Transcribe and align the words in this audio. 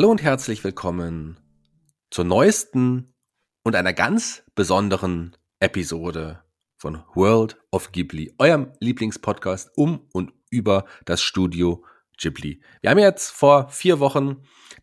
Hallo 0.00 0.12
und 0.12 0.22
herzlich 0.22 0.64
willkommen 0.64 1.38
zur 2.10 2.24
neuesten 2.24 3.12
und 3.64 3.76
einer 3.76 3.92
ganz 3.92 4.42
besonderen 4.54 5.36
Episode 5.58 6.42
von 6.78 7.02
World 7.14 7.58
of 7.70 7.92
Ghibli, 7.92 8.32
eurem 8.38 8.72
Lieblingspodcast 8.80 9.76
um 9.76 10.08
und 10.14 10.32
über 10.48 10.86
das 11.04 11.20
Studio 11.20 11.84
Ghibli. 12.16 12.62
Wir 12.80 12.88
haben 12.88 12.98
jetzt 12.98 13.28
vor 13.28 13.68
vier 13.68 14.00
Wochen 14.00 14.36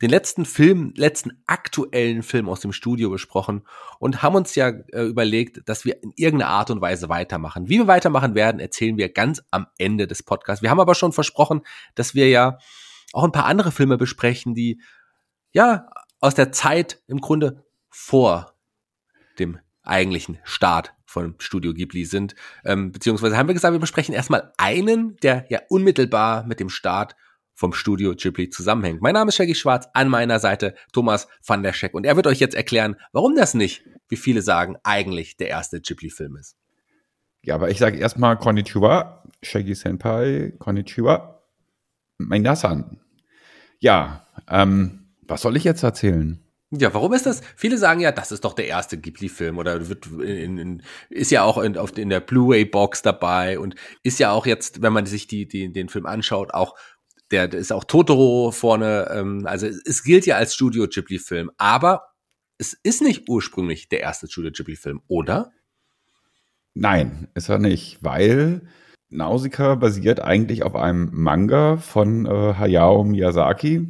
den 0.03 0.11
letzten 0.11 0.45
Film, 0.45 0.93
letzten 0.95 1.41
aktuellen 1.47 2.21
Film 2.21 2.47
aus 2.47 2.59
dem 2.59 2.71
Studio 2.71 3.09
besprochen 3.09 3.63
und 3.97 4.21
haben 4.21 4.35
uns 4.35 4.53
ja 4.53 4.67
äh, 4.67 5.01
überlegt, 5.01 5.67
dass 5.67 5.83
wir 5.83 6.03
in 6.03 6.13
irgendeiner 6.15 6.51
Art 6.51 6.69
und 6.69 6.79
Weise 6.79 7.09
weitermachen. 7.09 7.69
Wie 7.69 7.79
wir 7.79 7.87
weitermachen 7.87 8.35
werden, 8.35 8.59
erzählen 8.59 8.97
wir 8.97 9.11
ganz 9.11 9.41
am 9.49 9.65
Ende 9.79 10.05
des 10.05 10.21
Podcasts. 10.21 10.61
Wir 10.61 10.69
haben 10.69 10.79
aber 10.79 10.93
schon 10.93 11.11
versprochen, 11.11 11.61
dass 11.95 12.13
wir 12.13 12.29
ja 12.29 12.59
auch 13.13 13.23
ein 13.23 13.31
paar 13.31 13.45
andere 13.45 13.71
Filme 13.71 13.97
besprechen, 13.97 14.53
die 14.53 14.79
ja, 15.51 15.89
aus 16.19 16.35
der 16.35 16.51
Zeit 16.51 17.01
im 17.07 17.21
Grunde 17.21 17.63
vor 17.89 18.53
dem 19.39 19.59
eigentlichen 19.83 20.39
Start 20.43 20.93
von 21.05 21.35
Studio 21.39 21.73
Ghibli 21.73 22.05
sind. 22.05 22.35
Ähm, 22.65 22.91
beziehungsweise 22.91 23.37
haben 23.37 23.47
wir 23.47 23.53
gesagt, 23.53 23.73
wir 23.73 23.79
besprechen 23.79 24.13
erstmal 24.13 24.51
einen, 24.57 25.15
der 25.17 25.45
ja 25.49 25.61
unmittelbar 25.69 26.45
mit 26.45 26.59
dem 26.59 26.69
Start 26.69 27.15
vom 27.53 27.73
Studio 27.73 28.13
Ghibli 28.13 28.49
zusammenhängt. 28.49 29.01
Mein 29.01 29.13
Name 29.13 29.29
ist 29.29 29.35
Shaggy 29.35 29.55
Schwarz, 29.55 29.87
an 29.93 30.09
meiner 30.09 30.39
Seite 30.39 30.75
Thomas 30.93 31.27
van 31.45 31.63
der 31.63 31.73
Scheck 31.73 31.95
und 31.95 32.05
er 32.05 32.15
wird 32.15 32.27
euch 32.27 32.39
jetzt 32.39 32.55
erklären, 32.55 32.97
warum 33.13 33.35
das 33.35 33.55
nicht, 33.55 33.83
wie 34.09 34.17
viele 34.17 34.43
sagen, 34.43 34.75
eigentlich 34.83 35.37
der 35.37 35.47
erste 35.47 35.81
Ghibli-Film 35.81 36.35
ist. 36.35 36.55
Ja, 37.41 37.55
aber 37.55 37.69
ich 37.69 37.79
sage 37.79 37.97
erstmal 37.97 38.37
Konnichiwa, 38.37 39.23
Shaggy 39.41 39.73
Senpai, 39.73 40.53
Konnichiwa, 40.59 41.41
mein 42.17 42.41
Nasan. 42.41 42.99
Ja, 43.79 44.27
ähm, 44.49 45.06
was 45.27 45.41
soll 45.41 45.57
ich 45.57 45.63
jetzt 45.63 45.83
erzählen? 45.83 46.39
Ja, 46.71 46.93
warum 46.93 47.13
ist 47.13 47.25
das? 47.25 47.41
Viele 47.55 47.77
sagen 47.77 48.01
ja, 48.01 48.11
das 48.11 48.33
ist 48.33 48.43
doch 48.43 48.53
der 48.53 48.67
erste 48.67 48.97
Ghibli-Film 48.97 49.57
oder 49.57 49.87
wird 49.87 50.07
in, 50.07 50.57
in, 50.57 50.83
ist 51.09 51.31
ja 51.31 51.43
auch 51.43 51.57
in, 51.59 51.75
in 51.75 52.09
der 52.09 52.19
Blu-ray-Box 52.19 53.03
dabei 53.03 53.57
und 53.57 53.75
ist 54.03 54.19
ja 54.19 54.31
auch 54.31 54.45
jetzt, 54.45 54.81
wenn 54.81 54.91
man 54.91 55.05
sich 55.05 55.27
die, 55.27 55.47
die, 55.47 55.71
den 55.71 55.87
Film 55.87 56.05
anschaut, 56.05 56.53
auch 56.53 56.75
der, 57.31 57.47
der 57.47 57.61
ist 57.61 57.71
auch 57.71 57.85
Totoro 57.85 58.51
vorne. 58.51 59.09
Ähm, 59.13 59.45
also 59.45 59.67
es 59.67 60.03
gilt 60.03 60.25
ja 60.25 60.35
als 60.35 60.53
Studio 60.55 60.87
Ghibli-Film, 60.87 61.51
aber 61.57 62.03
es 62.57 62.73
ist 62.73 63.01
nicht 63.01 63.29
ursprünglich 63.29 63.87
der 63.87 64.01
erste 64.01 64.27
Studio 64.27 64.51
Ghibli-Film, 64.51 65.01
oder? 65.07 65.51
Nein, 66.73 67.29
ist 67.33 67.47
er 67.49 67.59
nicht, 67.59 67.99
weil 68.01 68.67
Nausicaa 69.09 69.75
basiert 69.75 70.19
eigentlich 70.19 70.63
auf 70.63 70.75
einem 70.75 71.09
Manga 71.13 71.77
von 71.77 72.25
äh, 72.25 72.53
Hayao 72.55 73.05
Miyazaki, 73.05 73.87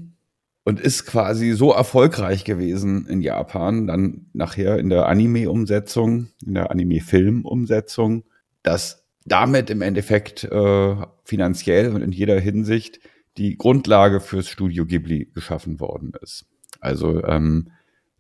und 0.68 0.82
ist 0.82 1.06
quasi 1.06 1.54
so 1.54 1.72
erfolgreich 1.72 2.44
gewesen 2.44 3.08
in 3.08 3.22
Japan, 3.22 3.88
dann 3.88 4.26
nachher 4.34 4.78
in 4.80 4.90
der 4.90 5.08
Anime-Umsetzung, 5.08 6.28
in 6.46 6.56
der 6.56 6.72
Anime-Film-Umsetzung, 6.72 8.26
dass 8.64 9.08
damit 9.24 9.70
im 9.70 9.82
Endeffekt 9.82 10.44
äh, 10.44 10.96
finanziell 11.24 11.94
und 11.94 12.02
in 12.02 12.12
jeder 12.12 12.38
Hinsicht 12.38 13.00
die 13.38 13.56
Grundlage 13.58 14.20
fürs 14.20 14.50
Studio 14.50 14.86
Ghibli 14.86 15.32
geschaffen 15.34 15.80
worden 15.80 16.12
ist. 16.22 16.46
Also 16.82 17.24
ähm, 17.24 17.70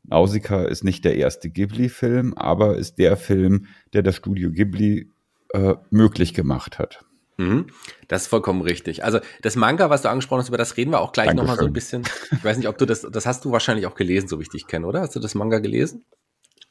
Nausicaa 0.04 0.64
ist 0.64 0.86
nicht 0.86 1.04
der 1.04 1.18
erste 1.18 1.50
Ghibli-Film, 1.50 2.34
aber 2.36 2.78
ist 2.78 2.98
der 2.98 3.18
Film, 3.18 3.66
der 3.92 4.04
das 4.04 4.16
Studio 4.16 4.52
Ghibli 4.52 5.12
äh, 5.52 5.74
möglich 5.90 6.34
gemacht 6.34 6.80
hat. 6.80 7.04
Mhm. 7.38 7.68
Das 8.08 8.24
ist 8.24 8.28
vollkommen 8.28 8.62
richtig. 8.62 9.04
Also 9.04 9.20
das 9.42 9.56
Manga, 9.56 9.90
was 9.90 10.02
du 10.02 10.10
angesprochen 10.10 10.40
hast, 10.40 10.50
über 10.50 10.58
das 10.58 10.76
reden 10.76 10.92
wir 10.92 11.02
auch 11.02 11.12
gleich 11.12 11.34
nochmal 11.34 11.58
so 11.58 11.66
ein 11.66 11.74
bisschen. 11.74 12.04
Ich 12.32 12.44
weiß 12.44 12.58
nicht, 12.58 12.68
ob 12.68 12.78
du 12.78 12.86
das, 12.86 13.02
das 13.02 13.26
hast 13.26 13.46
du 13.46 13.52
wahrscheinlich 13.52 13.86
auch 13.86 13.96
gelesen, 13.96 14.28
so 14.28 14.40
wie 14.40 14.44
ich 14.44 14.50
dich 14.50 14.68
kenne, 14.68 14.88
oder? 14.88 15.02
Hast 15.02 15.16
du 15.16 15.20
das 15.20 15.36
Manga 15.36 15.60
gelesen? 15.60 16.06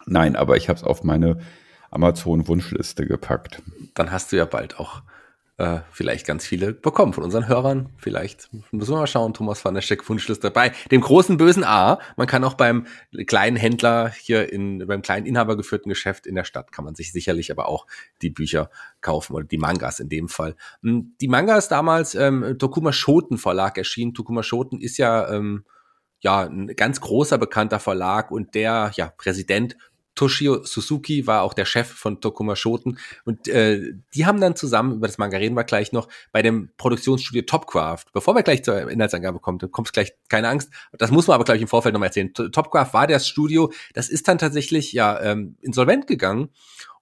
Nein, 0.06 0.36
aber 0.36 0.56
ich 0.56 0.68
habe 0.68 0.76
es 0.76 0.84
auf 0.84 1.04
meine 1.04 1.38
Amazon-Wunschliste 1.90 3.06
gepackt. 3.06 3.62
Dann 3.94 4.10
hast 4.10 4.32
du 4.32 4.36
ja 4.36 4.44
bald 4.44 4.78
auch 4.78 5.02
äh, 5.58 5.80
vielleicht 5.90 6.26
ganz 6.26 6.44
viele 6.44 6.74
bekommen 6.74 7.14
von 7.14 7.24
unseren 7.24 7.48
Hörern. 7.48 7.88
Vielleicht 7.96 8.48
müssen 8.72 8.92
wir 8.92 8.98
mal 8.98 9.06
schauen, 9.06 9.32
Thomas 9.32 9.64
van 9.64 9.74
der 9.74 9.80
Steck 9.80 10.06
Wunschliste 10.08 10.50
dabei. 10.50 10.72
Dem 10.90 11.00
großen 11.00 11.38
bösen 11.38 11.64
A. 11.64 11.98
Man 12.16 12.26
kann 12.26 12.44
auch 12.44 12.54
beim 12.54 12.86
kleinen 13.26 13.56
Händler 13.56 14.10
hier 14.10 14.52
in, 14.52 14.86
beim 14.86 15.00
kleinen 15.00 15.24
inhabergeführten 15.24 15.88
Geschäft 15.88 16.26
in 16.26 16.34
der 16.34 16.44
Stadt 16.44 16.72
kann 16.72 16.84
man 16.84 16.94
sich 16.94 17.10
sicherlich 17.10 17.50
aber 17.50 17.68
auch 17.68 17.86
die 18.20 18.28
Bücher 18.28 18.70
kaufen 19.00 19.34
oder 19.34 19.44
die 19.44 19.56
Mangas 19.56 19.98
in 19.98 20.10
dem 20.10 20.28
Fall. 20.28 20.56
Hm, 20.82 21.14
die 21.20 21.28
Mangas 21.28 21.68
damals, 21.68 22.14
ähm, 22.14 22.56
Tokuma 22.58 22.92
Schoten 22.92 23.38
Verlag 23.38 23.78
erschienen. 23.78 24.12
Tokuma 24.12 24.42
Schoten 24.42 24.80
ist 24.80 24.98
ja, 24.98 25.30
ähm, 25.30 25.64
ja, 26.20 26.42
ein 26.42 26.66
ganz 26.68 27.00
großer 27.00 27.38
bekannter 27.38 27.78
Verlag 27.78 28.30
und 28.30 28.54
der 28.54 28.90
ja, 28.96 29.12
Präsident 29.16 29.76
Toshio 30.16 30.64
Suzuki 30.64 31.26
war 31.26 31.42
auch 31.42 31.54
der 31.54 31.64
Chef 31.64 31.86
von 31.88 32.20
Tokuma 32.20 32.56
Shoten 32.56 32.98
und 33.24 33.46
äh, 33.46 33.92
die 34.14 34.26
haben 34.26 34.40
dann 34.40 34.56
zusammen, 34.56 34.96
über 34.96 35.06
das 35.06 35.18
Manga 35.18 35.38
reden 35.38 35.54
wir 35.54 35.64
gleich 35.64 35.92
noch, 35.92 36.08
bei 36.32 36.42
dem 36.42 36.70
Produktionsstudio 36.76 37.42
Topcraft, 37.42 38.06
bevor 38.12 38.34
wir 38.34 38.42
gleich 38.42 38.64
zur 38.64 38.90
Inhaltsangabe 38.90 39.38
kommen, 39.38 39.58
da 39.58 39.68
kommt 39.68 39.92
gleich, 39.92 40.14
keine 40.28 40.48
Angst, 40.48 40.70
das 40.92 41.12
muss 41.12 41.28
man 41.28 41.36
aber 41.36 41.44
gleich 41.44 41.62
im 41.62 41.68
Vorfeld 41.68 41.92
nochmal 41.92 42.08
erzählen. 42.08 42.34
Topcraft 42.34 42.92
war 42.92 43.06
das 43.06 43.28
Studio, 43.28 43.72
das 43.94 44.08
ist 44.08 44.26
dann 44.26 44.38
tatsächlich 44.38 44.92
ja 44.92 45.20
ähm, 45.20 45.56
insolvent 45.60 46.06
gegangen 46.06 46.48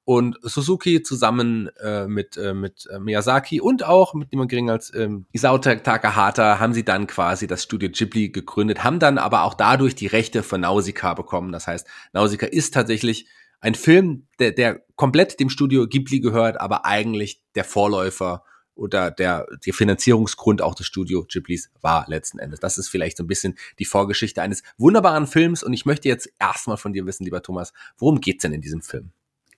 und 0.04 0.37
Suzuki 0.42 1.03
zusammen 1.03 1.69
äh, 1.82 2.06
mit, 2.06 2.37
äh, 2.37 2.53
mit 2.53 2.87
äh, 2.92 2.98
Miyazaki 2.98 3.60
und 3.60 3.84
auch 3.84 4.15
mit 4.15 4.32
niemand 4.32 4.50
geringer 4.50 4.72
als 4.72 4.94
ähm, 4.94 5.26
Isao 5.32 5.59
Takahata 5.59 6.59
haben 6.59 6.75
sie 6.75 6.84
dann 6.84 7.06
quasi 7.06 7.47
das 7.47 7.62
Studio 7.62 7.88
Ghibli 7.91 8.28
gegründet, 8.28 8.84
haben 8.84 8.98
dann 8.98 9.16
aber 9.19 9.44
auch 9.44 9.54
dadurch 9.54 9.94
die 9.94 10.06
Rechte 10.06 10.42
von 10.42 10.60
Nausicaa 10.60 11.15
bekommen. 11.15 11.53
Das 11.53 11.66
heißt, 11.66 11.87
Nausicaa 12.12 12.47
ist 12.47 12.75
tatsächlich 12.75 13.26
ein 13.60 13.75
Film, 13.75 14.26
der, 14.38 14.53
der 14.53 14.82
komplett 14.94 15.41
dem 15.41 15.48
Studio 15.48 15.88
Ghibli 15.88 16.21
gehört, 16.21 16.60
aber 16.60 16.84
eigentlich 16.84 17.41
der 17.54 17.65
Vorläufer 17.65 18.44
oder 18.75 19.10
der, 19.10 19.47
der 19.65 19.72
Finanzierungsgrund 19.72 20.60
auch 20.60 20.75
des 20.75 20.86
Studio 20.86 21.25
Ghiblis 21.25 21.71
war 21.81 22.04
letzten 22.09 22.38
Endes. 22.38 22.60
Das 22.60 22.76
ist 22.76 22.88
vielleicht 22.88 23.16
so 23.16 23.25
ein 23.25 23.28
bisschen 23.28 23.56
die 23.78 23.84
Vorgeschichte 23.86 24.42
eines 24.42 24.62
wunderbaren 24.76 25.26
Films 25.26 25.62
und 25.62 25.72
ich 25.72 25.86
möchte 25.86 26.09
jetzt 26.09 26.28
erstmal 26.38 26.76
von 26.76 26.92
dir 26.92 27.06
wissen, 27.06 27.25
lieber 27.25 27.42
Thomas, 27.42 27.72
worum 27.97 28.21
geht's 28.21 28.42
denn 28.42 28.53
in 28.53 28.60
diesem 28.60 28.82
Film? 28.82 29.12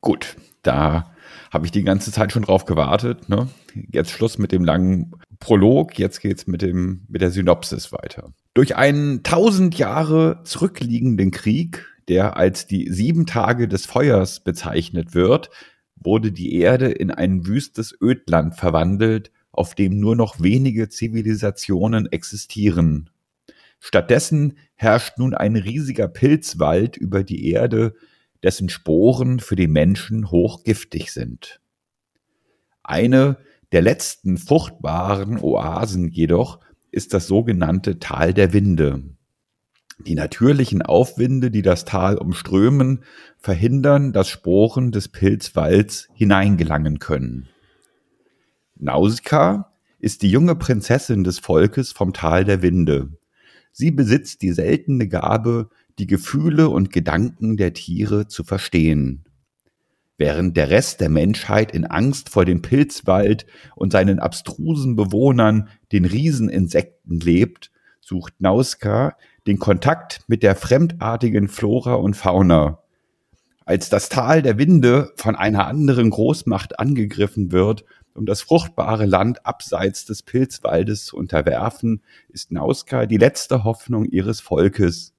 Gut, 0.07 0.37
da 0.63 1.11
habe 1.51 1.67
ich 1.67 1.73
die 1.73 1.83
ganze 1.83 2.13
Zeit 2.13 2.31
schon 2.31 2.45
drauf 2.45 2.65
gewartet. 2.65 3.29
Ne? 3.29 3.49
Jetzt 3.91 4.13
Schluss 4.13 4.39
mit 4.39 4.53
dem 4.53 4.65
langen 4.65 5.11
Prolog, 5.41 5.99
jetzt 5.99 6.21
geht's 6.21 6.47
mit 6.47 6.63
mit 6.63 7.21
der 7.21 7.33
Synopsis 7.33 7.91
weiter. 7.91 8.33
Durch 8.55 8.77
einen 8.77 9.25
tausend 9.25 9.77
Jahre 9.79 10.43
zurückliegenden 10.45 11.33
Krieg, 11.33 11.85
der 12.07 12.37
als 12.37 12.69
die 12.69 12.89
sieben 12.89 13.27
Tage 13.27 13.67
des 13.67 13.85
Feuers 13.85 14.45
bezeichnet 14.45 15.13
wird, 15.13 15.51
wurde 15.97 16.31
die 16.31 16.55
Erde 16.55 16.87
in 16.87 17.11
ein 17.11 17.45
wüstes 17.49 17.93
Ödland 18.01 18.55
verwandelt, 18.55 19.33
auf 19.51 19.75
dem 19.75 19.99
nur 19.99 20.15
noch 20.15 20.41
wenige 20.41 20.89
Zivilisationen 20.89 22.07
existieren. 22.13 23.11
Stattdessen 23.81 24.57
herrscht 24.77 25.19
nun 25.19 25.35
ein 25.35 25.57
riesiger 25.57 26.07
Pilzwald 26.07 26.97
über 26.97 27.25
die 27.25 27.51
Erde, 27.51 27.97
dessen 28.43 28.69
Sporen 28.69 29.41
für 29.41 29.57
die 29.57 29.69
Menschen 29.69 30.31
hochgiftig 30.31 31.13
sind. 31.13 31.61
Eine 32.83 33.39
der 33.73 33.83
letzten 33.83 34.39
fruchtbaren 34.39 35.39
Oasen 35.39 36.09
jedoch 36.09 36.61
ist 36.91 37.13
das 37.13 37.27
sogenannte 37.27 37.99
Tal 37.99 38.33
der 38.33 38.53
Winde. 38.53 39.03
Die 39.99 40.15
natürlichen 40.15 40.83
Aufwinde, 40.83 41.51
die 41.51 41.63
das 41.63 41.85
Tal 41.85 42.17
umströmen, 42.19 43.03
verhindern, 43.39 44.13
dass 44.13 44.29
Sporen 44.29 44.93
des 44.93 45.09
Pilzwalds 45.09 46.09
hineingelangen 46.15 46.99
können. 46.99 47.49
Nausicaa 48.77 49.73
ist 49.99 50.23
die 50.23 50.31
junge 50.31 50.55
Prinzessin 50.55 51.25
des 51.25 51.39
Volkes 51.39 51.93
vom 51.93 52.13
Tal 52.13 52.45
der 52.45 52.63
Winde. 52.63 53.09
Sie 53.73 53.91
besitzt 53.91 54.43
die 54.43 54.53
seltene 54.53 55.09
Gabe, 55.09 55.71
die 55.99 56.07
Gefühle 56.07 56.69
und 56.69 56.93
Gedanken 56.93 57.57
der 57.57 57.73
Tiere 57.73 58.29
zu 58.29 58.45
verstehen. 58.45 59.25
Während 60.19 60.57
der 60.57 60.71
Rest 60.71 61.01
der 61.01 61.11
Menschheit 61.11 61.73
in 61.73 61.85
Angst 61.85 62.31
vor 62.31 62.45
dem 62.45 62.63
Pilzwald 62.63 63.47
und 63.75 63.93
seinen 63.93 64.19
abstrusen 64.19 64.97
Bewohnern, 64.97 65.69
den 65.93 66.07
Rieseninsekten 66.07 67.21
lebt, 67.21 67.71
sucht 68.01 68.35
Nauska 68.41 69.17
den 69.47 69.59
Kontakt 69.59 70.21
mit 70.27 70.43
der 70.43 70.57
fremdartigen 70.57 71.49
Flora 71.49 71.95
und 71.95 72.15
Fauna. 72.15 72.79
Als 73.65 73.89
das 73.89 74.09
Tal 74.09 74.43
der 74.43 74.59
Winde 74.59 75.13
von 75.17 75.37
einer 75.37 75.67
anderen 75.67 76.11
Großmacht 76.11 76.79
angegriffen 76.79 77.53
wird, 77.53 77.85
um 78.15 78.25
das 78.25 78.41
fruchtbare 78.41 79.05
Land 79.05 79.45
abseits 79.45 80.07
des 80.07 80.23
Pilzwaldes 80.23 81.05
zu 81.05 81.17
unterwerfen, 81.17 82.03
ist 82.29 82.53
Nauska 82.53 83.07
die 83.07 83.19
letzte 83.19 83.65
Hoffnung 83.65 84.07
ihres 84.07 84.41
Volkes. 84.41 85.16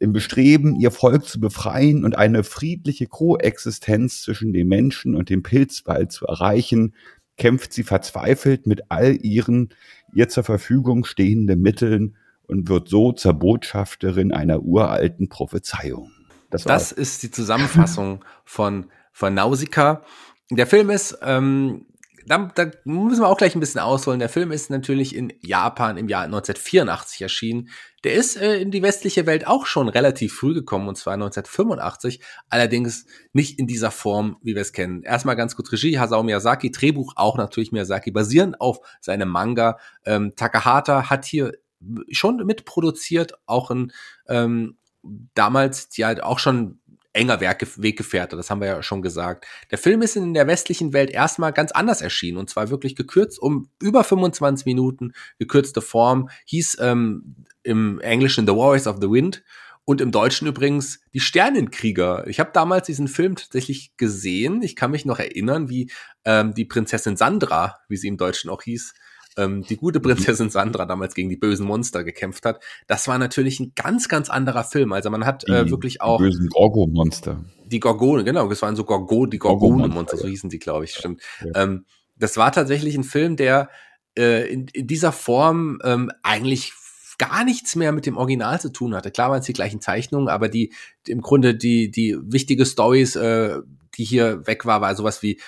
Im 0.00 0.12
Bestreben, 0.12 0.76
ihr 0.76 0.90
Volk 0.90 1.26
zu 1.26 1.40
befreien 1.40 2.04
und 2.04 2.16
eine 2.16 2.44
friedliche 2.44 3.06
Koexistenz 3.06 4.22
zwischen 4.22 4.52
den 4.52 4.68
Menschen 4.68 5.14
und 5.14 5.28
dem 5.28 5.42
Pilzwald 5.42 6.12
zu 6.12 6.26
erreichen, 6.26 6.94
kämpft 7.36 7.72
sie 7.72 7.82
verzweifelt 7.84 8.66
mit 8.66 8.90
all 8.90 9.16
ihren 9.24 9.70
ihr 10.14 10.28
zur 10.28 10.44
Verfügung 10.44 11.04
stehenden 11.04 11.60
Mitteln 11.60 12.16
und 12.46 12.68
wird 12.68 12.88
so 12.88 13.12
zur 13.12 13.34
Botschafterin 13.34 14.32
einer 14.32 14.62
uralten 14.62 15.28
Prophezeiung. 15.28 16.10
Das, 16.50 16.64
das 16.64 16.92
ist 16.92 17.22
die 17.22 17.30
Zusammenfassung 17.30 18.24
von, 18.44 18.86
von 19.12 19.34
Nausicaa. 19.34 20.02
Der 20.50 20.66
Film 20.66 20.90
ist 20.90 21.18
ähm, 21.22 21.86
da, 22.28 22.50
da 22.54 22.70
müssen 22.84 23.22
wir 23.22 23.28
auch 23.28 23.38
gleich 23.38 23.54
ein 23.54 23.60
bisschen 23.60 23.80
ausholen. 23.80 24.20
Der 24.20 24.28
Film 24.28 24.52
ist 24.52 24.70
natürlich 24.70 25.14
in 25.14 25.32
Japan 25.40 25.96
im 25.96 26.08
Jahr 26.08 26.24
1984 26.24 27.22
erschienen. 27.22 27.70
Der 28.04 28.14
ist 28.14 28.36
äh, 28.36 28.60
in 28.60 28.70
die 28.70 28.82
westliche 28.82 29.26
Welt 29.26 29.46
auch 29.46 29.66
schon 29.66 29.88
relativ 29.88 30.34
früh 30.34 30.54
gekommen, 30.54 30.88
und 30.88 30.96
zwar 30.96 31.14
1985, 31.14 32.20
allerdings 32.48 33.06
nicht 33.32 33.58
in 33.58 33.66
dieser 33.66 33.90
Form, 33.90 34.36
wie 34.42 34.54
wir 34.54 34.62
es 34.62 34.72
kennen. 34.72 35.02
Erstmal 35.02 35.36
ganz 35.36 35.56
gut 35.56 35.72
Regie, 35.72 35.98
Hasao 35.98 36.22
Miyazaki, 36.22 36.70
Drehbuch 36.70 37.14
auch 37.16 37.36
natürlich 37.36 37.72
Miyazaki, 37.72 38.10
basierend 38.10 38.60
auf 38.60 38.80
seinem 39.00 39.30
Manga. 39.30 39.78
Ähm, 40.04 40.34
Takahata 40.36 41.10
hat 41.10 41.24
hier 41.24 41.52
schon 42.10 42.36
mitproduziert, 42.44 43.34
auch 43.46 43.70
in 43.70 43.92
ähm, 44.28 44.76
damals, 45.34 45.88
die 45.88 46.04
halt 46.04 46.22
auch 46.22 46.38
schon 46.38 46.80
enger 47.12 47.40
Weggefährte, 47.40 48.36
das 48.36 48.50
haben 48.50 48.60
wir 48.60 48.68
ja 48.68 48.82
schon 48.82 49.02
gesagt. 49.02 49.46
Der 49.70 49.78
Film 49.78 50.02
ist 50.02 50.16
in 50.16 50.34
der 50.34 50.46
westlichen 50.46 50.92
Welt 50.92 51.10
erstmal 51.10 51.52
ganz 51.52 51.72
anders 51.72 52.00
erschienen 52.02 52.38
und 52.38 52.50
zwar 52.50 52.70
wirklich 52.70 52.96
gekürzt 52.96 53.38
um 53.40 53.70
über 53.80 54.04
25 54.04 54.66
Minuten, 54.66 55.12
gekürzte 55.38 55.80
Form, 55.80 56.28
hieß 56.46 56.78
ähm, 56.80 57.44
im 57.62 58.00
Englischen 58.00 58.46
The 58.46 58.54
Warriors 58.54 58.86
of 58.86 58.96
the 59.00 59.10
Wind 59.10 59.42
und 59.84 60.02
im 60.02 60.12
Deutschen 60.12 60.46
übrigens 60.46 61.00
Die 61.14 61.20
Sternenkrieger. 61.20 62.26
Ich 62.26 62.40
habe 62.40 62.50
damals 62.52 62.86
diesen 62.86 63.08
Film 63.08 63.36
tatsächlich 63.36 63.96
gesehen. 63.96 64.62
Ich 64.62 64.76
kann 64.76 64.90
mich 64.90 65.06
noch 65.06 65.18
erinnern, 65.18 65.70
wie 65.70 65.90
ähm, 66.26 66.52
die 66.52 66.66
Prinzessin 66.66 67.16
Sandra, 67.16 67.78
wie 67.88 67.96
sie 67.96 68.08
im 68.08 68.18
Deutschen 68.18 68.50
auch 68.50 68.62
hieß, 68.62 68.92
ähm, 69.38 69.62
die 69.62 69.76
gute 69.76 70.00
Prinzessin 70.00 70.50
Sandra 70.50 70.84
damals 70.84 71.14
gegen 71.14 71.28
die 71.28 71.36
bösen 71.36 71.66
Monster 71.66 72.04
gekämpft 72.04 72.44
hat. 72.44 72.62
Das 72.86 73.08
war 73.08 73.18
natürlich 73.18 73.60
ein 73.60 73.72
ganz, 73.74 74.08
ganz 74.08 74.28
anderer 74.28 74.64
Film. 74.64 74.92
Also 74.92 75.08
man 75.10 75.24
hat 75.24 75.48
äh, 75.48 75.70
wirklich 75.70 76.02
auch. 76.02 76.18
Die 76.18 76.24
bösen 76.24 76.48
Gorgo-Monster. 76.48 77.44
Die 77.66 77.80
Gorgone, 77.80 78.24
genau, 78.24 78.48
das 78.48 78.62
waren 78.62 78.76
so 78.76 78.84
Gorgo, 78.84 79.26
die 79.26 79.38
Gorgone-Monster, 79.38 80.16
so 80.16 80.26
hießen 80.26 80.50
sie, 80.50 80.58
glaube 80.58 80.84
ich, 80.84 80.94
stimmt. 80.94 81.22
Ja. 81.44 81.62
Ähm, 81.62 81.84
das 82.16 82.36
war 82.36 82.50
tatsächlich 82.50 82.96
ein 82.96 83.04
Film, 83.04 83.36
der 83.36 83.68
äh, 84.18 84.52
in, 84.52 84.66
in 84.72 84.86
dieser 84.86 85.12
Form 85.12 85.78
ähm, 85.84 86.10
eigentlich 86.22 86.72
gar 87.18 87.44
nichts 87.44 87.76
mehr 87.76 87.92
mit 87.92 88.06
dem 88.06 88.16
Original 88.16 88.60
zu 88.60 88.72
tun 88.72 88.94
hatte. 88.94 89.10
Klar 89.10 89.30
waren 89.30 89.40
es 89.40 89.46
die 89.46 89.52
gleichen 89.52 89.80
Zeichnungen, 89.80 90.28
aber 90.28 90.48
die, 90.48 90.72
die 91.06 91.12
im 91.12 91.20
Grunde 91.20 91.54
die 91.54 91.90
die 91.90 92.16
wichtige 92.22 92.64
Stories, 92.64 93.16
äh, 93.16 93.58
die 93.96 94.04
hier 94.04 94.46
weg 94.46 94.64
war, 94.66 94.80
war 94.80 94.94
sowas 94.94 95.22
wie 95.22 95.40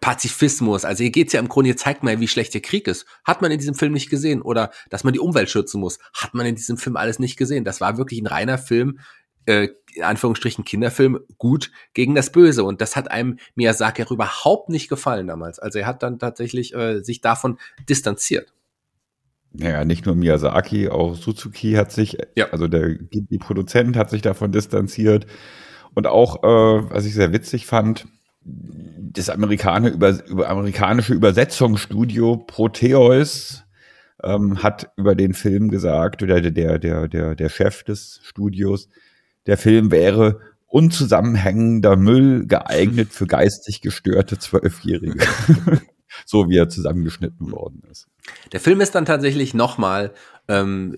Pazifismus. 0.00 0.84
Also 0.84 1.02
hier 1.02 1.10
geht's 1.10 1.32
ja 1.32 1.40
im 1.40 1.48
Grunde, 1.48 1.68
hier 1.68 1.76
zeigt 1.76 2.02
man 2.02 2.20
wie 2.20 2.28
schlecht 2.28 2.54
der 2.54 2.60
Krieg 2.60 2.86
ist. 2.86 3.06
Hat 3.24 3.42
man 3.42 3.50
in 3.50 3.58
diesem 3.58 3.74
Film 3.74 3.92
nicht 3.92 4.10
gesehen. 4.10 4.42
Oder 4.42 4.70
dass 4.90 5.04
man 5.04 5.12
die 5.12 5.20
Umwelt 5.20 5.50
schützen 5.50 5.80
muss. 5.80 5.98
Hat 6.12 6.34
man 6.34 6.46
in 6.46 6.54
diesem 6.54 6.76
Film 6.76 6.96
alles 6.96 7.18
nicht 7.18 7.36
gesehen. 7.36 7.64
Das 7.64 7.80
war 7.80 7.98
wirklich 7.98 8.20
ein 8.20 8.26
reiner 8.26 8.58
Film, 8.58 8.98
äh, 9.46 9.68
in 9.94 10.02
Anführungsstrichen 10.02 10.64
Kinderfilm, 10.64 11.20
gut 11.38 11.70
gegen 11.94 12.14
das 12.14 12.30
Böse. 12.30 12.64
Und 12.64 12.80
das 12.80 12.96
hat 12.96 13.10
einem 13.10 13.38
Miyazaki 13.54 14.04
auch 14.04 14.10
überhaupt 14.10 14.68
nicht 14.68 14.88
gefallen 14.88 15.26
damals. 15.26 15.58
Also 15.58 15.78
er 15.78 15.86
hat 15.86 16.02
dann 16.02 16.18
tatsächlich 16.18 16.74
äh, 16.74 17.02
sich 17.02 17.20
davon 17.20 17.58
distanziert. 17.88 18.52
Naja, 19.52 19.84
nicht 19.84 20.04
nur 20.04 20.14
Miyazaki, 20.14 20.88
auch 20.88 21.14
Suzuki 21.14 21.72
hat 21.72 21.90
sich, 21.90 22.18
ja. 22.36 22.50
also 22.50 22.68
der 22.68 22.96
die 23.00 23.38
Produzent 23.38 23.96
hat 23.96 24.10
sich 24.10 24.20
davon 24.20 24.52
distanziert. 24.52 25.26
Und 25.94 26.06
auch, 26.06 26.44
äh, 26.44 26.90
was 26.90 27.06
ich 27.06 27.14
sehr 27.14 27.32
witzig 27.32 27.66
fand, 27.66 28.06
das 29.12 29.30
Amerikaner 29.30 29.90
über, 29.90 30.24
über 30.26 30.48
amerikanische 30.48 31.14
Übersetzungsstudio 31.14 32.36
Proteus 32.36 33.64
ähm, 34.22 34.62
hat 34.62 34.90
über 34.96 35.14
den 35.14 35.34
Film 35.34 35.70
gesagt, 35.70 36.22
oder 36.22 36.40
der, 36.40 36.78
der, 36.78 37.08
der, 37.08 37.34
der 37.34 37.48
Chef 37.48 37.84
des 37.84 38.20
Studios, 38.22 38.88
der 39.46 39.56
Film 39.56 39.90
wäre 39.90 40.40
unzusammenhängender 40.66 41.96
Müll 41.96 42.46
geeignet 42.46 43.12
für 43.12 43.26
geistig 43.26 43.80
gestörte 43.80 44.38
Zwölfjährige. 44.38 45.18
so 46.26 46.48
wie 46.48 46.56
er 46.56 46.68
zusammengeschnitten 46.68 47.52
worden 47.52 47.82
ist. 47.90 48.06
Der 48.52 48.60
Film 48.60 48.80
ist 48.80 48.94
dann 48.94 49.06
tatsächlich 49.06 49.54
nochmal 49.54 50.12
ähm, 50.48 50.96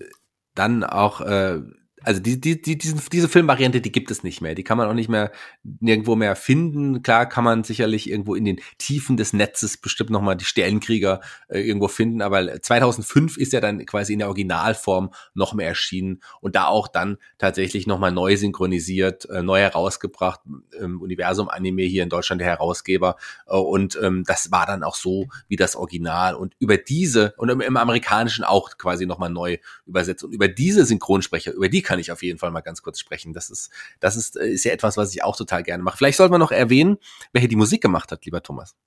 dann 0.55 0.83
auch 0.83 1.21
äh, 1.21 1.59
also 2.03 2.19
die, 2.19 2.39
die, 2.39 2.61
die, 2.61 2.77
diesen, 2.77 3.01
diese 3.11 3.29
Filmvariante, 3.29 3.81
die 3.81 3.91
gibt 3.91 4.11
es 4.11 4.23
nicht 4.23 4.41
mehr. 4.41 4.55
Die 4.55 4.63
kann 4.63 4.77
man 4.77 4.87
auch 4.87 4.93
nicht 4.93 5.09
mehr 5.09 5.31
nirgendwo 5.63 6.15
mehr 6.15 6.35
finden. 6.35 7.03
Klar 7.03 7.27
kann 7.27 7.43
man 7.43 7.63
sicherlich 7.63 8.09
irgendwo 8.09 8.35
in 8.35 8.45
den 8.45 8.59
Tiefen 8.77 9.17
des 9.17 9.33
Netzes 9.33 9.77
bestimmt 9.77 10.09
nochmal 10.09 10.35
die 10.35 10.45
Stellenkrieger 10.45 11.21
äh, 11.47 11.59
irgendwo 11.59 11.87
finden, 11.87 12.21
aber 12.21 12.61
2005 12.61 13.37
ist 13.37 13.53
er 13.53 13.61
dann 13.61 13.85
quasi 13.85 14.13
in 14.13 14.19
der 14.19 14.27
Originalform 14.27 15.11
noch 15.33 15.53
mehr 15.53 15.67
erschienen 15.67 16.21
und 16.39 16.55
da 16.55 16.67
auch 16.67 16.87
dann 16.87 17.17
tatsächlich 17.37 17.87
nochmal 17.87 18.11
neu 18.11 18.35
synchronisiert, 18.35 19.29
äh, 19.29 19.43
neu 19.43 19.59
herausgebracht, 19.59 20.41
im 20.79 21.01
Universum 21.01 21.49
Anime 21.49 21.83
hier 21.83 22.03
in 22.03 22.09
Deutschland 22.09 22.41
der 22.41 22.47
Herausgeber 22.47 23.17
äh, 23.47 23.55
und 23.55 23.99
ähm, 24.01 24.23
das 24.25 24.51
war 24.51 24.65
dann 24.65 24.83
auch 24.83 24.95
so 24.95 25.27
wie 25.47 25.55
das 25.55 25.75
Original 25.75 26.35
und 26.35 26.55
über 26.59 26.77
diese 26.77 27.33
und 27.37 27.49
im, 27.49 27.61
im 27.61 27.77
Amerikanischen 27.77 28.43
auch 28.43 28.77
quasi 28.77 29.05
nochmal 29.05 29.29
neu 29.29 29.57
übersetzt 29.85 30.23
und 30.23 30.33
über 30.33 30.47
diese 30.47 30.85
Synchronsprecher, 30.85 31.53
über 31.53 31.69
die 31.69 31.81
kann 31.91 31.99
ich 31.99 32.09
auf 32.09 32.23
jeden 32.23 32.39
Fall 32.39 32.51
mal 32.51 32.61
ganz 32.61 32.81
kurz 32.83 33.01
sprechen. 33.01 33.33
Das 33.33 33.49
ist, 33.49 33.69
das 33.99 34.15
ist, 34.15 34.37
äh, 34.37 34.47
ist 34.47 34.63
ja 34.63 34.71
etwas, 34.71 34.95
was 34.95 35.13
ich 35.13 35.25
auch 35.25 35.35
total 35.35 35.61
gerne 35.61 35.83
mache. 35.83 35.97
Vielleicht 35.97 36.17
sollte 36.17 36.31
man 36.31 36.39
noch 36.39 36.53
erwähnen, 36.53 36.97
wer 37.33 37.41
hier 37.41 37.49
die 37.49 37.57
Musik 37.57 37.81
gemacht 37.81 38.13
hat, 38.13 38.23
lieber 38.23 38.41
Thomas. 38.41 38.77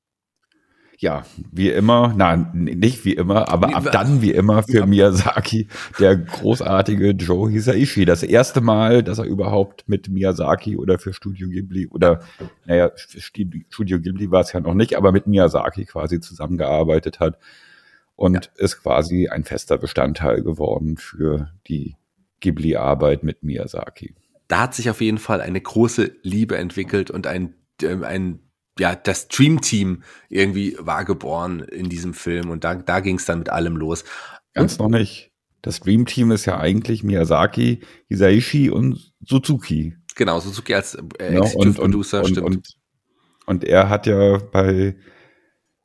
Ja, 0.96 1.26
wie 1.52 1.68
immer, 1.68 2.14
nein, 2.16 2.48
nicht 2.54 3.04
wie 3.04 3.12
immer, 3.12 3.50
aber 3.50 3.76
ab 3.76 3.90
dann 3.92 4.22
wie 4.22 4.30
immer 4.30 4.62
für 4.62 4.78
ja. 4.78 4.86
Miyazaki, 4.86 5.68
der 5.98 6.16
großartige 6.16 7.10
Joe 7.10 7.50
Hisaishi. 7.50 8.06
Das 8.06 8.22
erste 8.22 8.62
Mal, 8.62 9.02
dass 9.02 9.18
er 9.18 9.26
überhaupt 9.26 9.86
mit 9.86 10.08
Miyazaki 10.08 10.78
oder 10.78 10.98
für 10.98 11.12
Studio 11.12 11.50
Ghibli 11.50 11.88
oder, 11.88 12.20
naja, 12.64 12.90
Studio 12.96 14.00
Ghibli 14.00 14.30
war 14.30 14.40
es 14.40 14.52
ja 14.52 14.60
noch 14.60 14.72
nicht, 14.72 14.96
aber 14.96 15.12
mit 15.12 15.26
Miyazaki 15.26 15.84
quasi 15.84 16.20
zusammengearbeitet 16.20 17.20
hat 17.20 17.38
und 18.16 18.34
ja. 18.46 18.64
ist 18.64 18.80
quasi 18.80 19.28
ein 19.28 19.44
fester 19.44 19.76
Bestandteil 19.76 20.42
geworden 20.42 20.96
für 20.96 21.50
die 21.66 21.96
Ghibli-Arbeit 22.44 23.22
mit 23.22 23.42
Miyazaki. 23.42 24.14
Da 24.48 24.60
hat 24.60 24.74
sich 24.74 24.90
auf 24.90 25.00
jeden 25.00 25.18
Fall 25.18 25.40
eine 25.40 25.60
große 25.60 26.12
Liebe 26.22 26.58
entwickelt 26.58 27.10
und 27.10 27.26
ein, 27.26 27.54
äh, 27.82 27.96
ein 28.04 28.40
ja, 28.78 28.94
das 28.94 29.28
Dream-Team 29.28 30.02
irgendwie 30.28 30.76
war 30.78 31.04
geboren 31.04 31.60
in 31.60 31.88
diesem 31.88 32.12
Film 32.12 32.50
und 32.50 32.64
da, 32.64 32.74
da 32.74 33.00
ging 33.00 33.16
es 33.16 33.24
dann 33.24 33.38
mit 33.38 33.48
allem 33.48 33.76
los. 33.76 34.04
Ganz 34.52 34.78
noch 34.78 34.88
nicht. 34.88 35.30
Das 35.62 35.80
Dream 35.80 36.04
Team 36.04 36.30
ist 36.30 36.44
ja 36.44 36.58
eigentlich 36.58 37.02
Miyazaki, 37.02 37.80
Hisaishi 38.08 38.68
und 38.68 39.14
Suzuki. 39.24 39.96
Genau, 40.14 40.38
Suzuki 40.38 40.74
als 40.74 40.94
äh, 40.94 41.32
ja, 41.32 41.40
Executive 41.40 41.80
und, 41.80 41.90
Producer, 41.90 42.18
und, 42.18 42.28
stimmt. 42.28 42.46
Und, 42.46 42.76
und, 43.46 43.64
er 43.64 43.88
hat 43.88 44.06
ja 44.06 44.38
bei, 44.38 44.94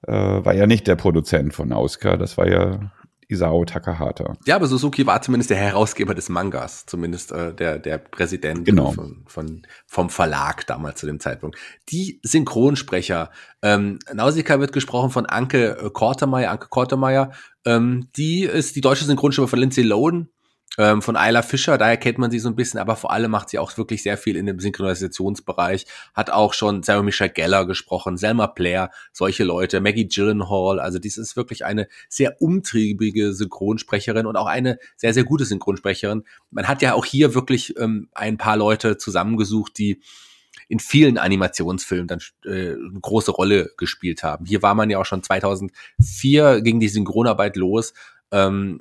äh, 0.06 0.12
war 0.12 0.54
ja 0.54 0.68
nicht 0.68 0.86
der 0.88 0.98
Produzent 0.98 1.54
von 1.54 1.72
Auska, 1.72 2.18
das 2.18 2.38
war 2.38 2.50
ja 2.50 2.92
Isao 3.30 3.64
Takahata. 3.64 4.38
Ja, 4.46 4.56
aber 4.56 4.66
Suzuki 4.66 5.06
war 5.06 5.22
zumindest 5.22 5.52
der 5.52 5.58
Herausgeber 5.58 6.16
des 6.16 6.30
Mangas, 6.30 6.88
zumindest 6.88 7.32
äh, 7.32 7.54
der, 7.54 7.78
der 7.78 8.00
Präsident 8.00 8.66
genau. 8.66 8.92
von, 8.92 9.24
von, 9.28 9.62
vom 9.86 10.10
Verlag 10.10 10.66
damals 10.66 11.00
zu 11.00 11.06
dem 11.06 11.20
Zeitpunkt. 11.20 11.58
Die 11.90 12.20
Synchronsprecher, 12.24 13.30
ähm, 13.62 14.00
Nausicaa 14.12 14.60
wird 14.60 14.74
gesprochen 14.74 15.12
von 15.12 15.28
Anke 15.28 15.92
Kortemeyer, 15.94 16.50
Anke 16.50 16.70
Kortemeyer, 16.70 17.32
ähm, 17.66 18.10
die 18.18 18.44
ist 18.44 18.76
die 18.76 18.82
deutsche 18.82 19.06
Synchronstimme 19.06 19.48
von 19.48 19.60
Lindsay 19.60 19.84
Lohan. 19.84 20.30
Ähm, 20.78 21.02
von 21.02 21.16
Ayla 21.16 21.42
Fischer, 21.42 21.78
daher 21.78 21.98
kennt 21.98 22.20
man 22.20 22.32
sie 22.32 22.40
so 22.40 22.48
ein 22.48 22.56
bisschen, 22.56 22.80
aber 22.80 22.96
vor 22.96 23.12
allem 23.12 23.32
macht 23.32 23.50
sie 23.50 23.60
auch 23.60 23.78
wirklich 23.78 24.04
sehr 24.04 24.18
viel 24.18 24.36
in 24.36 24.46
dem 24.46 24.60
Synchronisationsbereich, 24.60 25.86
hat 26.14 26.30
auch 26.30 26.54
schon 26.54 26.84
Sarah 26.84 27.02
Michelle 27.02 27.32
Geller 27.32 27.66
gesprochen, 27.66 28.18
Selma 28.18 28.48
Blair, 28.48 28.92
solche 29.12 29.44
Leute, 29.44 29.82
Maggie 29.82 30.08
Gyllenhaal, 30.08 30.80
also 30.80 31.00
dies 31.00 31.18
ist 31.18 31.36
wirklich 31.36 31.66
eine 31.66 31.88
sehr 32.08 32.42
umtriebige 32.42 33.34
Synchronsprecherin 33.34 34.26
und 34.26 34.36
auch 34.36 34.46
eine 34.46 34.78
sehr, 34.96 35.14
sehr 35.14 35.24
gute 35.24 35.46
Synchronsprecherin. 35.46 36.24
Man 36.52 36.68
hat 36.68 36.82
ja 36.82 36.94
auch 36.94 37.06
hier 37.06 37.34
wirklich 37.34 37.78
ähm, 37.78 38.10
ein 38.14 38.38
paar 38.38 38.56
Leute 38.56 38.98
zusammengesucht, 38.98 39.78
die 39.78 40.02
in 40.68 40.80
vielen 40.80 41.18
Animationsfilmen 41.18 42.08
dann 42.08 42.20
äh, 42.46 42.74
eine 42.74 43.00
große 43.02 43.32
Rolle 43.32 43.72
gespielt 43.76 44.24
haben. 44.24 44.46
Hier 44.46 44.62
war 44.62 44.76
man 44.76 44.90
ja 44.90 45.00
auch 45.00 45.06
schon 45.06 45.24
2004 45.24 46.62
ging 46.62 46.80
die 46.80 46.90
Synchronarbeit 46.90 47.56
los. 47.56 47.94
Ähm, 48.32 48.80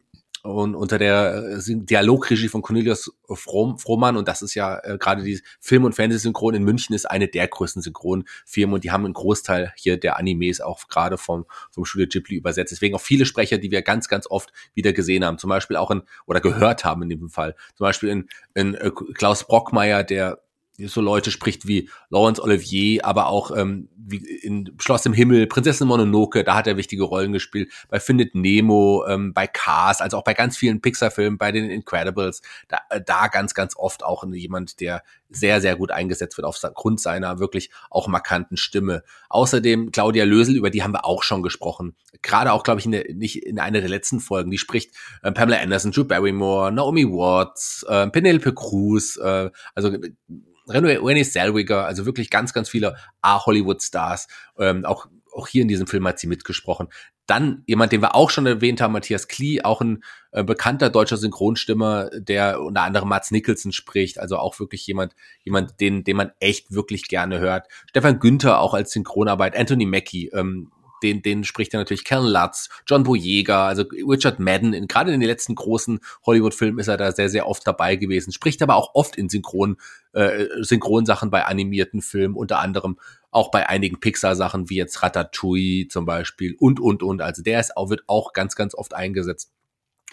und 0.48 0.74
unter 0.74 0.98
der 0.98 1.58
äh, 1.58 1.74
Dialogregie 1.74 2.48
von 2.48 2.62
Cornelius 2.62 3.12
Fromm, 3.30 3.78
Frohmann 3.78 4.16
und 4.16 4.28
das 4.28 4.42
ist 4.42 4.54
ja 4.54 4.78
äh, 4.82 4.98
gerade 4.98 5.22
die 5.22 5.40
Film- 5.60 5.84
und 5.84 5.94
Fernsehsynchron 5.94 6.54
in 6.54 6.64
München 6.64 6.94
ist 6.94 7.06
eine 7.06 7.28
der 7.28 7.46
größten 7.48 7.82
Synchronfirmen 7.82 8.74
und 8.74 8.84
die 8.84 8.90
haben 8.90 9.04
einen 9.04 9.14
Großteil 9.14 9.72
hier 9.76 9.98
der 9.98 10.16
Animes 10.16 10.60
auch 10.60 10.88
gerade 10.88 11.18
vom, 11.18 11.46
vom 11.70 11.84
Studio 11.84 12.06
Ghibli 12.08 12.36
übersetzt. 12.36 12.72
Deswegen 12.72 12.94
auch 12.94 13.00
viele 13.00 13.26
Sprecher, 13.26 13.58
die 13.58 13.70
wir 13.70 13.82
ganz, 13.82 14.08
ganz 14.08 14.26
oft 14.30 14.52
wieder 14.74 14.92
gesehen 14.92 15.24
haben. 15.24 15.38
Zum 15.38 15.50
Beispiel 15.50 15.76
auch 15.76 15.90
in, 15.90 16.02
oder 16.26 16.40
gehört 16.40 16.84
haben 16.84 17.02
in 17.02 17.08
dem 17.08 17.28
Fall. 17.28 17.54
Zum 17.74 17.84
Beispiel 17.84 18.08
in, 18.08 18.28
in 18.54 18.74
äh, 18.74 18.90
Klaus 19.14 19.46
Brockmeier, 19.46 20.04
der 20.04 20.42
so 20.86 21.00
Leute 21.00 21.30
spricht 21.30 21.66
wie 21.66 21.90
Laurence 22.08 22.40
Olivier, 22.40 23.04
aber 23.04 23.26
auch 23.26 23.54
ähm, 23.56 23.88
wie 23.96 24.18
in 24.18 24.74
Schloss 24.78 25.04
im 25.06 25.12
Himmel, 25.12 25.46
Prinzessin 25.46 25.88
Mononoke, 25.88 26.44
da 26.44 26.54
hat 26.54 26.66
er 26.66 26.76
wichtige 26.76 27.02
Rollen 27.02 27.32
gespielt, 27.32 27.72
bei 27.88 27.98
Findet 27.98 28.34
Nemo, 28.34 29.04
ähm, 29.08 29.34
bei 29.34 29.46
Cars, 29.46 30.00
also 30.00 30.16
auch 30.18 30.24
bei 30.24 30.34
ganz 30.34 30.56
vielen 30.56 30.80
Pixar-Filmen, 30.80 31.36
bei 31.36 31.52
den 31.52 31.68
Incredibles, 31.68 32.42
da, 32.68 32.78
äh, 32.90 33.00
da 33.04 33.26
ganz, 33.26 33.54
ganz 33.54 33.76
oft 33.76 34.04
auch 34.04 34.24
jemand, 34.32 34.80
der 34.80 35.02
sehr, 35.30 35.60
sehr 35.60 35.76
gut 35.76 35.90
eingesetzt 35.90 36.36
wird 36.38 36.46
aufgrund 36.46 37.00
seiner 37.00 37.38
wirklich 37.38 37.70
auch 37.90 38.08
markanten 38.08 38.56
Stimme. 38.56 39.02
Außerdem 39.28 39.92
Claudia 39.92 40.24
Lösel, 40.24 40.56
über 40.56 40.70
die 40.70 40.82
haben 40.82 40.92
wir 40.92 41.04
auch 41.04 41.22
schon 41.22 41.42
gesprochen. 41.42 41.96
Gerade 42.22 42.52
auch, 42.52 42.62
glaube 42.62 42.80
ich, 42.80 42.86
in 42.86 42.92
der, 42.92 43.14
nicht 43.14 43.44
in 43.44 43.58
einer 43.58 43.80
der 43.80 43.90
letzten 43.90 44.20
Folgen. 44.20 44.50
Die 44.50 44.58
spricht 44.58 44.94
äh, 45.22 45.32
Pamela 45.32 45.60
Anderson, 45.60 45.92
Drew 45.92 46.04
Barrymore, 46.04 46.72
Naomi 46.72 47.04
Watts, 47.06 47.84
äh, 47.88 48.08
Penelope 48.08 48.54
Cruz, 48.54 49.16
äh, 49.16 49.50
also 49.74 49.92
Renée 50.68 51.24
Zellweger, 51.24 51.86
also 51.86 52.06
wirklich 52.06 52.30
ganz, 52.30 52.52
ganz 52.52 52.68
viele 52.68 52.96
A-Hollywood-Stars. 53.22 54.28
Ähm, 54.58 54.84
auch, 54.84 55.06
auch 55.32 55.48
hier 55.48 55.62
in 55.62 55.68
diesem 55.68 55.86
Film 55.86 56.06
hat 56.06 56.18
sie 56.18 56.26
mitgesprochen. 56.26 56.88
Dann 57.28 57.62
jemand, 57.66 57.92
den 57.92 58.00
wir 58.00 58.14
auch 58.14 58.30
schon 58.30 58.46
erwähnt 58.46 58.80
haben, 58.80 58.94
Matthias 58.94 59.28
Klee, 59.28 59.60
auch 59.62 59.82
ein 59.82 60.02
äh, 60.32 60.42
bekannter 60.42 60.88
deutscher 60.88 61.18
Synchronstimmer, 61.18 62.08
der 62.10 62.60
unter 62.62 62.82
anderem 62.82 63.10
Mats 63.10 63.30
Nicholson 63.30 63.70
spricht, 63.70 64.18
also 64.18 64.38
auch 64.38 64.58
wirklich 64.58 64.86
jemand, 64.86 65.14
jemand, 65.44 65.78
den, 65.78 66.04
den 66.04 66.16
man 66.16 66.32
echt 66.40 66.72
wirklich 66.72 67.06
gerne 67.06 67.38
hört. 67.38 67.68
Stefan 67.90 68.18
Günther 68.18 68.60
auch 68.60 68.72
als 68.72 68.92
Synchronarbeit, 68.92 69.56
Anthony 69.56 69.84
Mackie, 69.84 70.28
ähm, 70.28 70.72
den, 71.02 71.22
den 71.22 71.44
spricht 71.44 71.74
er 71.74 71.80
natürlich 71.80 72.04
Ken 72.04 72.24
Lutz, 72.24 72.68
John 72.86 73.04
Boyega, 73.04 73.68
also 73.68 73.84
Richard 74.08 74.40
Madden. 74.40 74.72
In, 74.72 74.88
gerade 74.88 75.12
in 75.12 75.20
den 75.20 75.28
letzten 75.28 75.54
großen 75.54 76.00
Hollywood-Filmen 76.26 76.78
ist 76.78 76.88
er 76.88 76.96
da 76.96 77.12
sehr, 77.12 77.28
sehr 77.28 77.46
oft 77.46 77.66
dabei 77.66 77.96
gewesen. 77.96 78.32
Spricht 78.32 78.62
aber 78.62 78.76
auch 78.76 78.94
oft 78.94 79.16
in 79.16 79.28
Synchron, 79.28 79.76
äh, 80.12 80.46
Synchronsachen 80.60 81.30
bei 81.30 81.44
animierten 81.44 82.02
Filmen, 82.02 82.34
unter 82.34 82.58
anderem 82.58 82.98
auch 83.30 83.50
bei 83.50 83.68
einigen 83.68 84.00
Pixar-Sachen 84.00 84.70
wie 84.70 84.76
jetzt 84.76 85.02
Ratatouille 85.02 85.88
zum 85.88 86.06
Beispiel 86.06 86.54
und, 86.58 86.80
und, 86.80 87.02
und. 87.02 87.20
Also 87.20 87.42
der 87.42 87.60
ist 87.60 87.76
auch, 87.76 87.90
wird 87.90 88.02
auch 88.06 88.32
ganz, 88.32 88.54
ganz 88.56 88.74
oft 88.74 88.94
eingesetzt. 88.94 89.52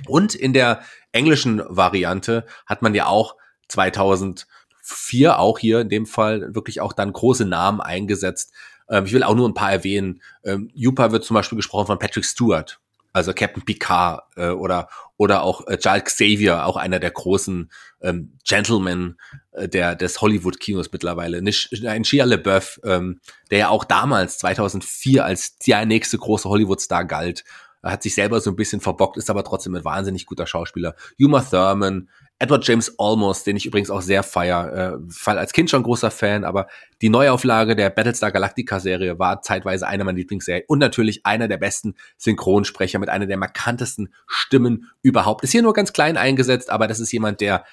Und 0.07 0.35
in 0.35 0.53
der 0.53 0.81
englischen 1.11 1.61
Variante 1.67 2.45
hat 2.65 2.81
man 2.81 2.93
ja 2.93 3.07
auch 3.07 3.35
2004 3.69 5.39
auch 5.39 5.59
hier 5.59 5.81
in 5.81 5.89
dem 5.89 6.05
Fall 6.05 6.53
wirklich 6.53 6.81
auch 6.81 6.93
dann 6.93 7.13
große 7.13 7.45
Namen 7.45 7.81
eingesetzt. 7.81 8.53
Ähm, 8.89 9.05
ich 9.05 9.13
will 9.13 9.23
auch 9.23 9.35
nur 9.35 9.47
ein 9.47 9.53
paar 9.53 9.71
erwähnen. 9.71 10.21
Ähm, 10.43 10.69
Jupa 10.73 11.11
wird 11.11 11.23
zum 11.23 11.35
Beispiel 11.35 11.55
gesprochen 11.55 11.87
von 11.87 11.99
Patrick 11.99 12.25
Stewart, 12.25 12.79
also 13.15 13.33
Captain 13.33 13.63
Picard 13.63 14.23
äh, 14.35 14.49
oder 14.49 14.89
oder 15.17 15.43
auch 15.43 15.65
äh, 15.67 15.77
Charles 15.77 16.03
Xavier, 16.03 16.65
auch 16.65 16.75
einer 16.75 16.99
der 16.99 17.11
großen 17.11 17.71
ähm, 18.01 18.37
Gentlemen 18.45 19.17
äh, 19.53 19.69
der 19.69 19.95
des 19.95 20.19
Hollywood-Kinos 20.19 20.91
mittlerweile. 20.91 21.37
Ein 21.37 22.03
Shia 22.03 22.25
LeBeouf, 22.25 22.81
ähm, 22.83 23.21
der 23.51 23.59
ja 23.59 23.69
auch 23.69 23.85
damals 23.85 24.37
2004 24.39 25.23
als 25.23 25.57
der 25.59 25.85
nächste 25.85 26.17
große 26.17 26.49
Hollywood-Star 26.49 27.05
galt, 27.05 27.45
hat 27.81 28.03
sich 28.03 28.15
selber 28.15 28.41
so 28.41 28.49
ein 28.49 28.57
bisschen 28.57 28.81
verbockt, 28.81 29.15
ist 29.15 29.29
aber 29.29 29.45
trotzdem 29.45 29.75
ein 29.75 29.85
wahnsinnig 29.85 30.25
guter 30.25 30.47
Schauspieler. 30.47 30.95
Uma 31.17 31.41
Thurman, 31.41 32.09
Edward 32.37 32.67
James 32.67 32.93
Olmos, 32.97 33.43
den 33.43 33.55
ich 33.55 33.65
übrigens 33.65 33.89
auch 33.89 34.01
sehr 34.01 34.21
feier, 34.21 34.99
äh, 34.99 35.29
als 35.29 35.53
Kind 35.53 35.69
schon 35.69 35.83
großer 35.83 36.11
Fan, 36.11 36.43
aber 36.43 36.67
die 37.01 37.09
Neuauflage 37.09 37.75
der 37.75 37.89
Battlestar 37.89 38.31
Galactica 38.31 38.79
Serie 38.79 39.17
war 39.19 39.41
zeitweise 39.41 39.87
eine 39.87 40.03
meiner 40.03 40.17
Lieblingsserien 40.17 40.65
und 40.67 40.79
natürlich 40.79 41.25
einer 41.25 41.47
der 41.47 41.57
besten 41.57 41.95
Synchronsprecher 42.17 42.99
mit 42.99 43.09
einer 43.09 43.25
der 43.25 43.37
markantesten 43.37 44.13
Stimmen 44.27 44.91
überhaupt. 45.01 45.43
Ist 45.43 45.51
hier 45.51 45.61
nur 45.61 45.73
ganz 45.73 45.93
klein 45.93 46.17
eingesetzt, 46.17 46.69
aber 46.69 46.87
das 46.87 46.99
ist 46.99 47.11
jemand, 47.13 47.39
der 47.39 47.63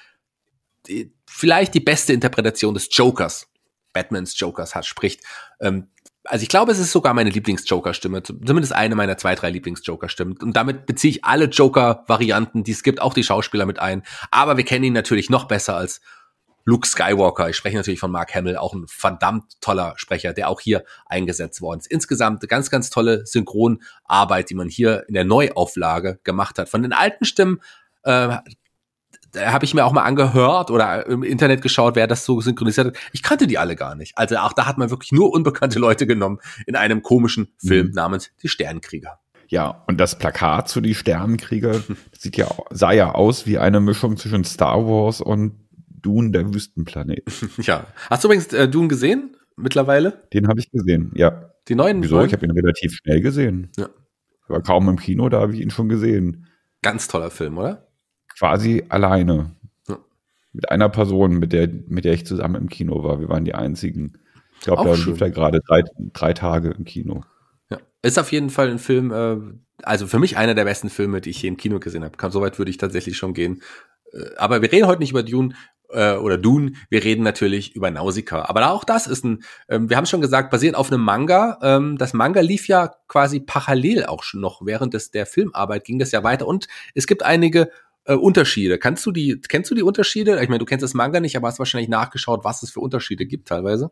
vielleicht 1.27 1.73
die 1.73 1.79
beste 1.79 2.13
Interpretation 2.13 2.73
des 2.73 2.87
Jokers, 2.91 3.49
Batmans 3.91 4.37
Jokers 4.39 4.75
hat, 4.75 4.85
spricht. 4.85 5.21
Ähm, 5.59 5.87
also 6.25 6.43
ich 6.43 6.49
glaube, 6.49 6.71
es 6.71 6.79
ist 6.79 6.91
sogar 6.91 7.13
meine 7.13 7.29
Lieblings-Joker-Stimme, 7.29 8.23
zumindest 8.23 8.73
eine 8.73 8.95
meiner 8.95 9.17
zwei, 9.17 9.35
drei 9.35 9.49
Lieblings-Joker-Stimmen. 9.49 10.37
Und 10.41 10.55
damit 10.55 10.85
beziehe 10.85 11.11
ich 11.11 11.25
alle 11.25 11.45
Joker-Varianten, 11.45 12.63
die 12.63 12.71
es 12.71 12.83
gibt, 12.83 13.01
auch 13.01 13.13
die 13.13 13.23
Schauspieler 13.23 13.65
mit 13.65 13.79
ein. 13.79 14.03
Aber 14.31 14.57
wir 14.57 14.63
kennen 14.63 14.85
ihn 14.85 14.93
natürlich 14.93 15.29
noch 15.29 15.45
besser 15.45 15.75
als 15.75 16.01
Luke 16.65 16.87
Skywalker. 16.87 17.49
Ich 17.49 17.57
spreche 17.57 17.75
natürlich 17.75 17.99
von 17.99 18.11
Mark 18.11 18.33
Hamill, 18.33 18.55
auch 18.55 18.73
ein 18.73 18.85
verdammt 18.87 19.59
toller 19.59 19.93
Sprecher, 19.97 20.33
der 20.33 20.49
auch 20.49 20.61
hier 20.61 20.85
eingesetzt 21.05 21.61
worden 21.61 21.79
ist. 21.79 21.87
Insgesamt 21.87 22.41
eine 22.41 22.47
ganz, 22.47 22.69
ganz 22.69 22.89
tolle 22.89 23.25
Synchronarbeit, 23.25 24.49
die 24.49 24.55
man 24.55 24.69
hier 24.69 25.03
in 25.07 25.13
der 25.15 25.25
Neuauflage 25.25 26.19
gemacht 26.23 26.57
hat. 26.57 26.69
Von 26.69 26.83
den 26.83 26.93
alten 26.93 27.25
Stimmen 27.25 27.59
äh, 28.03 28.37
habe 29.35 29.65
ich 29.65 29.73
mir 29.73 29.85
auch 29.85 29.93
mal 29.93 30.03
angehört 30.03 30.71
oder 30.71 31.05
im 31.07 31.23
Internet 31.23 31.61
geschaut, 31.61 31.95
wer 31.95 32.07
das 32.07 32.25
so 32.25 32.41
synchronisiert 32.41 32.87
hat. 32.87 32.97
Ich 33.11 33.23
kannte 33.23 33.47
die 33.47 33.57
alle 33.57 33.75
gar 33.75 33.95
nicht. 33.95 34.17
Also 34.17 34.37
auch 34.37 34.53
da 34.53 34.65
hat 34.65 34.77
man 34.77 34.89
wirklich 34.89 35.11
nur 35.11 35.31
unbekannte 35.33 35.79
Leute 35.79 36.07
genommen 36.07 36.39
in 36.65 36.75
einem 36.75 37.01
komischen 37.01 37.49
Film 37.57 37.87
mhm. 37.87 37.93
namens 37.93 38.31
Die 38.41 38.47
Sternenkrieger. 38.47 39.19
Ja, 39.47 39.83
und 39.87 39.99
das 39.99 40.17
Plakat 40.17 40.69
zu 40.69 40.81
Die 40.81 40.95
Sternenkrieger 40.95 41.81
sieht 42.11 42.37
ja, 42.37 42.47
sah 42.71 42.91
ja 42.91 43.13
aus 43.13 43.45
wie 43.45 43.57
eine 43.57 43.79
Mischung 43.79 44.17
zwischen 44.17 44.43
Star 44.43 44.85
Wars 44.85 45.21
und 45.21 45.59
Dune, 46.01 46.31
der 46.31 46.53
Wüstenplanet. 46.53 47.23
ja. 47.61 47.87
Hast 48.09 48.23
du 48.23 48.27
übrigens 48.27 48.51
äh, 48.53 48.67
Dune 48.67 48.87
gesehen 48.87 49.35
mittlerweile? 49.55 50.23
Den 50.33 50.47
habe 50.47 50.59
ich 50.59 50.69
gesehen, 50.71 51.11
ja. 51.15 51.49
Die 51.69 51.75
neuen 51.75 52.03
Wieso? 52.03 52.17
Folgen? 52.17 52.27
Ich 52.27 52.33
habe 52.33 52.45
ihn 52.45 52.51
relativ 52.51 52.95
schnell 52.95 53.21
gesehen. 53.21 53.71
Ja. 53.77 53.89
War 54.49 54.61
kaum 54.61 54.89
im 54.89 54.97
Kino, 54.97 55.29
da 55.29 55.39
habe 55.39 55.53
ich 55.53 55.61
ihn 55.61 55.69
schon 55.69 55.87
gesehen. 55.87 56.47
Ganz 56.81 57.07
toller 57.07 57.31
Film, 57.31 57.57
oder? 57.57 57.87
Quasi 58.37 58.83
alleine. 58.89 59.51
Ja. 59.87 59.97
Mit 60.51 60.71
einer 60.71 60.89
Person, 60.89 61.39
mit 61.39 61.53
der, 61.53 61.69
mit 61.87 62.05
der 62.05 62.13
ich 62.13 62.25
zusammen 62.25 62.55
im 62.55 62.69
Kino 62.69 63.03
war. 63.03 63.19
Wir 63.19 63.29
waren 63.29 63.45
die 63.45 63.55
einzigen. 63.55 64.13
Ich 64.55 64.61
glaube, 64.61 64.85
da 64.85 64.95
lief 64.95 65.19
er 65.19 65.29
gerade 65.29 65.59
drei, 65.67 65.83
drei 66.13 66.33
Tage 66.33 66.71
im 66.71 66.85
Kino. 66.85 67.23
Ja. 67.69 67.79
Ist 68.01 68.19
auf 68.19 68.31
jeden 68.31 68.49
Fall 68.49 68.69
ein 68.69 68.79
Film, 68.79 69.11
äh, 69.11 69.37
also 69.83 70.07
für 70.07 70.19
mich 70.19 70.37
einer 70.37 70.55
der 70.55 70.63
besten 70.63 70.89
Filme, 70.89 71.21
die 71.21 71.31
ich 71.31 71.37
hier 71.39 71.49
im 71.49 71.57
Kino 71.57 71.79
gesehen 71.79 72.03
habe. 72.03 72.31
Soweit 72.31 72.57
würde 72.59 72.71
ich 72.71 72.77
tatsächlich 72.77 73.17
schon 73.17 73.33
gehen. 73.33 73.61
Äh, 74.13 74.35
aber 74.37 74.61
wir 74.61 74.71
reden 74.71 74.87
heute 74.87 75.01
nicht 75.01 75.11
über 75.11 75.23
Dune 75.23 75.53
äh, 75.93 76.15
oder 76.15 76.37
Dune, 76.37 76.73
wir 76.89 77.03
reden 77.03 77.23
natürlich 77.23 77.75
über 77.75 77.91
Nausicaa. 77.91 78.45
Aber 78.47 78.71
auch 78.71 78.83
das 78.83 79.07
ist 79.07 79.23
ein, 79.23 79.43
ähm, 79.69 79.89
wir 79.89 79.97
haben 79.97 80.05
schon 80.05 80.21
gesagt, 80.21 80.51
basiert 80.51 80.75
auf 80.75 80.91
einem 80.91 81.01
Manga. 81.01 81.59
Ähm, 81.61 81.97
das 81.97 82.13
Manga 82.13 82.41
lief 82.41 82.67
ja 82.67 82.93
quasi 83.07 83.39
parallel 83.39 84.05
auch 84.05 84.23
schon 84.23 84.41
noch 84.41 84.65
während 84.65 84.93
des, 84.93 85.11
der 85.11 85.25
Filmarbeit 85.25 85.85
ging 85.85 85.99
das 85.99 86.11
ja 86.11 86.23
weiter 86.23 86.47
und 86.47 86.67
es 86.95 87.07
gibt 87.07 87.23
einige 87.23 87.69
äh, 88.05 88.13
Unterschiede. 88.13 88.77
Kannst 88.77 89.05
du 89.05 89.11
die, 89.11 89.39
kennst 89.47 89.71
du 89.71 89.75
die 89.75 89.83
Unterschiede? 89.83 90.41
Ich 90.41 90.49
meine, 90.49 90.59
du 90.59 90.65
kennst 90.65 90.83
das 90.83 90.93
Manga 90.93 91.19
nicht, 91.19 91.35
aber 91.35 91.47
hast 91.47 91.59
wahrscheinlich 91.59 91.89
nachgeschaut, 91.89 92.43
was 92.43 92.63
es 92.63 92.71
für 92.71 92.79
Unterschiede 92.79 93.25
gibt 93.25 93.47
teilweise. 93.47 93.91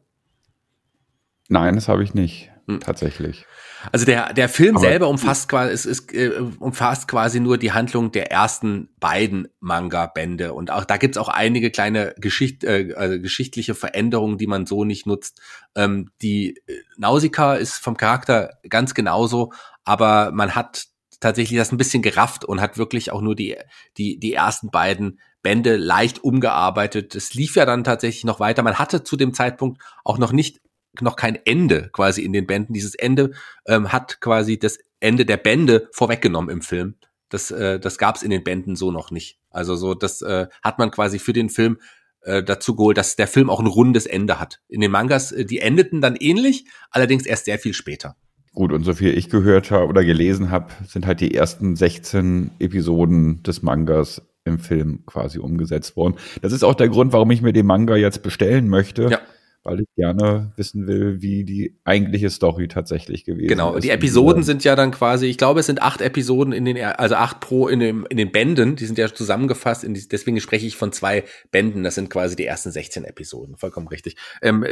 Nein, 1.49 1.75
das 1.75 1.87
habe 1.87 2.03
ich 2.03 2.13
nicht, 2.13 2.49
hm. 2.67 2.79
tatsächlich. 2.79 3.45
Also 3.91 4.05
der, 4.05 4.33
der 4.33 4.47
Film 4.47 4.77
aber 4.77 4.87
selber 4.87 5.07
umfasst 5.09 5.49
quasi, 5.49 5.73
es 5.73 5.85
ist, 5.85 6.13
äh, 6.13 6.29
umfasst 6.59 7.07
quasi 7.07 7.39
nur 7.39 7.57
die 7.57 7.71
Handlung 7.71 8.11
der 8.11 8.31
ersten 8.31 8.89
beiden 8.99 9.47
Manga-Bände. 9.59 10.53
Und 10.53 10.71
auch 10.71 10.85
da 10.85 10.97
gibt's 10.97 11.17
auch 11.17 11.29
einige 11.29 11.71
kleine 11.71 12.13
Geschicht, 12.17 12.63
äh, 12.63 12.93
also 12.95 13.19
geschichtliche 13.19 13.75
Veränderungen, 13.75 14.37
die 14.37 14.47
man 14.47 14.65
so 14.65 14.85
nicht 14.85 15.07
nutzt. 15.07 15.41
Ähm, 15.75 16.09
die 16.21 16.57
äh, 16.67 16.73
Nausicaa 16.97 17.55
ist 17.55 17.75
vom 17.75 17.97
Charakter 17.97 18.59
ganz 18.69 18.93
genauso, 18.93 19.51
aber 19.83 20.31
man 20.31 20.53
hat 20.55 20.90
tatsächlich 21.21 21.57
das 21.57 21.71
ein 21.71 21.77
bisschen 21.77 22.01
gerafft 22.01 22.43
und 22.43 22.59
hat 22.59 22.77
wirklich 22.77 23.13
auch 23.13 23.21
nur 23.21 23.35
die, 23.35 23.55
die, 23.97 24.19
die 24.19 24.33
ersten 24.33 24.69
beiden 24.69 25.19
Bände 25.41 25.77
leicht 25.77 26.23
umgearbeitet. 26.23 27.15
Es 27.15 27.33
lief 27.33 27.55
ja 27.55 27.65
dann 27.65 27.85
tatsächlich 27.85 28.25
noch 28.25 28.41
weiter. 28.41 28.63
Man 28.63 28.77
hatte 28.79 29.03
zu 29.03 29.15
dem 29.15 29.33
Zeitpunkt 29.33 29.81
auch 30.03 30.17
noch 30.17 30.33
nicht, 30.33 30.59
noch 30.99 31.15
kein 31.15 31.39
Ende 31.45 31.89
quasi 31.93 32.23
in 32.23 32.33
den 32.33 32.45
Bänden. 32.45 32.73
Dieses 32.73 32.95
Ende 32.95 33.31
ähm, 33.65 33.93
hat 33.93 34.19
quasi 34.19 34.59
das 34.59 34.79
Ende 34.99 35.25
der 35.25 35.37
Bände 35.37 35.87
vorweggenommen 35.93 36.49
im 36.49 36.61
Film. 36.61 36.95
Das, 37.29 37.49
äh, 37.49 37.79
das 37.79 37.97
gab 37.97 38.17
es 38.17 38.23
in 38.23 38.29
den 38.29 38.43
Bänden 38.43 38.75
so 38.75 38.91
noch 38.91 39.09
nicht. 39.09 39.39
Also 39.49 39.75
so, 39.75 39.93
das 39.93 40.21
äh, 40.21 40.47
hat 40.61 40.79
man 40.79 40.91
quasi 40.91 41.17
für 41.17 41.33
den 41.33 41.49
Film 41.49 41.79
äh, 42.21 42.43
dazu 42.43 42.75
geholt, 42.75 42.97
dass 42.97 43.15
der 43.15 43.27
Film 43.27 43.49
auch 43.49 43.59
ein 43.59 43.67
rundes 43.67 44.05
Ende 44.05 44.39
hat. 44.39 44.59
In 44.67 44.81
den 44.81 44.91
Mangas, 44.91 45.31
äh, 45.31 45.45
die 45.45 45.59
endeten 45.59 46.01
dann 46.01 46.15
ähnlich, 46.15 46.65
allerdings 46.89 47.25
erst 47.25 47.45
sehr 47.45 47.57
viel 47.57 47.73
später. 47.73 48.15
Gut, 48.53 48.73
und 48.73 48.83
so 48.83 48.93
viel 48.93 49.17
ich 49.17 49.29
gehört 49.29 49.71
habe 49.71 49.87
oder 49.87 50.03
gelesen 50.03 50.51
habe, 50.51 50.67
sind 50.85 51.05
halt 51.05 51.21
die 51.21 51.33
ersten 51.33 51.75
16 51.75 52.51
Episoden 52.59 53.43
des 53.43 53.61
Mangas 53.61 54.21
im 54.43 54.59
Film 54.59 55.05
quasi 55.05 55.39
umgesetzt 55.39 55.95
worden. 55.95 56.15
Das 56.41 56.51
ist 56.51 56.63
auch 56.63 56.75
der 56.75 56.89
Grund, 56.89 57.13
warum 57.13 57.31
ich 57.31 57.41
mir 57.41 57.53
den 57.53 57.65
Manga 57.65 57.95
jetzt 57.95 58.23
bestellen 58.23 58.67
möchte. 58.67 59.03
Ja 59.03 59.19
weil 59.63 59.81
ich 59.81 59.87
gerne 59.95 60.53
wissen 60.55 60.87
will, 60.87 61.21
wie 61.21 61.43
die 61.43 61.77
eigentliche 61.83 62.29
Story 62.29 62.67
tatsächlich 62.67 63.25
gewesen 63.25 63.47
genau, 63.47 63.69
ist. 63.69 63.73
Genau, 63.73 63.81
die 63.81 63.89
Episoden 63.91 64.43
sind 64.43 64.63
ja 64.63 64.75
dann 64.75 64.91
quasi, 64.91 65.27
ich 65.27 65.37
glaube, 65.37 65.59
es 65.59 65.67
sind 65.67 65.81
acht 65.81 66.01
Episoden 66.01 66.51
in 66.51 66.65
den, 66.65 66.77
also 66.83 67.15
acht 67.15 67.39
pro 67.41 67.67
in, 67.67 67.79
dem, 67.79 68.07
in 68.09 68.17
den 68.17 68.31
Bänden, 68.31 68.75
die 68.75 68.85
sind 68.85 68.97
ja 68.97 69.13
zusammengefasst, 69.13 69.83
die, 69.83 70.07
deswegen 70.07 70.39
spreche 70.41 70.65
ich 70.65 70.77
von 70.77 70.91
zwei 70.91 71.23
Bänden, 71.51 71.83
das 71.83 71.95
sind 71.95 72.09
quasi 72.09 72.35
die 72.35 72.45
ersten 72.45 72.71
16 72.71 73.03
Episoden, 73.03 73.55
vollkommen 73.57 73.87
richtig. 73.87 74.15
Ähm, 74.41 74.65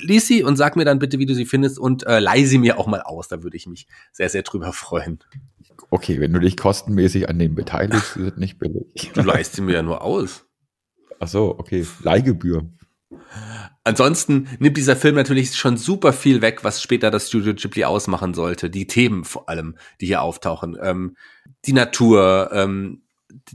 lies 0.00 0.26
sie 0.26 0.42
und 0.42 0.56
sag 0.56 0.76
mir 0.76 0.84
dann 0.84 0.98
bitte, 0.98 1.18
wie 1.18 1.26
du 1.26 1.34
sie 1.34 1.44
findest 1.44 1.78
und 1.78 2.06
äh, 2.06 2.18
leih 2.18 2.44
sie 2.44 2.58
mir 2.58 2.78
auch 2.78 2.86
mal 2.86 3.02
aus, 3.02 3.28
da 3.28 3.42
würde 3.42 3.56
ich 3.56 3.66
mich 3.66 3.86
sehr, 4.12 4.30
sehr 4.30 4.42
drüber 4.42 4.72
freuen. 4.72 5.18
Okay, 5.90 6.20
wenn 6.20 6.32
du 6.32 6.40
dich 6.40 6.56
kostenmäßig 6.56 7.28
an 7.28 7.38
dem 7.38 7.54
beteiligst, 7.54 8.16
ist 8.16 8.32
es 8.32 8.36
nicht 8.38 8.58
billig. 8.58 9.10
Du 9.12 9.20
leihst 9.20 9.56
sie 9.56 9.62
mir 9.62 9.74
ja 9.74 9.82
nur 9.82 10.02
aus. 10.02 10.46
Ach 11.18 11.28
so, 11.28 11.56
okay, 11.58 11.86
Leihgebühr. 12.02 12.66
Ansonsten 13.84 14.48
nimmt 14.58 14.76
dieser 14.76 14.96
Film 14.96 15.16
natürlich 15.16 15.54
schon 15.54 15.76
super 15.76 16.12
viel 16.12 16.40
weg, 16.40 16.62
was 16.62 16.80
später 16.80 17.10
das 17.10 17.28
Studio 17.28 17.54
Ghibli 17.54 17.84
ausmachen 17.84 18.34
sollte. 18.34 18.70
Die 18.70 18.86
Themen 18.86 19.24
vor 19.24 19.48
allem, 19.48 19.76
die 20.00 20.06
hier 20.06 20.22
auftauchen. 20.22 20.76
Ähm, 20.80 21.16
die 21.66 21.72
Natur, 21.72 22.50
ähm, 22.52 23.01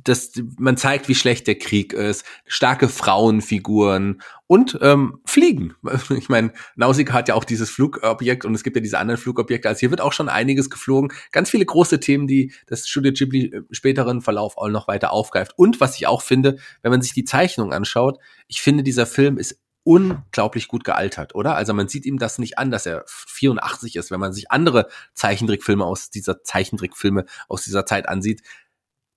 das, 0.04 0.32
man 0.58 0.78
zeigt, 0.78 1.08
wie 1.08 1.16
schlecht 1.16 1.48
der 1.48 1.58
Krieg 1.58 1.94
ist, 1.94 2.26
starke 2.46 2.90
Frauenfiguren 2.90 4.22
und 4.48 4.78
ähm, 4.82 5.20
Fliegen. 5.26 5.76
Ich 6.10 6.30
meine, 6.30 6.54
Nausicaa 6.76 7.14
hat 7.14 7.28
ja 7.28 7.36
auch 7.36 7.44
dieses 7.44 7.70
Flugobjekt 7.70 8.46
und 8.46 8.56
es 8.56 8.64
gibt 8.64 8.76
ja 8.76 8.82
diese 8.82 8.98
anderen 8.98 9.20
Flugobjekte. 9.20 9.68
Also 9.68 9.80
hier 9.80 9.92
wird 9.92 10.02
auch 10.02 10.14
schon 10.14 10.30
einiges 10.30 10.70
geflogen. 10.70 11.12
Ganz 11.32 11.50
viele 11.50 11.66
große 11.66 12.00
Themen, 12.00 12.28
die 12.28 12.54
das 12.66 12.88
Studio 12.88 13.12
Ghibli 13.12 13.46
im 13.46 13.68
späteren 13.72 14.22
Verlauf 14.22 14.58
auch 14.58 14.70
noch 14.70 14.88
weiter 14.88 15.12
aufgreift. 15.12 15.54
Und 15.58 15.80
was 15.80 15.96
ich 15.96 16.08
auch 16.08 16.22
finde, 16.22 16.58
wenn 16.82 16.92
man 16.92 17.02
sich 17.02 17.14
die 17.14 17.26
Zeichnung 17.26 17.74
anschaut, 17.74 18.20
ich 18.48 18.62
finde, 18.62 18.84
dieser 18.84 19.06
Film 19.06 19.38
ist 19.38 19.60
unglaublich 19.88 20.68
gut 20.68 20.84
gealtert, 20.84 21.34
oder? 21.34 21.56
Also 21.56 21.74
man 21.74 21.88
sieht 21.88 22.06
ihm 22.06 22.20
das 22.20 22.40
nicht 22.40 22.58
an, 22.58 22.72
dass 22.72 22.86
er 22.86 23.06
84 23.08 23.96
ist. 23.96 24.12
Wenn 24.12 24.20
man 24.20 24.34
sich 24.34 24.52
andere 24.52 24.90
Zeichentrickfilme 25.14 25.86
aus 25.86 26.10
dieser 26.10 26.44
Zeichentrickfilme 26.44 27.24
aus 27.48 27.64
dieser 27.64 27.86
Zeit 27.86 28.10
ansieht, 28.10 28.42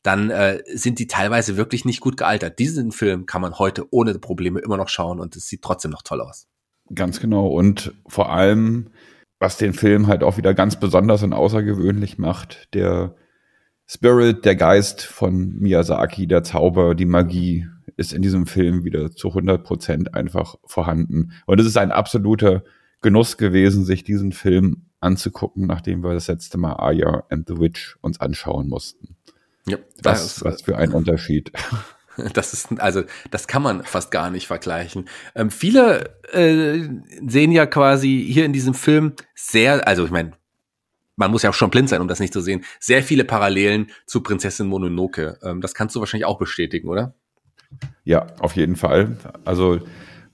dann 0.02 0.30
äh, 0.30 0.62
sind 0.66 0.98
die 0.98 1.06
teilweise 1.06 1.56
wirklich 1.56 1.84
nicht 1.84 2.00
gut 2.00 2.16
gealtert. 2.16 2.58
Diesen 2.58 2.92
Film 2.92 3.26
kann 3.26 3.42
man 3.42 3.58
heute 3.58 3.86
ohne 3.90 4.18
Probleme 4.18 4.60
immer 4.60 4.76
noch 4.76 4.88
schauen 4.88 5.20
und 5.20 5.36
es 5.36 5.46
sieht 5.46 5.62
trotzdem 5.62 5.90
noch 5.90 6.02
toll 6.02 6.20
aus. 6.20 6.46
Ganz 6.94 7.20
genau. 7.20 7.48
Und 7.48 7.92
vor 8.06 8.32
allem, 8.32 8.90
was 9.38 9.58
den 9.58 9.74
Film 9.74 10.06
halt 10.06 10.22
auch 10.22 10.36
wieder 10.36 10.54
ganz 10.54 10.78
besonders 10.80 11.22
und 11.22 11.32
außergewöhnlich 11.32 12.18
macht, 12.18 12.74
der 12.74 13.14
Spirit, 13.86 14.44
der 14.44 14.56
Geist 14.56 15.02
von 15.02 15.56
Miyazaki, 15.58 16.26
der 16.26 16.42
Zauber, 16.42 16.94
die 16.94 17.06
Magie, 17.06 17.66
ist 17.96 18.12
in 18.12 18.22
diesem 18.22 18.46
Film 18.46 18.84
wieder 18.84 19.10
zu 19.10 19.28
100 19.28 19.62
Prozent 19.64 20.14
einfach 20.14 20.54
vorhanden. 20.64 21.32
Und 21.46 21.60
es 21.60 21.66
ist 21.66 21.76
ein 21.76 21.90
absoluter 21.90 22.62
Genuss 23.02 23.36
gewesen, 23.36 23.84
sich 23.84 24.04
diesen 24.04 24.32
Film 24.32 24.86
anzugucken, 25.00 25.66
nachdem 25.66 26.02
wir 26.02 26.12
das 26.12 26.28
letzte 26.28 26.58
Mal 26.58 26.74
Aya 26.74 27.24
and 27.30 27.48
the 27.48 27.58
Witch 27.58 27.96
uns 28.00 28.20
anschauen 28.20 28.68
mussten. 28.68 29.16
Ja, 29.70 29.78
das, 30.02 30.44
was 30.44 30.62
für 30.62 30.76
ein 30.76 30.92
Unterschied. 30.92 31.52
Das 32.34 32.52
ist, 32.52 32.78
also, 32.80 33.04
das 33.30 33.46
kann 33.46 33.62
man 33.62 33.82
fast 33.82 34.10
gar 34.10 34.30
nicht 34.30 34.46
vergleichen. 34.46 35.08
Ähm, 35.34 35.50
viele 35.50 36.18
äh, 36.32 36.86
sehen 37.26 37.50
ja 37.50 37.64
quasi 37.64 38.26
hier 38.28 38.44
in 38.44 38.52
diesem 38.52 38.74
Film 38.74 39.14
sehr, 39.34 39.86
also 39.88 40.04
ich 40.04 40.10
meine, 40.10 40.32
man 41.16 41.30
muss 41.30 41.42
ja 41.42 41.50
auch 41.50 41.54
schon 41.54 41.70
blind 41.70 41.88
sein, 41.88 42.00
um 42.00 42.08
das 42.08 42.20
nicht 42.20 42.32
zu 42.32 42.40
sehen, 42.40 42.64
sehr 42.78 43.02
viele 43.02 43.24
Parallelen 43.24 43.90
zu 44.06 44.22
Prinzessin 44.22 44.66
Mononoke. 44.66 45.38
Ähm, 45.42 45.60
das 45.60 45.72
kannst 45.72 45.94
du 45.94 46.00
wahrscheinlich 46.00 46.26
auch 46.26 46.38
bestätigen, 46.38 46.88
oder? 46.88 47.14
Ja, 48.04 48.26
auf 48.40 48.56
jeden 48.56 48.76
Fall. 48.76 49.16
Also 49.44 49.80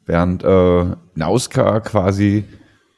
während 0.06 0.44
äh, 0.44 0.96
Nauska 1.14 1.80
quasi 1.80 2.44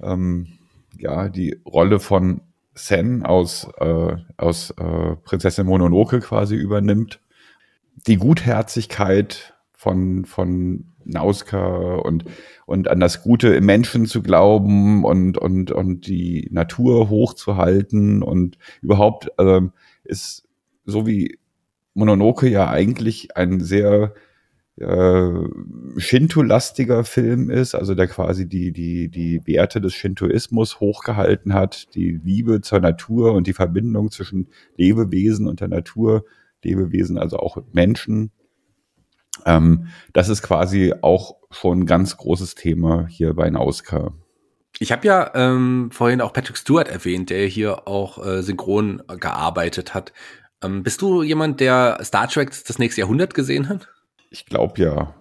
ähm, 0.01 0.59
ja 0.97 1.29
die 1.29 1.61
Rolle 1.67 2.01
von 2.01 2.43
Sen 2.79 3.25
aus, 3.25 3.69
äh, 3.79 4.17
aus 4.37 4.71
äh, 4.71 5.17
Prinzessin 5.25 5.67
Mononoke 5.67 6.21
quasi 6.21 6.55
übernimmt, 6.55 7.21
die 8.07 8.17
Gutherzigkeit 8.17 9.55
von, 9.73 10.25
von 10.25 10.93
Nauska 11.05 11.97
und, 11.97 12.25
und 12.67 12.89
an 12.89 13.01
das 13.01 13.23
Gute 13.23 13.49
im 13.55 13.67
Menschen 13.67 14.07
zu 14.07 14.23
glauben 14.23 15.05
und, 15.05 15.39
und, 15.39 15.71
und 15.71 16.07
die 16.07 16.49
Natur 16.53 17.09
hochzuhalten 17.09 18.23
und 18.23 18.59
überhaupt 18.83 19.31
äh, 19.39 19.61
ist 20.05 20.49
so 20.85 21.07
wie 21.07 21.39
Mononoke 21.95 22.49
ja 22.49 22.71
eigentlich 22.71 23.37
ein 23.37 23.61
sehr 23.61 24.15
äh, 24.81 25.49
Shinto-lastiger 25.97 27.05
Film 27.05 27.51
ist, 27.51 27.75
also 27.75 27.95
der 27.95 28.07
quasi 28.07 28.49
die, 28.49 28.73
die, 28.73 29.09
die 29.09 29.41
Werte 29.47 29.81
des 29.81 29.95
Shintoismus 29.95 30.81
hochgehalten 30.81 31.55
hat, 31.55 31.95
die 31.95 32.21
Liebe 32.23 32.61
zur 32.61 32.81
Natur 32.81 33.33
und 33.33 33.47
die 33.47 33.53
Verbindung 33.53 34.11
zwischen 34.11 34.49
Lebewesen 34.77 35.47
und 35.47 35.61
der 35.61 35.69
Natur, 35.69 36.25
Lebewesen, 36.63 37.19
also 37.19 37.39
auch 37.39 37.59
Menschen. 37.73 38.31
Ähm, 39.47 39.89
das 40.13 40.29
ist 40.29 40.43
quasi 40.43 40.95
auch 41.01 41.37
schon 41.51 41.81
ein 41.81 41.87
ganz 41.87 42.17
großes 42.17 42.55
Thema 42.55 43.07
hier 43.09 43.35
bei 43.35 43.51
Nauska. 43.51 44.13
Ich 44.81 44.93
habe 44.93 45.07
ja 45.07 45.33
ähm, 45.35 45.91
vorhin 45.93 46.21
auch 46.21 46.33
Patrick 46.33 46.57
Stewart 46.57 46.89
erwähnt, 46.89 47.31
der 47.31 47.47
hier 47.47 47.89
auch 47.89 48.25
äh, 48.25 48.43
synchron 48.43 49.03
gearbeitet 49.19 49.95
hat. 49.95 50.13
Ähm, 50.63 50.83
bist 50.83 51.03
du 51.03 51.23
jemand, 51.23 51.61
der 51.61 51.99
Star 52.03 52.29
Trek 52.29 52.51
das 52.67 52.79
nächste 52.79 53.01
Jahrhundert 53.01 53.35
gesehen 53.35 53.69
hat? 53.69 53.89
Ich 54.31 54.47
glaube 54.47 54.81
ja. 54.83 55.15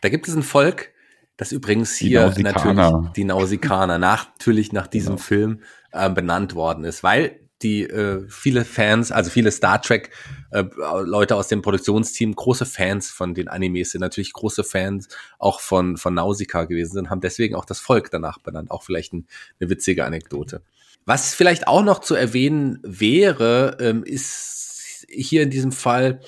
Da 0.00 0.08
gibt 0.08 0.28
es 0.28 0.34
ein 0.34 0.42
Volk, 0.42 0.90
das 1.36 1.52
übrigens 1.52 1.94
hier 1.96 2.30
die 2.30 2.42
natürlich 2.42 3.12
die 3.16 3.24
Nausikaner 3.24 3.98
natürlich 3.98 4.72
nach 4.72 4.86
diesem 4.86 5.16
genau. 5.16 5.22
Film 5.22 5.62
äh, 5.92 6.10
benannt 6.10 6.54
worden 6.54 6.84
ist, 6.84 7.02
weil 7.02 7.40
die 7.62 7.82
äh, 7.84 8.26
viele 8.28 8.64
Fans, 8.64 9.12
also 9.12 9.30
viele 9.30 9.52
Star 9.52 9.80
Trek 9.80 10.10
äh, 10.50 10.64
Leute 11.04 11.36
aus 11.36 11.48
dem 11.48 11.62
Produktionsteam, 11.62 12.34
große 12.34 12.66
Fans 12.66 13.10
von 13.10 13.34
den 13.34 13.48
Animes 13.48 13.92
sind, 13.92 14.00
natürlich 14.00 14.32
große 14.32 14.64
Fans 14.64 15.08
auch 15.38 15.60
von 15.60 15.96
von 15.96 16.14
Nausicaa 16.14 16.64
gewesen 16.64 16.92
sind, 16.92 17.10
haben 17.10 17.20
deswegen 17.20 17.54
auch 17.54 17.64
das 17.64 17.78
Volk 17.78 18.10
danach 18.10 18.38
benannt. 18.38 18.70
Auch 18.70 18.82
vielleicht 18.82 19.12
ein, 19.12 19.26
eine 19.60 19.70
witzige 19.70 20.04
Anekdote. 20.04 20.62
Was 21.04 21.34
vielleicht 21.34 21.66
auch 21.66 21.82
noch 21.82 22.00
zu 22.00 22.14
erwähnen 22.14 22.78
wäre, 22.82 23.76
ähm, 23.80 24.04
ist 24.04 25.06
hier 25.08 25.42
in 25.42 25.50
diesem 25.50 25.72
Fall 25.72 26.20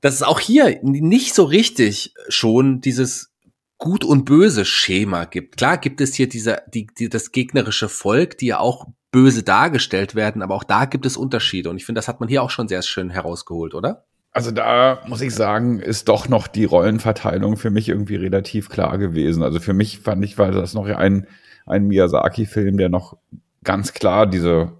dass 0.00 0.14
es 0.14 0.22
auch 0.22 0.40
hier 0.40 0.78
nicht 0.82 1.34
so 1.34 1.44
richtig 1.44 2.14
schon 2.28 2.80
dieses 2.80 3.32
Gut 3.78 4.04
und 4.04 4.24
Böse 4.24 4.64
Schema 4.64 5.24
gibt. 5.24 5.56
Klar 5.56 5.78
gibt 5.78 6.00
es 6.00 6.14
hier 6.14 6.28
dieser, 6.28 6.62
die, 6.74 6.88
die, 6.98 7.08
das 7.08 7.30
gegnerische 7.30 7.88
Volk, 7.88 8.36
die 8.38 8.46
ja 8.46 8.58
auch 8.58 8.86
böse 9.12 9.42
dargestellt 9.42 10.14
werden, 10.14 10.42
aber 10.42 10.54
auch 10.54 10.64
da 10.64 10.84
gibt 10.84 11.06
es 11.06 11.16
Unterschiede. 11.16 11.70
Und 11.70 11.76
ich 11.76 11.86
finde, 11.86 11.98
das 11.98 12.08
hat 12.08 12.20
man 12.20 12.28
hier 12.28 12.42
auch 12.42 12.50
schon 12.50 12.68
sehr 12.68 12.82
schön 12.82 13.08
herausgeholt, 13.08 13.74
oder? 13.74 14.04
Also 14.32 14.50
da 14.50 15.00
muss 15.06 15.20
ich 15.20 15.34
sagen, 15.34 15.80
ist 15.80 16.08
doch 16.08 16.28
noch 16.28 16.48
die 16.48 16.64
Rollenverteilung 16.64 17.56
für 17.56 17.70
mich 17.70 17.88
irgendwie 17.88 18.16
relativ 18.16 18.68
klar 18.68 18.98
gewesen. 18.98 19.42
Also 19.42 19.60
für 19.60 19.72
mich 19.72 20.00
fand 20.00 20.24
ich, 20.24 20.38
war 20.38 20.50
das 20.50 20.74
noch 20.74 20.86
ein, 20.86 21.26
ein 21.64 21.86
Miyazaki-Film, 21.86 22.76
der 22.76 22.88
noch 22.88 23.16
ganz 23.64 23.94
klar 23.94 24.26
diese 24.26 24.72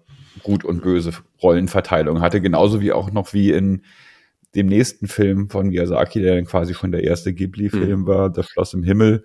gut 0.42 0.64
und 0.64 0.82
böse 0.82 1.12
Rollenverteilung 1.42 2.20
hatte, 2.20 2.40
genauso 2.40 2.80
wie 2.80 2.92
auch 2.92 3.10
noch 3.10 3.32
wie 3.32 3.50
in 3.52 3.82
dem 4.54 4.66
nächsten 4.66 5.08
Film 5.08 5.50
von 5.50 5.68
Miyazaki, 5.68 6.20
der 6.20 6.34
dann 6.34 6.46
quasi 6.46 6.74
schon 6.74 6.92
der 6.92 7.04
erste 7.04 7.34
Ghibli-Film 7.34 8.00
mhm. 8.00 8.06
war, 8.06 8.30
Das 8.30 8.48
Schloss 8.48 8.74
im 8.74 8.82
Himmel, 8.82 9.24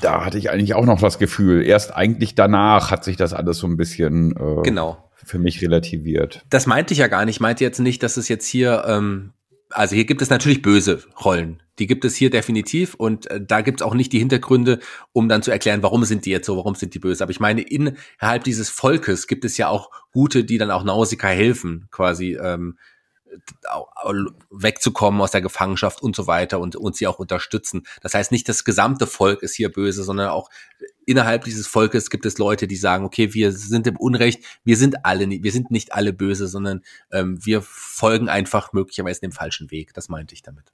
da 0.00 0.24
hatte 0.24 0.38
ich 0.38 0.50
eigentlich 0.50 0.74
auch 0.74 0.84
noch 0.84 1.00
das 1.00 1.18
Gefühl, 1.18 1.64
erst 1.64 1.94
eigentlich 1.94 2.34
danach 2.34 2.90
hat 2.90 3.04
sich 3.04 3.16
das 3.16 3.32
alles 3.32 3.58
so 3.58 3.66
ein 3.66 3.76
bisschen 3.76 4.32
äh, 4.36 4.62
genau. 4.62 5.10
für 5.14 5.38
mich 5.38 5.62
relativiert. 5.62 6.44
Das 6.50 6.66
meinte 6.66 6.92
ich 6.92 6.98
ja 6.98 7.08
gar 7.08 7.24
nicht. 7.24 7.36
Ich 7.36 7.40
meinte 7.40 7.64
jetzt 7.64 7.78
nicht, 7.78 8.02
dass 8.02 8.16
es 8.16 8.28
jetzt 8.28 8.46
hier, 8.46 8.84
ähm, 8.86 9.32
also 9.70 9.94
hier 9.94 10.04
gibt 10.04 10.22
es 10.22 10.30
natürlich 10.30 10.62
böse 10.62 11.02
Rollen. 11.24 11.62
Die 11.78 11.86
gibt 11.86 12.04
es 12.04 12.16
hier 12.16 12.30
definitiv 12.30 12.94
und 12.94 13.30
äh, 13.30 13.40
da 13.44 13.60
gibt 13.60 13.80
es 13.80 13.86
auch 13.86 13.94
nicht 13.94 14.12
die 14.12 14.18
Hintergründe, 14.18 14.80
um 15.12 15.28
dann 15.28 15.42
zu 15.42 15.50
erklären, 15.50 15.82
warum 15.82 16.04
sind 16.04 16.26
die 16.26 16.30
jetzt 16.30 16.46
so, 16.46 16.56
warum 16.56 16.74
sind 16.74 16.94
die 16.94 16.98
böse. 16.98 17.22
Aber 17.22 17.30
ich 17.30 17.40
meine, 17.40 17.62
innerhalb 17.62 18.44
dieses 18.44 18.68
Volkes 18.68 19.26
gibt 19.26 19.44
es 19.44 19.56
ja 19.56 19.68
auch 19.68 19.90
Gute, 20.12 20.44
die 20.44 20.58
dann 20.58 20.70
auch 20.70 20.84
Nausicaa 20.84 21.28
helfen, 21.28 21.88
quasi. 21.90 22.36
Ähm, 22.40 22.76
wegzukommen 24.50 25.20
aus 25.20 25.30
der 25.30 25.40
Gefangenschaft 25.40 26.02
und 26.02 26.16
so 26.16 26.26
weiter 26.26 26.60
und, 26.60 26.76
und 26.76 26.96
sie 26.96 27.06
auch 27.06 27.18
unterstützen. 27.18 27.82
Das 28.02 28.14
heißt, 28.14 28.32
nicht 28.32 28.48
das 28.48 28.64
gesamte 28.64 29.06
Volk 29.06 29.42
ist 29.42 29.54
hier 29.54 29.70
böse, 29.70 30.02
sondern 30.02 30.28
auch 30.28 30.50
innerhalb 31.06 31.44
dieses 31.44 31.66
Volkes 31.66 32.10
gibt 32.10 32.26
es 32.26 32.38
Leute, 32.38 32.66
die 32.66 32.76
sagen, 32.76 33.04
okay, 33.04 33.34
wir 33.34 33.52
sind 33.52 33.86
im 33.86 33.96
Unrecht, 33.96 34.44
wir 34.64 34.76
sind 34.76 35.04
alle, 35.04 35.28
wir 35.28 35.52
sind 35.52 35.70
nicht 35.70 35.92
alle 35.92 36.12
böse, 36.12 36.48
sondern 36.48 36.82
ähm, 37.10 37.38
wir 37.44 37.62
folgen 37.62 38.28
einfach 38.28 38.72
möglicherweise 38.72 39.20
dem 39.20 39.32
falschen 39.32 39.70
Weg. 39.70 39.94
Das 39.94 40.08
meinte 40.08 40.34
ich 40.34 40.42
damit. 40.42 40.72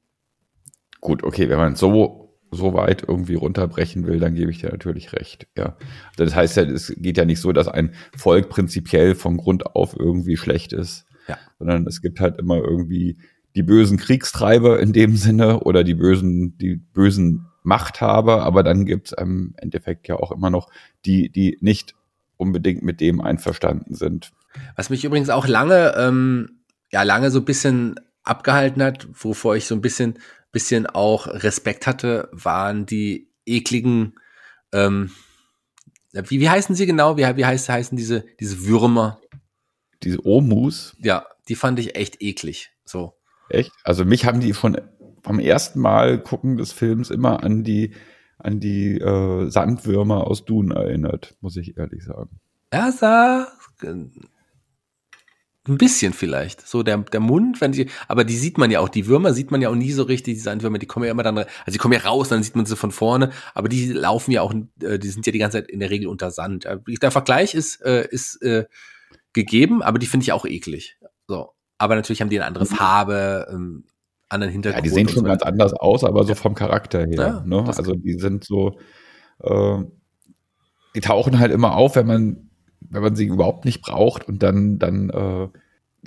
Gut, 1.00 1.22
okay, 1.22 1.48
wenn 1.48 1.58
man 1.58 1.76
so 1.76 2.24
so 2.54 2.72
weit 2.72 3.04
irgendwie 3.06 3.34
runterbrechen 3.34 4.06
will, 4.06 4.20
dann 4.20 4.34
gebe 4.34 4.50
ich 4.50 4.60
dir 4.60 4.70
natürlich 4.70 5.12
recht. 5.12 5.48
Ja, 5.56 5.76
das 6.16 6.34
heißt 6.34 6.56
ja, 6.56 6.62
es 6.62 6.94
geht 6.96 7.16
ja 7.16 7.24
nicht 7.24 7.40
so, 7.40 7.52
dass 7.52 7.68
ein 7.68 7.94
Volk 8.16 8.48
prinzipiell 8.48 9.14
von 9.14 9.36
Grund 9.36 9.66
auf 9.74 9.96
irgendwie 9.98 10.36
schlecht 10.36 10.72
ist, 10.72 11.04
ja. 11.28 11.38
sondern 11.58 11.86
es 11.86 12.02
gibt 12.02 12.20
halt 12.20 12.38
immer 12.38 12.56
irgendwie 12.56 13.16
die 13.54 13.62
bösen 13.62 13.98
Kriegstreiber 13.98 14.80
in 14.80 14.92
dem 14.92 15.16
Sinne 15.16 15.60
oder 15.60 15.84
die 15.84 15.94
bösen, 15.94 16.58
die 16.58 16.76
bösen 16.76 17.46
Machthaber, 17.62 18.42
aber 18.42 18.62
dann 18.62 18.84
gibt 18.84 19.08
es 19.08 19.12
im 19.12 19.54
Endeffekt 19.56 20.06
ja 20.08 20.16
auch 20.16 20.32
immer 20.32 20.50
noch 20.50 20.68
die, 21.06 21.30
die 21.30 21.56
nicht 21.60 21.94
unbedingt 22.36 22.82
mit 22.82 23.00
dem 23.00 23.20
einverstanden 23.20 23.94
sind. 23.94 24.32
Was 24.76 24.90
mich 24.90 25.04
übrigens 25.04 25.30
auch 25.30 25.46
lange, 25.46 25.94
ähm, 25.96 26.60
ja, 26.92 27.02
lange 27.02 27.30
so 27.30 27.40
ein 27.40 27.44
bisschen 27.44 27.98
abgehalten 28.22 28.82
hat, 28.82 29.08
wovor 29.12 29.56
ich 29.56 29.66
so 29.66 29.74
ein 29.74 29.80
bisschen, 29.80 30.18
bisschen 30.52 30.86
auch 30.86 31.26
Respekt 31.26 31.86
hatte, 31.86 32.28
waren 32.32 32.86
die 32.86 33.28
ekligen, 33.46 34.14
ähm, 34.72 35.10
wie, 36.12 36.40
wie 36.40 36.48
heißen 36.48 36.74
sie 36.74 36.86
genau? 36.86 37.16
Wie, 37.16 37.22
wie 37.22 37.46
heißt, 37.46 37.68
heißen 37.68 37.96
diese, 37.96 38.24
diese 38.38 38.66
Würmer? 38.66 39.20
Diese 40.04 40.24
Omus? 40.26 40.96
Ja, 41.00 41.26
die 41.48 41.54
fand 41.54 41.78
ich 41.78 41.96
echt 41.96 42.22
eklig. 42.22 42.70
So. 42.84 43.14
Echt? 43.48 43.72
Also 43.82 44.04
mich 44.04 44.24
haben 44.24 44.40
die 44.40 44.54
schon 44.54 44.80
beim 45.22 45.38
ersten 45.38 45.80
Mal 45.80 46.22
gucken 46.22 46.56
des 46.56 46.72
Films 46.72 47.10
immer 47.10 47.42
an 47.42 47.64
die, 47.64 47.94
an 48.38 48.60
die 48.60 48.98
äh, 48.98 49.48
Sandwürmer 49.48 50.26
aus 50.26 50.44
Dune 50.44 50.74
erinnert, 50.74 51.36
muss 51.40 51.56
ich 51.56 51.76
ehrlich 51.76 52.04
sagen. 52.04 52.40
Ja, 52.72 52.92
sah 52.92 53.48
ein 55.66 55.78
bisschen 55.78 56.12
vielleicht. 56.12 56.66
So 56.66 56.82
der, 56.82 56.98
der 56.98 57.20
Mund, 57.20 57.60
wenn 57.60 57.72
die, 57.72 57.88
aber 58.06 58.24
die 58.24 58.36
sieht 58.36 58.58
man 58.58 58.70
ja 58.70 58.80
auch, 58.80 58.88
die 58.88 59.06
Würmer 59.06 59.32
sieht 59.32 59.50
man 59.50 59.62
ja 59.62 59.70
auch 59.70 59.74
nie 59.74 59.92
so 59.92 60.02
richtig, 60.02 60.34
die 60.34 60.40
Sandwürmer, 60.40 60.78
die 60.78 60.86
kommen 60.86 61.06
ja 61.06 61.10
immer 61.10 61.22
dann, 61.22 61.38
also 61.38 61.48
die 61.68 61.78
kommen 61.78 61.94
ja 61.94 62.00
raus, 62.00 62.28
dann 62.28 62.42
sieht 62.42 62.54
man 62.54 62.66
sie 62.66 62.76
von 62.76 62.90
vorne, 62.90 63.30
aber 63.54 63.68
die 63.68 63.92
laufen 63.92 64.30
ja 64.30 64.42
auch, 64.42 64.52
äh, 64.82 64.98
die 64.98 65.08
sind 65.08 65.24
ja 65.24 65.32
die 65.32 65.38
ganze 65.38 65.58
Zeit 65.58 65.70
in 65.70 65.80
der 65.80 65.90
Regel 65.90 66.08
unter 66.08 66.30
Sand. 66.30 66.66
Äh, 66.66 66.78
der 67.00 67.10
Vergleich 67.10 67.54
ist, 67.54 67.80
äh, 67.82 68.06
ist 68.10 68.42
gegeben, 69.34 69.82
aber 69.82 69.98
die 69.98 70.06
finde 70.06 70.24
ich 70.24 70.32
auch 70.32 70.46
eklig. 70.46 70.98
So. 71.26 71.50
Aber 71.76 71.96
natürlich 71.96 72.22
haben 72.22 72.30
die 72.30 72.38
eine 72.38 72.46
andere 72.46 72.66
Farbe, 72.66 73.48
ähm, 73.52 73.84
anderen 74.28 74.52
Hintergrund. 74.52 74.84
Ja, 74.84 74.90
die 74.90 74.94
sehen 74.94 75.08
schon 75.08 75.24
so. 75.24 75.28
ganz 75.28 75.42
anders 75.42 75.74
aus, 75.74 76.04
aber 76.04 76.24
so 76.24 76.34
vom 76.34 76.54
Charakter 76.54 77.00
her. 77.00 77.14
Ja, 77.14 77.42
ne? 77.44 77.64
Also 77.66 77.94
die 77.94 78.14
sind 78.14 78.44
so, 78.44 78.78
äh, 79.42 79.78
die 80.94 81.00
tauchen 81.00 81.38
halt 81.38 81.52
immer 81.52 81.76
auf, 81.76 81.96
wenn 81.96 82.06
man, 82.06 82.50
wenn 82.80 83.02
man 83.02 83.16
sie 83.16 83.26
überhaupt 83.26 83.64
nicht 83.64 83.82
braucht 83.82 84.26
und 84.28 84.42
dann, 84.42 84.78
dann, 84.78 85.10
äh, 85.10 85.48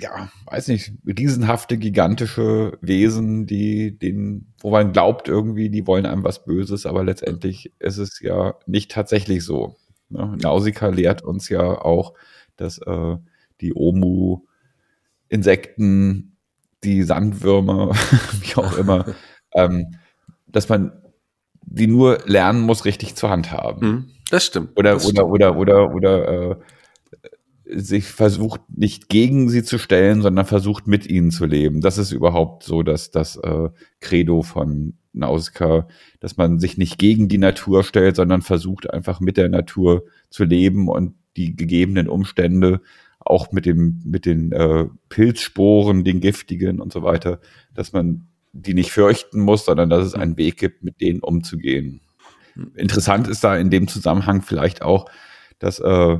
ja, 0.00 0.30
weiß 0.46 0.68
nicht, 0.68 0.92
riesenhafte, 1.06 1.76
gigantische 1.76 2.78
Wesen, 2.80 3.46
die, 3.46 3.98
den, 3.98 4.52
wo 4.60 4.70
man 4.70 4.92
glaubt 4.92 5.28
irgendwie, 5.28 5.70
die 5.70 5.86
wollen 5.86 6.06
einem 6.06 6.22
was 6.22 6.44
Böses, 6.44 6.86
aber 6.86 7.02
letztendlich 7.04 7.72
ist 7.80 7.98
es 7.98 8.20
ja 8.20 8.54
nicht 8.66 8.92
tatsächlich 8.92 9.44
so. 9.44 9.76
Ne? 10.08 10.36
Nausicaa 10.40 10.88
lehrt 10.88 11.22
uns 11.22 11.48
ja 11.48 11.62
auch, 11.62 12.14
dass 12.58 12.78
äh, 12.78 13.16
die 13.60 13.74
Omu 13.74 14.42
Insekten 15.28 16.36
die 16.84 17.02
Sandwürmer, 17.02 17.92
wie 18.40 18.54
auch 18.56 18.76
immer, 18.78 19.14
ähm, 19.54 19.96
dass 20.46 20.68
man 20.68 20.92
die 21.62 21.86
nur 21.86 22.18
lernen 22.24 22.62
muss, 22.62 22.84
richtig 22.84 23.14
zur 23.14 23.30
Hand 23.30 23.52
haben. 23.52 23.86
Mhm, 23.86 24.10
das 24.30 24.46
stimmt. 24.46 24.70
Oder, 24.76 24.94
das 24.94 25.04
oder, 25.04 25.22
stimmt. 25.22 25.32
oder, 25.32 25.56
oder, 25.56 25.94
oder, 25.94 26.50
äh, 26.50 26.56
sich 27.70 28.06
versucht, 28.06 28.62
nicht 28.74 29.08
gegen 29.08 29.50
sie 29.50 29.62
zu 29.62 29.78
stellen, 29.78 30.22
sondern 30.22 30.46
versucht, 30.46 30.86
mit 30.86 31.06
ihnen 31.06 31.30
zu 31.30 31.44
leben. 31.44 31.82
Das 31.82 31.98
ist 31.98 32.12
überhaupt 32.12 32.62
so, 32.62 32.82
dass 32.82 33.10
das 33.10 33.36
äh, 33.36 33.68
Credo 34.00 34.42
von 34.42 34.94
Nausicaa, 35.12 35.86
dass 36.20 36.36
man 36.36 36.60
sich 36.60 36.78
nicht 36.78 36.98
gegen 36.98 37.28
die 37.28 37.38
Natur 37.38 37.84
stellt, 37.84 38.16
sondern 38.16 38.40
versucht 38.40 38.88
einfach 38.88 39.20
mit 39.20 39.36
der 39.36 39.48
Natur 39.50 40.04
zu 40.30 40.44
leben 40.44 40.88
und 40.88 41.14
die 41.38 41.56
gegebenen 41.56 42.08
Umstände 42.08 42.80
auch 43.20 43.52
mit 43.52 43.66
dem, 43.66 44.00
mit 44.04 44.26
den 44.26 44.52
äh, 44.52 44.86
Pilzsporen, 45.08 46.04
den 46.04 46.20
giftigen 46.20 46.80
und 46.80 46.92
so 46.92 47.02
weiter, 47.02 47.40
dass 47.74 47.92
man 47.92 48.26
die 48.52 48.74
nicht 48.74 48.90
fürchten 48.90 49.40
muss, 49.40 49.64
sondern 49.64 49.90
dass 49.90 50.04
es 50.04 50.14
einen 50.14 50.36
Weg 50.36 50.58
gibt, 50.58 50.82
mit 50.82 51.00
denen 51.00 51.20
umzugehen. 51.20 52.00
Interessant 52.74 53.28
ist 53.28 53.44
da 53.44 53.56
in 53.56 53.70
dem 53.70 53.86
Zusammenhang 53.86 54.42
vielleicht 54.42 54.82
auch, 54.82 55.10
dass 55.58 55.78
äh, 55.78 56.18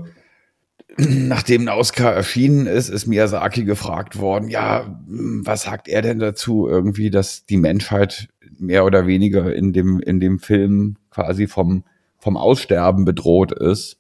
nachdem 0.97 1.65
Nauska 1.65 2.11
erschienen 2.11 2.67
ist, 2.67 2.89
ist 2.89 3.07
Miyazaki 3.07 3.65
gefragt 3.65 4.19
worden, 4.19 4.49
ja, 4.49 5.01
was 5.07 5.63
sagt 5.63 5.89
er 5.89 6.03
denn 6.03 6.19
dazu 6.19 6.69
irgendwie, 6.69 7.11
dass 7.11 7.47
die 7.47 7.57
Menschheit 7.57 8.29
mehr 8.59 8.85
oder 8.85 9.07
weniger 9.07 9.55
in 9.55 9.73
dem, 9.73 10.01
in 10.01 10.21
dem 10.21 10.39
Film 10.39 10.97
quasi 11.11 11.47
vom, 11.47 11.85
vom 12.19 12.37
Aussterben 12.37 13.05
bedroht 13.05 13.53
ist. 13.53 13.99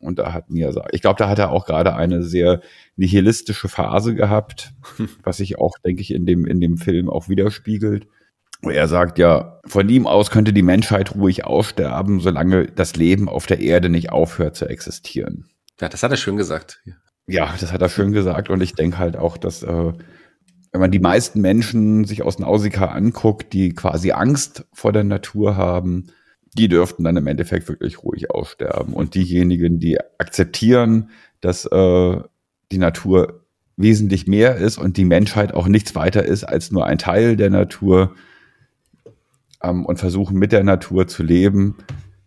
Und 0.00 0.18
da 0.18 0.32
hat 0.32 0.50
mir, 0.50 0.72
ich 0.92 1.00
glaube, 1.00 1.18
da 1.18 1.28
hat 1.28 1.38
er 1.38 1.50
auch 1.50 1.66
gerade 1.66 1.94
eine 1.94 2.22
sehr 2.22 2.60
nihilistische 2.96 3.68
Phase 3.68 4.14
gehabt, 4.14 4.72
was 5.22 5.38
sich 5.38 5.58
auch, 5.58 5.76
denke 5.78 6.02
ich, 6.02 6.12
in 6.14 6.26
dem, 6.26 6.46
in 6.46 6.60
dem 6.60 6.76
Film 6.76 7.10
auch 7.10 7.28
widerspiegelt. 7.28 8.06
Wo 8.60 8.70
er 8.70 8.88
sagt, 8.88 9.18
ja, 9.18 9.60
von 9.66 9.88
ihm 9.88 10.06
aus 10.06 10.30
könnte 10.30 10.52
die 10.52 10.62
Menschheit 10.62 11.14
ruhig 11.14 11.44
aussterben, 11.44 12.18
solange 12.18 12.66
das 12.66 12.96
Leben 12.96 13.28
auf 13.28 13.46
der 13.46 13.60
Erde 13.60 13.88
nicht 13.88 14.10
aufhört 14.10 14.56
zu 14.56 14.66
existieren. 14.66 15.46
Ja, 15.80 15.88
das 15.88 16.02
hat 16.02 16.10
er 16.10 16.16
schön 16.16 16.36
gesagt. 16.36 16.82
Ja, 17.28 17.54
das 17.60 17.72
hat 17.72 17.82
er 17.82 17.88
schön 17.88 18.12
gesagt. 18.12 18.50
Und 18.50 18.60
ich 18.62 18.74
denke 18.74 18.98
halt 18.98 19.16
auch, 19.16 19.36
dass, 19.36 19.62
äh, 19.62 19.92
wenn 20.72 20.80
man 20.80 20.90
die 20.90 20.98
meisten 20.98 21.40
Menschen 21.40 22.04
sich 22.04 22.22
aus 22.22 22.38
Nausicaa 22.38 22.86
anguckt, 22.86 23.52
die 23.52 23.74
quasi 23.74 24.10
Angst 24.10 24.66
vor 24.72 24.92
der 24.92 25.04
Natur 25.04 25.56
haben, 25.56 26.08
die 26.54 26.68
dürften 26.68 27.04
dann 27.04 27.16
im 27.16 27.26
Endeffekt 27.26 27.68
wirklich 27.68 28.02
ruhig 28.02 28.30
aussterben. 28.30 28.94
Und 28.94 29.14
diejenigen, 29.14 29.78
die 29.78 29.98
akzeptieren, 30.18 31.10
dass 31.40 31.66
äh, 31.66 32.20
die 32.72 32.78
Natur 32.78 33.44
wesentlich 33.76 34.26
mehr 34.26 34.56
ist 34.56 34.76
und 34.76 34.96
die 34.96 35.04
Menschheit 35.04 35.54
auch 35.54 35.68
nichts 35.68 35.94
weiter 35.94 36.24
ist 36.24 36.44
als 36.44 36.72
nur 36.72 36.86
ein 36.86 36.98
Teil 36.98 37.36
der 37.36 37.50
Natur 37.50 38.14
ähm, 39.62 39.86
und 39.86 39.98
versuchen 39.98 40.38
mit 40.38 40.52
der 40.52 40.64
Natur 40.64 41.06
zu 41.06 41.22
leben, 41.22 41.76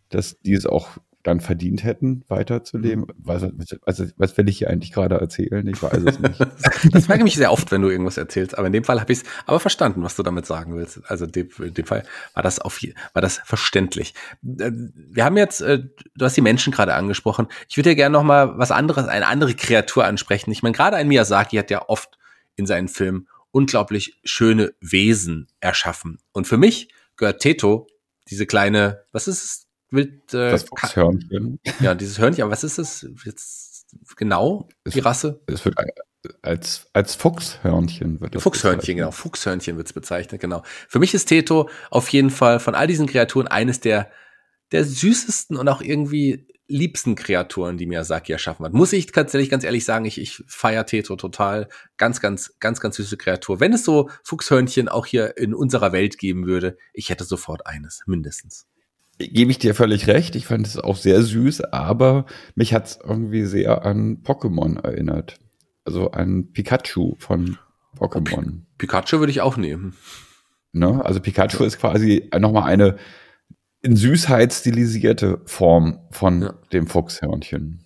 dass 0.09 0.39
die 0.41 0.53
es 0.53 0.65
auch 0.65 0.97
dann 1.23 1.39
verdient 1.39 1.83
hätten, 1.83 2.23
weiterzuleben. 2.27 3.05
Mhm. 3.05 3.13
Was, 3.17 3.43
was, 3.85 4.13
was 4.17 4.37
will 4.37 4.49
ich 4.49 4.57
hier 4.57 4.69
eigentlich 4.69 4.91
gerade 4.91 5.15
erzählen? 5.15 5.65
Ich 5.67 5.81
weiß 5.81 6.03
es 6.05 6.19
nicht. 6.19 6.39
das 6.91 7.05
frage 7.05 7.19
ich 7.19 7.23
mich 7.23 7.35
sehr 7.35 7.51
oft, 7.51 7.71
wenn 7.71 7.81
du 7.81 7.89
irgendwas 7.89 8.17
erzählst. 8.17 8.57
Aber 8.57 8.67
in 8.67 8.73
dem 8.73 8.83
Fall 8.83 8.99
habe 8.99 9.11
ich 9.11 9.19
es 9.19 9.25
aber 9.45 9.59
verstanden, 9.59 10.03
was 10.03 10.15
du 10.15 10.23
damit 10.23 10.45
sagen 10.45 10.75
willst. 10.75 11.01
Also 11.09 11.25
in 11.25 11.31
dem, 11.31 11.49
in 11.59 11.73
dem 11.73 11.85
Fall 11.85 12.03
war 12.33 12.43
das 12.43 12.59
auf 12.59 12.79
war 13.13 13.21
das 13.21 13.37
verständlich. 13.43 14.13
Äh, 14.43 14.71
wir 14.71 15.25
haben 15.25 15.37
jetzt, 15.37 15.61
äh, 15.61 15.83
du 16.15 16.25
hast 16.25 16.37
die 16.37 16.41
Menschen 16.41 16.71
gerade 16.71 16.93
angesprochen. 16.93 17.47
Ich 17.69 17.77
würde 17.77 17.89
ja 17.89 17.95
gerne 17.95 18.13
noch 18.13 18.23
mal 18.23 18.57
was 18.57 18.71
anderes, 18.71 19.07
eine 19.07 19.27
andere 19.27 19.53
Kreatur 19.53 20.05
ansprechen. 20.05 20.51
Ich 20.51 20.63
meine, 20.63 20.73
gerade 20.73 20.97
ein 20.97 21.07
Miyazaki 21.07 21.57
hat 21.57 21.69
ja 21.69 21.87
oft 21.87 22.17
in 22.55 22.65
seinen 22.65 22.87
Filmen 22.87 23.27
unglaublich 23.51 24.19
schöne 24.23 24.73
Wesen 24.79 25.47
erschaffen. 25.59 26.19
Und 26.31 26.47
für 26.47 26.57
mich 26.57 26.89
gehört 27.17 27.41
Teto, 27.41 27.87
diese 28.29 28.45
kleine, 28.45 29.03
was 29.11 29.27
ist 29.27 29.43
es? 29.43 29.67
Wild, 29.91 30.33
äh, 30.33 30.51
das 30.51 30.63
Fuchshörnchen. 30.63 31.59
Ja, 31.79 31.93
dieses 31.93 32.17
Hörnchen, 32.17 32.43
aber 32.43 32.51
was 32.51 32.63
ist 32.63 32.79
es 32.79 33.07
jetzt 33.25 33.85
genau, 34.15 34.69
es, 34.83 34.93
die 34.93 34.99
Rasse? 34.99 35.41
Es 35.47 35.65
wird 35.65 35.75
als, 36.41 36.87
als 36.93 37.15
Fuchshörnchen 37.15 38.21
wird 38.21 38.35
es 38.35 38.43
Fuchshörnchen, 38.43 38.97
genau. 38.97 39.11
Fuchshörnchen 39.11 39.77
wird 39.77 39.87
es 39.87 39.93
bezeichnet, 39.93 40.39
genau. 40.39 40.63
Für 40.87 40.99
mich 40.99 41.13
ist 41.13 41.25
Teto 41.25 41.69
auf 41.89 42.09
jeden 42.09 42.29
Fall 42.29 42.59
von 42.59 42.75
all 42.75 42.87
diesen 42.87 43.07
Kreaturen 43.07 43.47
eines 43.47 43.79
der, 43.79 44.11
der 44.71 44.85
süßesten 44.85 45.57
und 45.57 45.67
auch 45.67 45.81
irgendwie 45.81 46.47
liebsten 46.67 47.15
Kreaturen, 47.15 47.77
die 47.77 47.85
Miyazaki 47.85 48.31
erschaffen 48.31 48.65
hat. 48.65 48.73
Muss 48.73 48.93
ich 48.93 49.07
tatsächlich 49.07 49.49
ganz 49.49 49.65
ehrlich 49.65 49.83
sagen, 49.83 50.05
ich, 50.05 50.21
ich 50.21 50.41
feiere 50.47 50.85
Teto 50.85 51.17
total. 51.17 51.67
Ganz, 51.97 52.21
ganz, 52.21 52.55
ganz, 52.59 52.79
ganz 52.79 52.95
süße 52.95 53.17
Kreatur. 53.17 53.59
Wenn 53.59 53.73
es 53.73 53.83
so 53.83 54.09
Fuchshörnchen 54.23 54.87
auch 54.87 55.05
hier 55.05 55.37
in 55.37 55.53
unserer 55.53 55.91
Welt 55.91 56.17
geben 56.17 56.45
würde, 56.45 56.77
ich 56.93 57.09
hätte 57.09 57.25
sofort 57.25 57.67
eines, 57.67 58.03
mindestens 58.05 58.67
gebe 59.27 59.51
ich 59.51 59.59
dir 59.59 59.75
völlig 59.75 60.07
recht. 60.07 60.35
Ich 60.35 60.45
fand 60.45 60.65
es 60.67 60.77
auch 60.77 60.97
sehr 60.97 61.21
süß, 61.21 61.61
aber 61.65 62.25
mich 62.55 62.73
hat 62.73 62.85
es 62.87 62.99
irgendwie 63.03 63.45
sehr 63.45 63.85
an 63.85 64.23
Pokémon 64.23 64.81
erinnert. 64.83 65.37
Also 65.85 66.11
an 66.11 66.51
Pikachu 66.51 67.15
von 67.17 67.57
Pokémon. 67.97 68.61
Pikachu 68.77 69.19
würde 69.19 69.31
ich 69.31 69.41
auch 69.41 69.57
nehmen. 69.57 69.95
Ne? 70.73 71.03
Also 71.03 71.19
Pikachu 71.19 71.63
ist 71.63 71.79
quasi 71.79 72.29
nochmal 72.37 72.63
eine 72.63 72.97
in 73.81 73.95
Süßheit 73.95 74.53
stilisierte 74.53 75.41
Form 75.45 75.99
von 76.11 76.41
ja. 76.43 76.53
dem 76.71 76.87
Fuchshörnchen. 76.87 77.83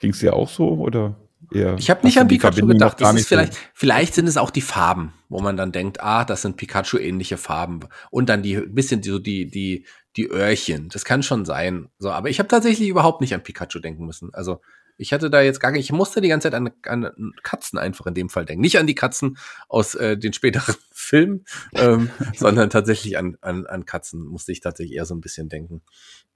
Ging 0.00 0.10
es 0.10 0.20
dir 0.20 0.34
auch 0.34 0.48
so 0.48 0.78
oder? 0.78 1.16
Eher, 1.52 1.76
ich 1.78 1.90
habe 1.90 2.06
nicht 2.06 2.18
an 2.18 2.28
Pikachu 2.28 2.66
gedacht. 2.66 3.00
Das 3.00 3.14
ist 3.14 3.28
vielleicht, 3.28 3.54
so. 3.54 3.60
vielleicht 3.74 4.14
sind 4.14 4.26
es 4.26 4.36
auch 4.36 4.50
die 4.50 4.60
Farben, 4.60 5.12
wo 5.28 5.40
man 5.40 5.56
dann 5.56 5.72
denkt, 5.72 6.02
ah, 6.02 6.24
das 6.24 6.42
sind 6.42 6.56
Pikachu-ähnliche 6.56 7.36
Farben. 7.36 7.80
Und 8.10 8.28
dann 8.28 8.42
die 8.42 8.56
bisschen 8.56 9.02
so 9.02 9.18
die, 9.18 9.50
die, 9.50 9.84
die 10.16 10.30
Öhrchen. 10.30 10.88
Das 10.90 11.04
kann 11.04 11.22
schon 11.22 11.44
sein. 11.44 11.88
So, 11.98 12.10
aber 12.10 12.30
ich 12.30 12.38
habe 12.38 12.48
tatsächlich 12.48 12.88
überhaupt 12.88 13.20
nicht 13.20 13.34
an 13.34 13.42
Pikachu 13.42 13.80
denken 13.80 14.06
müssen. 14.06 14.32
Also 14.32 14.60
ich 14.96 15.12
hatte 15.12 15.28
da 15.28 15.40
jetzt 15.40 15.60
gar 15.60 15.72
nicht, 15.72 15.84
ich 15.84 15.92
musste 15.92 16.20
die 16.20 16.28
ganze 16.28 16.50
Zeit 16.50 16.54
an, 16.54 16.70
an 16.84 17.32
Katzen 17.42 17.78
einfach 17.78 18.06
in 18.06 18.14
dem 18.14 18.28
Fall 18.28 18.44
denken. 18.44 18.60
Nicht 18.60 18.78
an 18.78 18.86
die 18.86 18.94
Katzen 18.94 19.36
aus 19.68 19.94
äh, 19.94 20.16
den 20.16 20.32
späteren 20.32 20.74
Filmen, 20.92 21.44
ähm, 21.74 22.10
sondern 22.36 22.70
tatsächlich 22.70 23.18
an, 23.18 23.36
an, 23.40 23.66
an 23.66 23.86
Katzen 23.86 24.24
musste 24.24 24.52
ich 24.52 24.60
tatsächlich 24.60 24.96
eher 24.96 25.06
so 25.06 25.14
ein 25.14 25.20
bisschen 25.20 25.48
denken. 25.48 25.82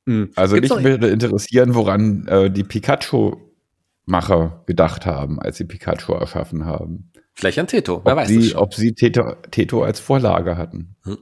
Mhm. 0.06 0.32
Also 0.34 0.56
Gibt's 0.56 0.74
mich 0.74 0.84
würde 0.84 1.08
interessieren, 1.08 1.74
woran 1.74 2.26
äh, 2.26 2.50
die 2.50 2.64
Pikachu-Macher 2.64 4.64
gedacht 4.66 5.06
haben, 5.06 5.40
als 5.40 5.58
sie 5.58 5.64
Pikachu 5.64 6.14
erschaffen 6.14 6.64
haben. 6.64 7.12
Vielleicht 7.34 7.60
an 7.60 7.68
Teto, 7.68 8.00
wer 8.04 8.14
ob 8.14 8.18
weiß. 8.18 8.28
Sie, 8.28 8.56
ob 8.56 8.74
sie 8.74 8.94
Teto, 8.94 9.36
Teto 9.52 9.84
als 9.84 10.00
Vorlage 10.00 10.56
hatten. 10.56 10.96
Hm. 11.04 11.18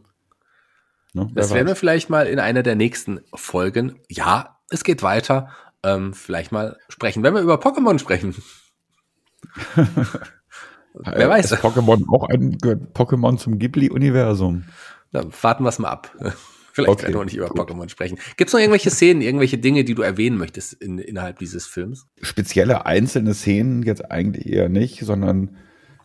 Ne, 1.16 1.30
das 1.34 1.54
werden 1.54 1.66
wir 1.66 1.76
vielleicht 1.76 2.10
mal 2.10 2.26
in 2.26 2.38
einer 2.38 2.62
der 2.62 2.74
nächsten 2.74 3.20
Folgen. 3.34 4.00
Ja, 4.10 4.58
es 4.68 4.84
geht 4.84 5.02
weiter 5.02 5.48
ähm, 5.82 6.12
vielleicht 6.12 6.52
mal 6.52 6.76
sprechen. 6.90 7.22
Wenn 7.22 7.32
wir 7.32 7.40
über 7.40 7.54
Pokémon 7.54 7.98
sprechen. 7.98 8.34
Wer 10.92 11.30
weiß. 11.30 11.52
Ist 11.52 11.64
Pokémon 11.64 12.04
auch 12.12 12.28
ein 12.28 12.58
Pokémon 12.58 13.38
zum 13.38 13.58
Ghibli-Universum? 13.58 14.64
Dann 15.12 15.32
warten 15.40 15.64
wir 15.64 15.70
es 15.70 15.78
mal 15.78 15.88
ab. 15.88 16.14
Vielleicht 16.72 16.90
okay, 16.90 17.02
werden 17.04 17.14
wir 17.14 17.24
nicht 17.24 17.36
über 17.36 17.48
gut. 17.48 17.58
Pokémon 17.58 17.88
sprechen. 17.88 18.18
Gibt 18.36 18.48
es 18.48 18.52
noch 18.52 18.60
irgendwelche 18.60 18.90
Szenen, 18.90 19.22
irgendwelche 19.22 19.56
Dinge, 19.56 19.84
die 19.84 19.94
du 19.94 20.02
erwähnen 20.02 20.36
möchtest 20.36 20.74
in, 20.74 20.98
innerhalb 20.98 21.38
dieses 21.38 21.66
Films? 21.66 22.06
Spezielle 22.20 22.84
einzelne 22.84 23.32
Szenen 23.32 23.82
jetzt 23.84 24.10
eigentlich 24.10 24.46
eher 24.46 24.68
nicht, 24.68 25.00
sondern 25.00 25.56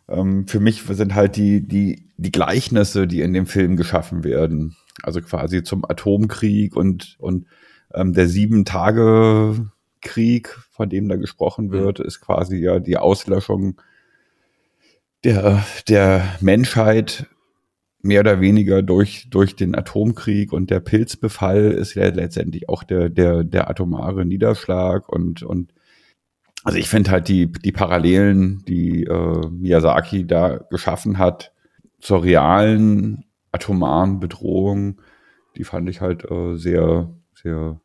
ähm, 0.08 0.48
für 0.48 0.62
mich 0.62 0.84
sind 0.84 1.16
halt 1.16 1.36
die, 1.36 1.68
die, 1.68 2.10
die 2.16 2.32
Gleichnisse, 2.32 3.06
die 3.08 3.20
in 3.20 3.34
dem 3.34 3.48
Film 3.48 3.76
geschaffen 3.76 4.24
werden. 4.24 4.78
Also 5.04 5.22
quasi 5.22 5.64
zum 5.64 5.86
Atomkrieg 5.86 6.76
und, 6.76 7.16
und 7.20 7.48
ähm, 7.94 8.14
der 8.14 8.28
sieben 8.28 8.66
Tage 8.66 9.72
Krieg, 10.02 10.50
von 10.72 10.90
dem 10.90 11.08
da 11.08 11.16
gesprochen 11.16 11.68
mhm. 11.68 11.72
wird, 11.72 12.00
ist 12.00 12.22
quasi 12.22 12.58
ja 12.58 12.80
die 12.80 12.98
Auslöschung 12.98 13.82
der, 15.24 15.64
der 15.88 16.24
Menschheit 16.42 17.28
mehr 18.02 18.22
oder 18.22 18.42
weniger 18.42 18.82
durch, 18.82 19.28
durch 19.30 19.56
den 19.56 19.76
Atomkrieg 19.76 20.52
und 20.54 20.72
der 20.72 20.80
Pilzbefall 20.80 21.72
ist 21.72 21.94
ja 21.94 22.08
letztendlich 22.10 22.68
auch 22.68 22.84
der, 22.84 23.10
der, 23.10 23.44
der 23.44 23.70
atomare 23.70 24.26
Niederschlag 24.26 25.08
und, 25.08 25.44
und 25.44 25.72
also 26.64 26.78
ich 26.78 26.90
finde 26.90 27.12
halt 27.12 27.28
die, 27.28 27.52
die 27.52 27.72
Parallelen, 27.72 28.64
die 28.68 29.04
äh, 29.04 29.48
Miyazaki 29.50 30.26
da 30.26 30.58
geschaffen 30.70 31.18
hat 31.18 31.54
zur 32.00 32.24
realen 32.24 33.26
atomaren 33.52 34.20
Bedrohung, 34.20 35.02
die 35.58 35.64
fand 35.64 35.90
ich 35.90 36.02
halt 36.02 36.30
äh, 36.30 36.56
sehr, 36.56 37.14
sehr. 37.34 37.80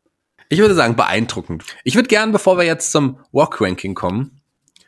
Ich 0.49 0.59
würde 0.59 0.75
sagen, 0.75 0.95
beeindruckend. 0.95 1.65
Ich 1.83 1.95
würde 1.95 2.07
gerne, 2.07 2.31
bevor 2.31 2.57
wir 2.57 2.65
jetzt 2.65 2.91
zum 2.91 3.19
Walk-Ranking 3.31 3.95
kommen, 3.95 4.41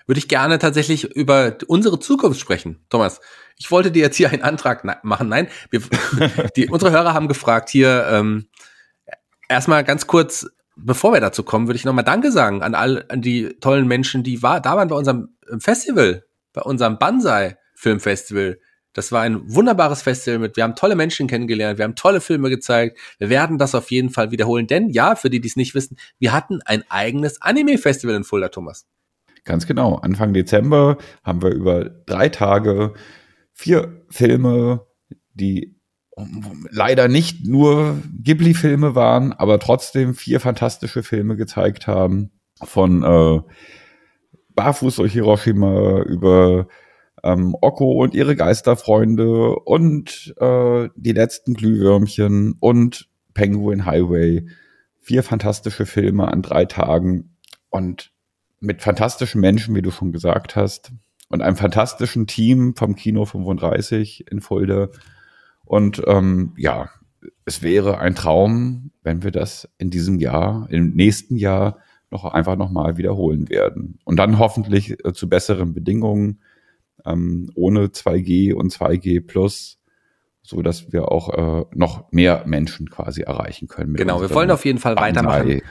würde 0.08 0.20
ich 0.20 0.28
gerne 0.28 0.58
tatsächlich 0.58 1.16
über 1.16 1.58
unsere 1.68 2.00
Zukunft 2.00 2.40
sprechen. 2.40 2.84
Thomas, 2.90 3.20
ich 3.58 3.70
wollte 3.70 3.92
dir 3.92 4.02
jetzt 4.02 4.16
hier 4.16 4.32
einen 4.32 4.42
Antrag 4.42 5.04
machen. 5.04 5.30
Nein, 5.30 5.50
wir, 5.70 5.82
die, 6.56 6.68
unsere 6.70 6.92
Hörer 6.92 7.14
haben 7.14 7.28
gefragt 7.28 7.70
hier, 7.70 8.08
ähm, 8.10 8.48
erstmal 9.50 9.84
ganz 9.84 10.08
kurz, 10.08 10.48
bevor 10.78 11.14
wir 11.14 11.20
dazu 11.20 11.44
kommen, 11.44 11.68
würde 11.68 11.78
ich 11.78 11.86
nochmal 11.86 12.06
Danke 12.06 12.32
sagen 12.32 12.64
an 12.64 12.74
all 12.74 13.06
an 13.10 13.22
die 13.22 13.50
tollen 13.60 13.88
Menschen, 13.88 14.24
die 14.24 14.42
war, 14.42 14.62
da 14.62 14.78
waren 14.78 14.88
bei 14.88 14.96
unserem 14.96 15.36
Festival, 15.60 16.24
bei 16.54 16.62
unserem 16.62 16.98
Banzai 16.98 17.58
Filmfestival. 17.76 18.60
Das 18.94 19.12
war 19.12 19.22
ein 19.22 19.42
wunderbares 19.54 20.02
Festival 20.02 20.40
mit, 20.40 20.58
wir 20.58 20.64
haben 20.64 20.76
tolle 20.76 20.96
Menschen 20.96 21.28
kennengelernt, 21.28 21.78
wir 21.78 21.86
haben 21.86 21.96
tolle 21.96 22.22
Filme 22.22 22.50
gezeigt. 22.50 22.98
Wir 23.20 23.30
werden 23.30 23.58
das 23.58 23.76
auf 23.76 23.92
jeden 23.92 24.10
Fall 24.10 24.32
wiederholen, 24.32 24.68
denn 24.68 24.90
ja, 24.90 25.16
für 25.16 25.30
die, 25.30 25.40
die 25.40 25.48
es 25.48 25.56
nicht 25.56 25.76
wissen, 25.76 25.98
wir 26.18 26.34
hatten 26.34 26.60
ein 26.66 26.84
eigenes 26.90 27.42
Anime-Festival 27.42 28.16
in 28.16 28.24
Fulda, 28.24 28.50
Thomas. 28.50 28.88
Ganz 29.46 29.68
genau. 29.68 29.96
Anfang 29.96 30.34
Dezember 30.34 30.98
haben 31.24 31.42
wir 31.42 31.52
über 31.52 31.86
drei 31.86 32.30
Tage 32.30 32.94
vier 33.54 34.06
Filme, 34.10 34.86
die 35.34 35.80
leider 36.70 37.08
nicht 37.08 37.46
nur 37.46 37.98
Ghibli-Filme 38.22 38.96
waren, 38.96 39.34
aber 39.34 39.60
trotzdem 39.60 40.14
vier 40.14 40.40
fantastische 40.40 41.04
Filme 41.04 41.36
gezeigt 41.36 41.88
haben. 41.88 42.32
Von 42.62 43.04
äh, 43.04 43.42
Barfuß 44.56 44.98
durch 44.98 45.14
Hiroshima 45.14 46.02
über 46.02 46.68
ähm, 47.24 47.56
Okko 47.62 47.92
und 47.92 48.14
ihre 48.14 48.36
Geisterfreunde 48.36 49.56
und 49.56 50.34
äh, 50.40 50.90
die 50.96 51.12
letzten 51.12 51.54
Glühwürmchen 51.54 52.56
und 52.60 53.10
Penguin 53.34 53.86
Highway. 53.86 54.48
Vier 55.00 55.24
fantastische 55.24 55.86
Filme 55.86 56.28
an 56.28 56.42
drei 56.42 56.66
Tagen 56.66 57.36
und 57.70 58.12
mit 58.60 58.82
fantastischen 58.82 59.42
Menschen, 59.42 59.76
wie 59.76 59.82
du 59.82 59.92
schon 59.92 60.12
gesagt 60.12 60.56
hast, 60.56 60.92
und 61.30 61.42
einem 61.42 61.56
fantastischen 61.56 62.28
Team 62.28 62.76
vom 62.76 62.96
Kino 62.96 63.26
35 63.26 64.26
in 64.30 64.42
Fulda. 64.42 64.90
Und 65.66 66.02
ähm, 66.08 66.54
ja, 66.58 66.90
es 67.46 67.62
wäre 67.62 68.00
ein 68.00 68.16
Traum, 68.16 68.92
wenn 69.04 69.24
wir 69.24 69.32
das 69.32 69.70
in 69.78 69.90
diesem 69.90 70.20
Jahr, 70.20 70.68
im 70.70 70.92
nächsten 70.92 71.36
Jahr 71.36 71.78
noch 72.12 72.26
einfach 72.26 72.56
nochmal 72.56 72.98
wiederholen 72.98 73.50
werden. 73.50 74.00
Und 74.04 74.18
dann 74.18 74.40
hoffentlich 74.40 75.04
äh, 75.06 75.14
zu 75.14 75.30
besseren 75.30 75.74
Bedingungen 75.74 76.40
ähm, 77.06 77.50
ohne 77.56 77.88
2G 77.88 78.54
und 78.54 78.74
2G 78.74 79.26
plus, 79.26 79.78
so 80.42 80.62
dass 80.62 80.92
wir 80.92 81.12
auch 81.12 81.30
äh, 81.62 81.66
noch 81.74 82.12
mehr 82.12 82.44
Menschen 82.46 82.90
quasi 82.90 83.22
erreichen 83.22 83.68
können. 83.68 83.94
Genau, 83.94 84.22
wir 84.22 84.30
wollen 84.32 84.52
auf 84.52 84.66
jeden 84.66 84.80
Fall 84.80 84.96
weitermachen. 84.96 85.62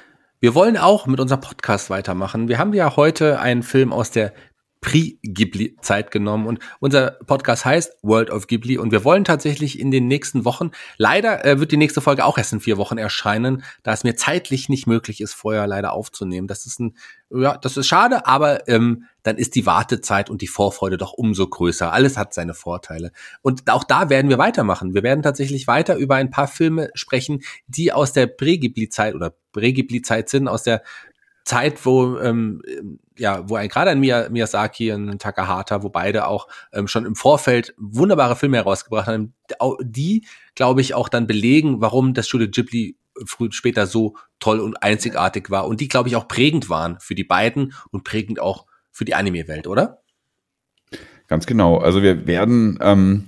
Wir 0.40 0.54
wollen 0.54 0.76
auch 0.76 1.06
mit 1.06 1.18
unserem 1.18 1.40
Podcast 1.40 1.90
weitermachen. 1.90 2.46
Wir 2.48 2.58
haben 2.58 2.72
ja 2.72 2.94
heute 2.94 3.40
einen 3.40 3.64
Film 3.64 3.92
aus 3.92 4.12
der 4.12 4.32
Pre-Ghibli-Zeit 4.80 6.10
genommen. 6.10 6.46
Und 6.46 6.60
unser 6.80 7.12
Podcast 7.26 7.64
heißt 7.64 7.98
World 8.02 8.30
of 8.30 8.46
Ghibli 8.46 8.78
und 8.78 8.92
wir 8.92 9.04
wollen 9.04 9.24
tatsächlich 9.24 9.78
in 9.78 9.90
den 9.90 10.06
nächsten 10.06 10.44
Wochen, 10.44 10.70
leider 10.96 11.44
äh, 11.44 11.58
wird 11.60 11.72
die 11.72 11.76
nächste 11.76 12.00
Folge 12.00 12.24
auch 12.24 12.38
erst 12.38 12.52
in 12.52 12.60
vier 12.60 12.76
Wochen 12.78 12.98
erscheinen, 12.98 13.64
da 13.82 13.92
es 13.92 14.04
mir 14.04 14.16
zeitlich 14.16 14.68
nicht 14.68 14.86
möglich 14.86 15.20
ist, 15.20 15.34
vorher 15.34 15.66
leider 15.66 15.92
aufzunehmen. 15.92 16.46
Das 16.46 16.66
ist 16.66 16.80
ein, 16.80 16.96
ja, 17.30 17.56
das 17.56 17.76
ist 17.76 17.86
schade, 17.86 18.26
aber 18.26 18.68
ähm, 18.68 19.04
dann 19.22 19.36
ist 19.36 19.56
die 19.56 19.66
Wartezeit 19.66 20.30
und 20.30 20.40
die 20.40 20.46
Vorfreude 20.46 20.96
doch 20.96 21.12
umso 21.12 21.46
größer. 21.46 21.92
Alles 21.92 22.16
hat 22.16 22.32
seine 22.32 22.54
Vorteile. 22.54 23.12
Und 23.42 23.70
auch 23.70 23.84
da 23.84 24.08
werden 24.08 24.30
wir 24.30 24.38
weitermachen. 24.38 24.94
Wir 24.94 25.02
werden 25.02 25.22
tatsächlich 25.22 25.66
weiter 25.66 25.96
über 25.96 26.14
ein 26.14 26.30
paar 26.30 26.48
Filme 26.48 26.90
sprechen, 26.94 27.42
die 27.66 27.92
aus 27.92 28.12
der 28.12 28.26
Pre-Ghibli-Zeit 28.26 29.14
oder 29.14 29.34
Pre-Ghibli-Zeit 29.52 30.28
sind, 30.28 30.48
aus 30.48 30.62
der 30.62 30.82
Zeit, 31.48 31.87
wo 31.87 32.18
ähm, 32.18 32.61
ja, 33.16 33.48
wo 33.48 33.56
ein 33.56 33.68
gerade 33.68 33.90
ein 33.90 34.00
Miyazaki 34.00 34.92
und 34.92 35.08
ein 35.08 35.18
Takahata, 35.18 35.82
wo 35.82 35.88
beide 35.88 36.28
auch 36.28 36.46
ähm, 36.74 36.87
schon 36.88 37.06
im 37.06 37.14
Vorfeld 37.14 37.74
wunderbare 37.78 38.37
Filme 38.37 38.58
herausgebracht 38.58 39.06
haben, 39.06 39.32
die, 39.80 40.26
glaube 40.54 40.82
ich, 40.82 40.92
auch 40.92 41.08
dann 41.08 41.26
belegen, 41.26 41.80
warum 41.80 42.12
das 42.12 42.28
Studio 42.28 42.48
Ghibli 42.48 42.96
früh 43.24 43.48
später 43.50 43.87
so 43.87 44.16
toll 44.40 44.61
und 44.61 44.82
einzigartig 44.82 45.50
war 45.50 45.66
und 45.66 45.80
die, 45.80 45.88
glaube 45.88 46.11
ich, 46.11 46.16
auch 46.16 46.28
prägend 46.28 46.68
waren 46.68 47.00
für 47.00 47.14
die 47.14 47.24
beiden 47.24 47.72
und 47.90 48.04
prägend 48.04 48.40
auch 48.40 48.66
für 48.92 49.06
die 49.06 49.14
Anime-Welt, 49.14 49.66
oder? 49.66 50.02
Ganz 51.28 51.46
genau. 51.46 51.78
Also 51.78 52.02
wir 52.02 52.26
werden 52.26 52.78
ähm, 52.82 53.24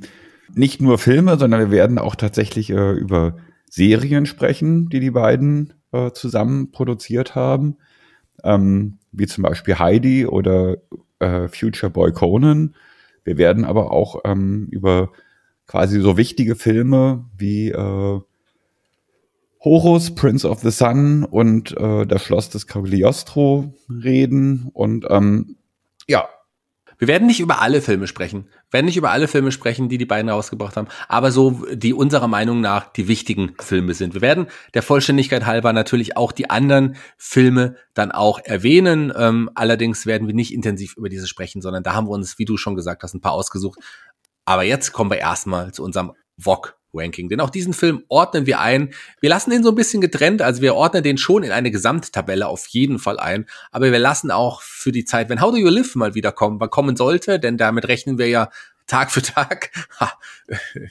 nicht 0.55 0.83
nur 0.83 0.99
Filme, 0.99 1.39
sondern 1.39 1.61
wir 1.61 1.71
werden 1.71 1.99
auch 1.99 2.17
tatsächlich 2.17 2.69
äh, 2.69 2.93
über 2.93 3.39
Serien 3.71 4.27
sprechen, 4.27 4.91
die 4.91 5.01
die 5.01 5.11
beiden 5.11 5.73
äh, 5.93 6.13
zusammen 6.13 6.71
produziert 6.71 7.35
haben 7.35 7.79
ähm, 8.45 8.99
wie 9.13 9.27
zum 9.27 9.43
Beispiel 9.43 9.79
Heidi 9.79 10.27
oder 10.27 10.77
äh, 11.19 11.49
Future 11.49 11.91
Boy 11.91 12.13
Conan. 12.13 12.75
Wir 13.25 13.39
werden 13.39 13.65
aber 13.65 13.93
auch 13.93 14.21
ähm, 14.25 14.69
über 14.71 15.11
quasi 15.67 16.01
so 16.01 16.17
wichtige 16.17 16.57
Filme 16.57 17.27
wie 17.37 17.71
äh, 17.71 18.21
Horus, 19.63 20.15
Prince 20.15 20.49
of 20.49 20.61
the 20.61 20.71
Sun 20.71 21.25
und 21.25 21.77
äh, 21.77 22.07
das 22.07 22.23
Schloss 22.23 22.49
des 22.49 22.67
Cagliostro 22.67 23.75
reden. 23.89 24.71
Und 24.73 25.07
ähm, 25.11 25.57
ja, 26.09 26.29
wir 27.01 27.09
werden 27.09 27.27
nicht 27.27 27.41
über 27.41 27.63
alle 27.63 27.81
Filme 27.81 28.07
sprechen, 28.07 28.45
wir 28.45 28.75
werden 28.75 28.87
nicht 28.87 28.99
über 28.99 29.11
alle 29.11 29.27
Filme 29.27 29.51
sprechen, 29.51 29.89
die 29.89 29.99
die 29.99 30.05
beiden 30.05 30.31
rausgebracht 30.31 30.77
haben, 30.77 30.87
aber 31.09 31.33
so, 31.33 31.65
die 31.73 31.95
unserer 31.95 32.29
Meinung 32.29 32.61
nach 32.61 32.93
die 32.93 33.09
wichtigen 33.09 33.55
Filme 33.59 33.95
sind. 33.95 34.13
Wir 34.15 34.21
werden 34.21 34.47
der 34.75 34.83
Vollständigkeit 34.83 35.47
halber 35.47 35.73
natürlich 35.73 36.19
auch 36.19 36.31
die 36.31 36.51
anderen 36.51 36.97
Filme 37.17 37.77
dann 37.95 38.13
auch 38.13 38.39
erwähnen. 38.39 39.13
Ähm, 39.17 39.51
allerdings 39.55 40.05
werden 40.05 40.29
wir 40.29 40.35
nicht 40.35 40.53
intensiv 40.53 40.97
über 40.97 41.09
diese 41.09 41.27
sprechen, 41.27 41.63
sondern 41.63 41.83
da 41.83 41.95
haben 41.95 42.07
wir 42.07 42.13
uns, 42.13 42.39
wie 42.39 42.45
du 42.45 42.59
schon 42.59 42.77
gesagt 42.77 43.03
hast, 43.03 43.15
ein 43.15 43.21
paar 43.21 43.33
ausgesucht. 43.33 43.81
Aber 44.45 44.63
jetzt 44.63 44.93
kommen 44.93 45.11
wir 45.11 45.19
erstmal 45.19 45.73
zu 45.73 45.83
unserem 45.83 46.13
VOG 46.37 46.80
Ranking. 46.93 47.29
Denn 47.29 47.41
auch 47.41 47.51
diesen 47.51 47.73
Film 47.73 48.05
ordnen 48.09 48.47
wir 48.47 48.61
ein. 48.61 48.93
Wir 49.21 49.31
lassen 49.31 49.51
den 49.51 49.63
so 49.63 49.71
ein 49.71 49.75
bisschen 49.75 50.01
getrennt, 50.01 50.43
also 50.43 50.63
wir 50.63 50.75
ordnen 50.75 51.03
den 51.03 51.19
schon 51.19 51.43
in 51.43 51.53
eine 51.53 51.71
Gesamttabelle 51.71 52.47
auf 52.47 52.67
jeden 52.69 52.99
Fall 52.99 53.19
ein. 53.19 53.47
Aber 53.71 53.91
wir 53.91 53.99
lassen 53.99 54.31
auch 54.31 54.63
für 54.63 54.93
die 54.93 55.05
Zeit, 55.05 55.29
wenn 55.29 55.41
How 55.41 55.51
Do 55.53 55.57
You 55.57 55.69
Live 55.69 55.95
mal 55.95 56.15
wieder 56.15 56.33
kommen, 56.33 56.59
kommen 56.71 56.97
sollte, 56.97 57.39
denn 57.39 57.57
damit 57.57 57.89
rechnen 57.89 58.19
wir 58.19 58.29
ja 58.29 58.51
Tag 58.91 59.11
für 59.13 59.23
Tag. 59.23 59.71
Ha, 60.01 60.13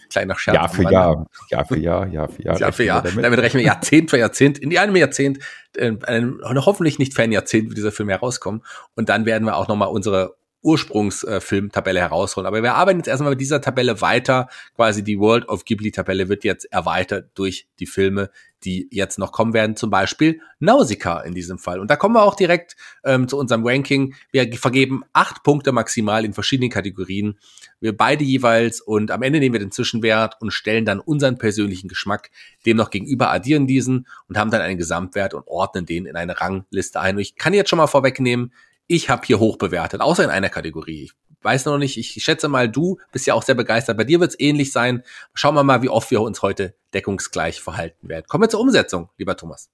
kleiner 0.09 0.37
Scherz. 0.37 0.55
Jahr 0.55 0.69
für 0.69 0.83
Jahr, 0.83 1.27
Jahr 1.49 1.65
für 1.65 1.77
Jahr, 1.77 2.07
Jahr 2.07 2.29
für 2.29 2.43
Jahr. 2.43 2.59
Jahr 2.59 2.71
für 2.71 2.83
Jahr. 2.83 3.01
Damit. 3.01 3.25
damit 3.25 3.39
rechnen 3.39 3.59
wir 3.59 3.67
Jahrzehnt 3.67 4.09
für 4.09 4.17
Jahrzehnt. 4.17 4.57
In 4.57 4.69
die 4.69 4.79
einem 4.79 4.95
Jahrzehnt, 4.95 5.39
äh, 5.75 5.91
einem 6.03 6.39
hoffentlich 6.65 6.99
nicht 6.99 7.13
Fan-Jahrzehnt, 7.13 7.67
wird 7.67 7.77
dieser 7.77 7.91
Film 7.91 8.09
herauskommen. 8.09 8.63
Und 8.95 9.09
dann 9.09 9.25
werden 9.25 9.45
wir 9.45 9.57
auch 9.57 9.67
nochmal 9.67 9.89
unsere 9.89 10.37
Ursprungsfilmtabelle 10.61 11.99
herausholen. 11.99 12.45
Aber 12.45 12.61
wir 12.61 12.75
arbeiten 12.75 12.99
jetzt 12.99 13.07
erstmal 13.07 13.31
mit 13.31 13.41
dieser 13.41 13.61
Tabelle 13.61 14.01
weiter. 14.01 14.47
Quasi 14.75 15.03
die 15.03 15.19
World 15.19 15.47
of 15.47 15.65
Ghibli-Tabelle 15.65 16.29
wird 16.29 16.43
jetzt 16.43 16.65
erweitert 16.65 17.31
durch 17.35 17.67
die 17.79 17.85
Filme, 17.85 18.29
die 18.63 18.89
jetzt 18.91 19.19
noch 19.19 19.31
kommen 19.31 19.53
werden. 19.53 19.75
Zum 19.75 19.89
Beispiel 19.89 20.41
Nausicaa 20.59 21.21
in 21.21 21.33
diesem 21.33 21.59
Fall. 21.59 21.79
Und 21.79 21.89
da 21.89 21.95
kommen 21.95 22.15
wir 22.15 22.23
auch 22.23 22.35
direkt 22.35 22.75
ähm, 23.05 23.27
zu 23.27 23.37
unserem 23.37 23.65
Ranking. 23.65 24.15
Wir 24.31 24.51
vergeben 24.53 25.03
acht 25.13 25.43
Punkte 25.43 25.71
maximal 25.71 26.25
in 26.25 26.33
verschiedenen 26.33 26.69
Kategorien. 26.69 27.39
Wir 27.79 27.95
beide 27.95 28.25
jeweils 28.25 28.81
und 28.81 29.11
am 29.11 29.21
Ende 29.21 29.39
nehmen 29.39 29.53
wir 29.53 29.59
den 29.61 29.71
Zwischenwert 29.71 30.35
und 30.41 30.51
stellen 30.51 30.83
dann 30.83 30.99
unseren 30.99 31.37
persönlichen 31.37 31.87
Geschmack 31.87 32.31
dem 32.65 32.75
noch 32.75 32.89
gegenüber, 32.89 33.31
addieren 33.31 33.67
diesen 33.67 34.07
und 34.27 34.37
haben 34.37 34.51
dann 34.51 34.61
einen 34.61 34.77
Gesamtwert 34.77 35.33
und 35.33 35.47
ordnen 35.47 35.85
den 35.85 36.05
in 36.05 36.17
eine 36.17 36.41
Rangliste 36.41 36.99
ein. 36.99 37.15
Und 37.15 37.21
ich 37.21 37.35
kann 37.35 37.53
jetzt 37.53 37.69
schon 37.69 37.77
mal 37.77 37.87
vorwegnehmen, 37.87 38.51
ich 38.89 39.09
habe 39.09 39.21
hier 39.25 39.39
hoch 39.39 39.57
bewertet, 39.57 40.01
außer 40.01 40.23
in 40.23 40.31
einer 40.31 40.49
Kategorie. 40.49 41.03
Ich 41.03 41.13
weiß 41.43 41.65
noch 41.65 41.77
nicht, 41.77 41.97
ich 41.97 42.21
schätze 42.23 42.49
mal, 42.49 42.67
du 42.67 42.97
bist 43.11 43.27
ja 43.27 43.35
auch 43.35 43.43
sehr 43.43 43.55
begeistert. 43.55 43.97
Bei 43.97 44.03
dir 44.03 44.19
wird 44.19 44.31
es 44.31 44.39
ähnlich 44.39 44.71
sein. 44.71 45.03
Schauen 45.35 45.53
wir 45.53 45.63
mal, 45.63 45.83
wie 45.83 45.89
oft 45.89 46.09
wir 46.09 46.21
uns 46.21 46.41
heute 46.41 46.75
deckungsgleich 46.93 47.61
verhalten 47.61 48.09
werden. 48.09 48.25
Kommen 48.27 48.43
wir 48.43 48.49
zur 48.49 48.59
Umsetzung, 48.59 49.09
lieber 49.17 49.37
Thomas. 49.37 49.69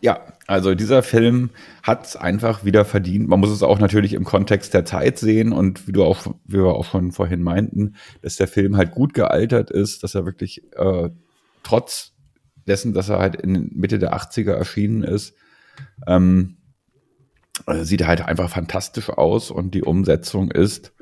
Ja, 0.00 0.20
also 0.46 0.76
dieser 0.76 1.02
Film 1.02 1.50
hat 1.82 2.06
es 2.06 2.16
einfach 2.16 2.64
wieder 2.64 2.84
verdient. 2.84 3.28
Man 3.28 3.40
muss 3.40 3.50
es 3.50 3.64
auch 3.64 3.80
natürlich 3.80 4.12
im 4.12 4.24
Kontext 4.24 4.72
der 4.72 4.84
Zeit 4.84 5.18
sehen 5.18 5.52
und 5.52 5.88
wie 5.88 5.92
du 5.92 6.04
auch, 6.04 6.26
wie 6.44 6.58
wir 6.58 6.74
auch 6.74 6.84
schon 6.84 7.10
vorhin 7.10 7.42
meinten, 7.42 7.96
dass 8.22 8.36
der 8.36 8.46
Film 8.46 8.76
halt 8.76 8.92
gut 8.92 9.14
gealtert 9.14 9.72
ist, 9.72 10.04
dass 10.04 10.14
er 10.14 10.24
wirklich 10.24 10.62
äh, 10.74 11.10
trotz 11.64 12.12
dessen, 12.68 12.94
dass 12.94 13.08
er 13.08 13.18
halt 13.18 13.34
in 13.34 13.70
Mitte 13.74 13.98
der 13.98 14.14
80er 14.14 14.52
erschienen 14.52 15.02
ist, 15.02 15.34
ähm, 16.06 16.55
äh, 16.55 16.55
sieht 17.82 18.06
halt 18.06 18.22
einfach 18.22 18.50
fantastisch 18.50 19.10
aus 19.10 19.50
und 19.50 19.72
die 19.74 19.82
Umsetzung 19.82 20.50
ist 20.50 20.92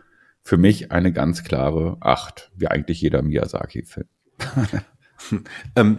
für 0.43 0.57
mich 0.57 0.93
eine 0.93 1.13
ganz 1.13 1.43
klare 1.43 1.97
Acht, 2.01 2.51
wie 2.55 2.69
eigentlich 2.69 3.01
jeder 3.01 3.23
Miyazaki-Film. 3.23 4.07
ähm, 5.77 5.99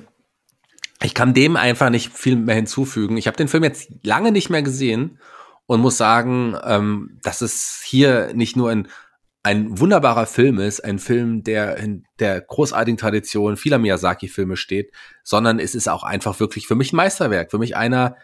ich 1.01 1.13
kann 1.13 1.33
dem 1.33 1.55
einfach 1.55 1.89
nicht 1.89 2.13
viel 2.13 2.35
mehr 2.35 2.55
hinzufügen. 2.55 3.17
Ich 3.17 3.27
habe 3.27 3.37
den 3.37 3.47
Film 3.47 3.63
jetzt 3.63 3.89
lange 4.03 4.31
nicht 4.31 4.49
mehr 4.49 4.61
gesehen 4.61 5.19
und 5.65 5.81
muss 5.81 5.97
sagen, 5.97 6.55
ähm, 6.63 7.19
dass 7.23 7.41
es 7.41 7.81
hier 7.83 8.33
nicht 8.33 8.55
nur 8.55 8.69
ein, 8.69 8.87
ein 9.41 9.79
wunderbarer 9.79 10.27
Film 10.27 10.59
ist, 10.59 10.79
ein 10.83 10.99
Film, 10.99 11.43
der 11.43 11.77
in 11.77 12.05
der 12.19 12.41
großartigen 12.41 12.97
Tradition 12.97 13.57
vieler 13.57 13.79
Miyazaki-Filme 13.79 14.57
steht, 14.57 14.91
sondern 15.23 15.59
es 15.59 15.75
ist 15.75 15.89
auch 15.89 16.03
einfach 16.03 16.39
wirklich 16.39 16.67
für 16.67 16.75
mich 16.75 16.93
ein 16.93 16.97
Meisterwerk, 16.97 17.51
für 17.51 17.59
mich 17.59 17.75
einer 17.75 18.15
äh, 18.15 18.19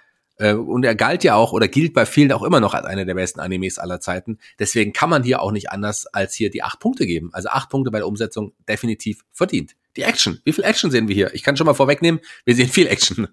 und 0.50 0.84
er 0.84 0.96
galt 0.96 1.24
ja 1.24 1.36
auch 1.36 1.54
oder 1.54 1.68
gilt 1.68 1.94
bei 1.94 2.06
vielen 2.06 2.32
auch 2.32 2.44
immer 2.44 2.60
noch 2.60 2.74
als 2.74 2.86
einer 2.86 3.06
der 3.06 3.14
besten 3.14 3.40
Animes 3.40 3.78
aller 3.78 4.00
Zeiten. 4.00 4.40
Deswegen 4.60 4.94
kann 4.94 5.10
man 5.10 5.24
hier 5.24 5.42
auch 5.42 5.52
nicht 5.52 5.72
anders 5.72 6.08
als 6.08 6.34
hier 6.34 6.50
die 6.50 6.64
acht 6.64 6.80
Punkte 6.80 7.06
geben. 7.06 7.30
Also 7.34 7.50
acht 7.50 7.70
Punkte 7.70 7.92
bei 7.92 8.00
der 8.00 8.08
Umsetzung 8.08 8.54
definitiv 8.68 9.24
verdient. 9.32 9.76
Die 9.96 10.04
Action. 10.04 10.40
Wie 10.44 10.54
viel 10.54 10.64
Action 10.64 10.90
sehen 10.90 11.08
wir 11.08 11.16
hier? 11.16 11.34
Ich 11.34 11.44
kann 11.44 11.58
schon 11.58 11.66
mal 11.66 11.74
vorwegnehmen, 11.74 12.22
wir 12.46 12.56
sehen 12.56 12.70
viel 12.70 12.88
Action. 12.88 13.28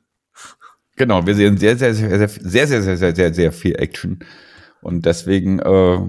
Genau, 0.97 1.25
wir 1.27 1.35
sehen 1.35 1.57
sehr, 1.59 1.77
sehr, 1.77 1.95
sehr, 1.95 2.19
sehr, 2.19 2.29
sehr, 2.29 2.67
sehr, 2.67 2.83
sehr, 2.83 2.97
sehr, 2.97 3.15
sehr, 3.15 3.35
sehr 3.35 3.53
viel 3.53 3.77
Action. 3.77 4.19
Und 4.81 5.07
deswegen 5.07 5.61
äh, 5.61 6.01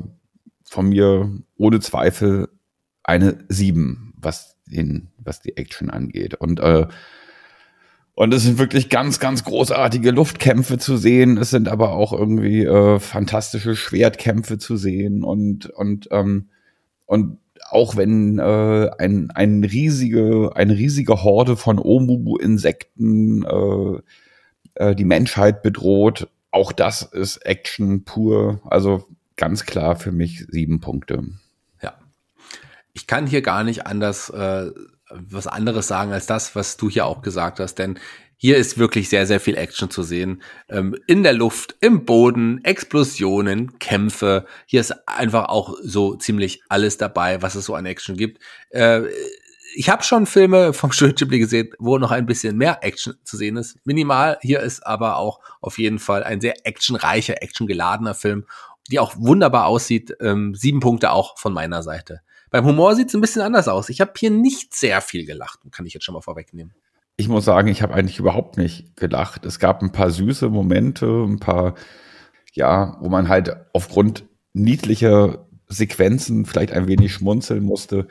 von 0.65 0.89
mir 0.89 1.31
ohne 1.57 1.79
Zweifel 1.79 2.49
eine 3.03 3.37
sieben, 3.49 4.13
was 4.17 4.57
den, 4.65 5.09
was 5.17 5.41
die 5.41 5.57
Action 5.57 5.89
angeht. 5.89 6.35
Und 6.35 6.59
äh, 6.59 6.87
und 8.19 8.33
es 8.33 8.43
sind 8.43 8.57
wirklich 8.57 8.89
ganz, 8.89 9.21
ganz 9.21 9.45
großartige 9.45 10.11
Luftkämpfe 10.11 10.77
zu 10.77 10.97
sehen. 10.97 11.37
Es 11.37 11.51
sind 11.51 11.69
aber 11.69 11.93
auch 11.93 12.11
irgendwie 12.11 12.65
äh, 12.65 12.99
fantastische 12.99 13.77
Schwertkämpfe 13.77 14.57
zu 14.57 14.75
sehen 14.75 15.23
und 15.23 15.67
und 15.67 16.09
ähm, 16.11 16.49
und 17.05 17.37
auch 17.69 17.95
wenn 17.95 18.37
äh, 18.37 18.89
ein, 18.97 19.31
ein 19.31 19.63
riesige, 19.63 20.51
eine 20.53 20.73
riesige 20.73 21.23
Horde 21.23 21.55
von 21.55 21.79
Omubu-Insekten 21.79 23.45
äh, 23.45 24.01
äh, 24.73 24.95
die 24.95 25.05
Menschheit 25.05 25.63
bedroht, 25.63 26.27
auch 26.51 26.73
das 26.73 27.03
ist 27.03 27.37
Action 27.45 28.03
pur. 28.03 28.59
Also 28.65 29.07
ganz 29.37 29.65
klar 29.65 29.95
für 29.95 30.11
mich 30.11 30.45
sieben 30.49 30.81
Punkte. 30.81 31.23
Ja. 31.81 31.93
Ich 32.91 33.07
kann 33.07 33.27
hier 33.27 33.41
gar 33.41 33.63
nicht 33.63 33.87
anders 33.87 34.29
äh, 34.29 34.71
was 35.11 35.47
anderes 35.47 35.87
sagen 35.87 36.11
als 36.11 36.25
das, 36.25 36.55
was 36.55 36.77
du 36.77 36.89
hier 36.89 37.05
auch 37.05 37.21
gesagt 37.21 37.59
hast, 37.59 37.75
denn 37.75 37.99
hier 38.41 38.55
ist 38.55 38.77
wirklich 38.77 39.09
sehr, 39.09 39.27
sehr 39.27 39.41
viel 39.41 39.57
Action 39.57 39.89
zu 39.89 40.01
sehen. 40.01 40.41
Ähm, 40.69 40.95
in 41.07 41.23
der 41.23 41.33
Luft, 41.33 41.75
im 41.81 42.05
Boden, 42.05 42.63
Explosionen, 42.63 43.77
Kämpfe. 43.79 44.45
Hier 44.65 44.79
ist 44.79 44.93
einfach 45.09 45.49
auch 45.49 45.75
so 45.83 46.15
ziemlich 46.15 46.63
alles 46.69 46.97
dabei, 46.97 47.41
was 47.41 47.55
es 47.55 47.65
so 47.65 47.75
an 47.75 47.85
Action 47.85 48.15
gibt. 48.15 48.41
Äh, 48.69 49.01
ich 49.75 49.89
habe 49.89 50.03
schon 50.03 50.25
Filme 50.25 50.71
vom 50.71 50.91
Studio 50.93 51.15
Ghibli 51.15 51.39
gesehen, 51.39 51.71
wo 51.79 51.97
noch 51.97 52.11
ein 52.11 52.25
bisschen 52.25 52.55
mehr 52.55 52.79
Action 52.81 53.15
zu 53.25 53.35
sehen 53.35 53.57
ist. 53.57 53.77
Minimal. 53.83 54.37
Hier 54.41 54.61
ist 54.61 54.87
aber 54.87 55.17
auch 55.17 55.41
auf 55.59 55.77
jeden 55.77 55.99
Fall 55.99 56.23
ein 56.23 56.39
sehr 56.39 56.65
actionreicher, 56.65 57.43
actiongeladener 57.43 58.13
Film, 58.13 58.45
die 58.89 58.99
auch 58.99 59.15
wunderbar 59.17 59.65
aussieht. 59.65 60.15
Ähm, 60.21 60.55
sieben 60.55 60.79
Punkte 60.79 61.11
auch 61.11 61.37
von 61.37 61.51
meiner 61.51 61.83
Seite. 61.83 62.21
Beim 62.51 62.65
Humor 62.65 62.95
sieht 62.95 63.09
es 63.09 63.15
ein 63.15 63.21
bisschen 63.21 63.41
anders 63.41 63.67
aus. 63.67 63.89
Ich 63.89 64.01
habe 64.01 64.13
hier 64.17 64.31
nicht 64.31 64.73
sehr 64.73 65.01
viel 65.01 65.25
gelacht, 65.25 65.59
kann 65.71 65.85
ich 65.85 65.93
jetzt 65.93 66.03
schon 66.03 66.13
mal 66.13 66.21
vorwegnehmen. 66.21 66.73
Ich 67.17 67.27
muss 67.27 67.45
sagen, 67.45 67.67
ich 67.67 67.81
habe 67.81 67.93
eigentlich 67.93 68.19
überhaupt 68.19 68.57
nicht 68.57 68.95
gelacht. 68.95 69.45
Es 69.45 69.59
gab 69.59 69.81
ein 69.81 69.91
paar 69.91 70.09
süße 70.09 70.49
Momente, 70.49 71.05
ein 71.05 71.39
paar, 71.39 71.75
ja, 72.53 72.97
wo 73.01 73.09
man 73.09 73.27
halt 73.27 73.55
aufgrund 73.73 74.25
niedlicher 74.53 75.45
Sequenzen 75.67 76.45
vielleicht 76.45 76.71
ein 76.71 76.87
wenig 76.87 77.13
schmunzeln 77.13 77.63
musste. 77.63 78.07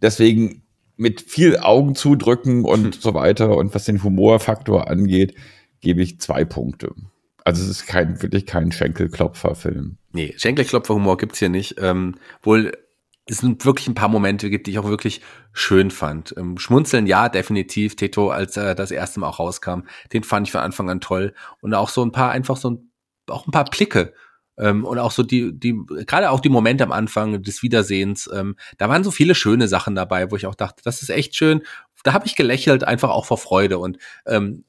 Deswegen 0.00 0.62
mit 0.96 1.20
viel 1.20 1.58
Augen 1.58 1.94
zudrücken 1.94 2.64
und 2.64 2.94
hm. 2.94 3.00
so 3.00 3.14
weiter 3.14 3.56
und 3.56 3.74
was 3.74 3.84
den 3.84 4.02
Humorfaktor 4.02 4.88
angeht, 4.88 5.34
gebe 5.80 6.02
ich 6.02 6.20
zwei 6.20 6.44
Punkte. 6.44 6.94
Also 7.44 7.62
es 7.62 7.68
ist 7.68 7.86
kein, 7.86 8.20
wirklich 8.22 8.46
kein 8.46 8.70
Schenkelklopfer-Film. 8.70 9.96
Nee, 10.12 10.34
Schenkelklopfer-Humor 10.36 11.16
gibt's 11.16 11.38
hier 11.38 11.48
nicht. 11.48 11.76
Ähm, 11.78 12.16
wohl 12.42 12.72
es 13.30 13.38
sind 13.38 13.64
wirklich 13.64 13.86
ein 13.86 13.94
paar 13.94 14.08
Momente 14.08 14.50
gibt, 14.50 14.66
die 14.66 14.72
ich 14.72 14.78
auch 14.80 14.88
wirklich 14.88 15.20
schön 15.52 15.92
fand. 15.92 16.34
Ähm, 16.36 16.58
Schmunzeln, 16.58 17.06
ja, 17.06 17.28
definitiv. 17.28 17.94
Teto, 17.94 18.30
als 18.30 18.56
er 18.56 18.74
das 18.74 18.90
erste 18.90 19.20
Mal 19.20 19.28
auch 19.28 19.38
rauskam, 19.38 19.82
den 20.12 20.24
fand 20.24 20.48
ich 20.48 20.52
von 20.52 20.60
Anfang 20.60 20.90
an 20.90 21.00
toll. 21.00 21.32
Und 21.60 21.72
auch 21.72 21.88
so 21.88 22.02
ein 22.04 22.10
paar, 22.10 22.32
einfach 22.32 22.56
so 22.56 22.70
ein, 22.70 22.90
auch 23.28 23.46
ein 23.46 23.52
paar 23.52 23.66
Blicke. 23.66 24.14
Ähm, 24.58 24.84
und 24.84 24.98
auch 24.98 25.12
so 25.12 25.22
die, 25.22 25.56
die, 25.56 25.78
gerade 26.06 26.30
auch 26.30 26.40
die 26.40 26.48
Momente 26.48 26.82
am 26.82 26.90
Anfang 26.90 27.42
des 27.42 27.62
Wiedersehens, 27.62 28.28
ähm, 28.34 28.56
da 28.78 28.88
waren 28.88 29.04
so 29.04 29.12
viele 29.12 29.36
schöne 29.36 29.68
Sachen 29.68 29.94
dabei, 29.94 30.32
wo 30.32 30.36
ich 30.36 30.46
auch 30.46 30.56
dachte, 30.56 30.82
das 30.84 31.00
ist 31.00 31.10
echt 31.10 31.36
schön. 31.36 31.62
Da 32.02 32.12
habe 32.12 32.26
ich 32.26 32.34
gelächelt, 32.34 32.82
einfach 32.82 33.10
auch 33.10 33.26
vor 33.26 33.38
Freude. 33.38 33.78
Und 33.78 33.98
ähm, 34.26 34.64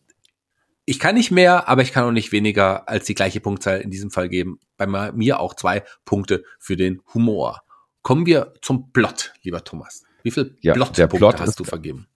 ich 0.85 0.99
kann 0.99 1.15
nicht 1.15 1.31
mehr, 1.31 1.67
aber 1.67 1.81
ich 1.81 1.93
kann 1.93 2.03
auch 2.03 2.11
nicht 2.11 2.31
weniger 2.31 2.87
als 2.87 3.05
die 3.05 3.15
gleiche 3.15 3.39
Punktzahl 3.39 3.81
in 3.81 3.89
diesem 3.89 4.11
Fall 4.11 4.29
geben. 4.29 4.59
Bei 4.77 4.85
mir 4.85 5.39
auch 5.39 5.55
zwei 5.55 5.83
Punkte 6.05 6.43
für 6.59 6.75
den 6.75 7.01
Humor. 7.13 7.63
Kommen 8.01 8.25
wir 8.25 8.53
zum 8.61 8.91
Plot, 8.91 9.33
lieber 9.43 9.63
Thomas. 9.63 10.03
Wie 10.23 10.31
viel 10.31 10.57
ja, 10.61 10.73
Plot-Punkte 10.73 11.07
Plot 11.17 11.39
hast 11.39 11.49
ist, 11.49 11.59
du 11.59 11.63
vergeben? 11.63 12.07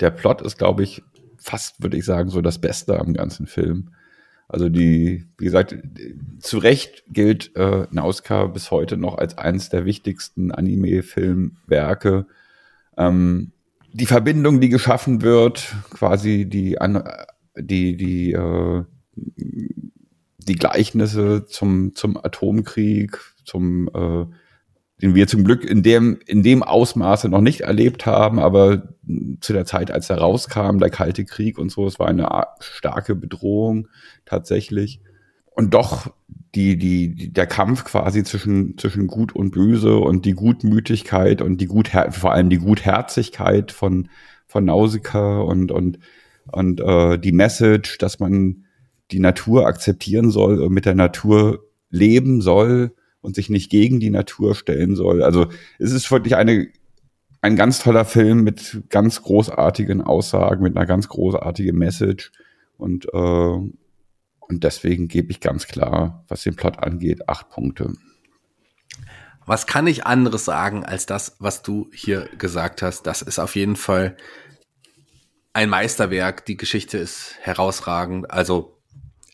Der 0.00 0.10
Plot 0.10 0.42
ist, 0.42 0.58
glaube 0.58 0.82
ich, 0.82 1.02
fast, 1.36 1.82
würde 1.82 1.96
ich 1.96 2.04
sagen, 2.04 2.30
so 2.30 2.40
das 2.40 2.60
Beste 2.60 2.98
am 2.98 3.12
ganzen 3.12 3.46
Film. 3.46 3.90
Also 4.48 4.68
die, 4.68 5.26
wie 5.38 5.44
gesagt, 5.44 5.76
zu 6.40 6.58
Recht 6.58 7.04
gilt 7.08 7.56
äh, 7.56 7.86
Nauska 7.90 8.46
bis 8.46 8.70
heute 8.70 8.96
noch 8.96 9.16
als 9.16 9.38
eines 9.38 9.70
der 9.70 9.86
wichtigsten 9.86 10.52
Anime-Filmwerke. 10.52 12.26
Ähm, 12.96 13.52
die 13.92 14.06
Verbindung, 14.06 14.60
die 14.60 14.68
geschaffen 14.68 15.22
wird, 15.22 15.74
quasi 15.90 16.46
die, 16.46 16.76
die, 17.56 17.96
die, 17.96 18.32
äh, 18.32 18.84
die 19.16 20.54
Gleichnisse 20.54 21.46
zum, 21.46 21.94
zum 21.94 22.16
Atomkrieg, 22.16 23.18
zum 23.44 23.88
äh, 23.94 24.26
den 25.02 25.16
wir 25.16 25.26
zum 25.26 25.42
Glück 25.42 25.64
in 25.64 25.82
dem, 25.82 26.20
in 26.26 26.44
dem 26.44 26.62
Ausmaße 26.62 27.28
noch 27.28 27.40
nicht 27.40 27.62
erlebt 27.62 28.06
haben, 28.06 28.38
aber 28.38 28.94
zu 29.40 29.52
der 29.52 29.64
Zeit, 29.64 29.90
als 29.90 30.08
er 30.08 30.18
rauskam, 30.18 30.78
der 30.78 30.90
Kalte 30.90 31.24
Krieg 31.24 31.58
und 31.58 31.72
so, 31.72 31.86
es 31.88 31.98
war 31.98 32.06
eine 32.06 32.28
starke 32.60 33.16
Bedrohung 33.16 33.88
tatsächlich. 34.24 35.00
Und 35.50 35.74
doch 35.74 36.14
die, 36.54 36.78
die, 36.78 37.32
der 37.32 37.46
Kampf 37.46 37.84
quasi 37.84 38.22
zwischen, 38.22 38.78
zwischen 38.78 39.08
Gut 39.08 39.34
und 39.34 39.50
Böse 39.50 39.96
und 39.98 40.24
die 40.24 40.34
Gutmütigkeit 40.34 41.42
und 41.42 41.60
die 41.60 41.66
Guther 41.66 42.12
vor 42.12 42.32
allem 42.32 42.48
die 42.48 42.58
Gutherzigkeit 42.58 43.72
von, 43.72 44.08
von 44.46 44.64
Nausicaa 44.64 45.40
und, 45.40 45.72
und, 45.72 45.98
und 46.52 46.80
äh, 46.80 47.18
die 47.18 47.32
Message, 47.32 47.98
dass 47.98 48.20
man 48.20 48.66
die 49.10 49.18
Natur 49.18 49.66
akzeptieren 49.66 50.30
soll 50.30 50.62
und 50.62 50.72
mit 50.72 50.86
der 50.86 50.94
Natur 50.94 51.64
leben 51.90 52.40
soll 52.40 52.94
und 53.22 53.34
sich 53.36 53.48
nicht 53.48 53.70
gegen 53.70 54.00
die 54.00 54.10
Natur 54.10 54.54
stellen 54.54 54.94
soll. 54.94 55.22
Also 55.22 55.46
es 55.78 55.92
ist 55.92 56.10
wirklich 56.10 56.36
eine, 56.36 56.68
ein 57.40 57.56
ganz 57.56 57.78
toller 57.78 58.04
Film 58.04 58.42
mit 58.42 58.82
ganz 58.90 59.22
großartigen 59.22 60.02
Aussagen, 60.02 60.62
mit 60.62 60.76
einer 60.76 60.86
ganz 60.86 61.08
großartigen 61.08 61.76
Message. 61.76 62.32
Und, 62.76 63.06
äh, 63.14 63.16
und 63.16 63.70
deswegen 64.50 65.08
gebe 65.08 65.30
ich 65.30 65.40
ganz 65.40 65.66
klar, 65.66 66.24
was 66.28 66.42
den 66.42 66.56
Plot 66.56 66.80
angeht, 66.80 67.28
acht 67.28 67.48
Punkte. 67.48 67.94
Was 69.46 69.66
kann 69.66 69.86
ich 69.86 70.06
anderes 70.06 70.44
sagen 70.44 70.84
als 70.84 71.06
das, 71.06 71.36
was 71.38 71.62
du 71.62 71.90
hier 71.92 72.28
gesagt 72.38 72.82
hast? 72.82 73.04
Das 73.04 73.22
ist 73.22 73.38
auf 73.38 73.56
jeden 73.56 73.76
Fall 73.76 74.16
ein 75.52 75.68
Meisterwerk. 75.68 76.44
Die 76.44 76.56
Geschichte 76.56 76.98
ist 76.98 77.36
herausragend. 77.40 78.30
Also 78.30 78.78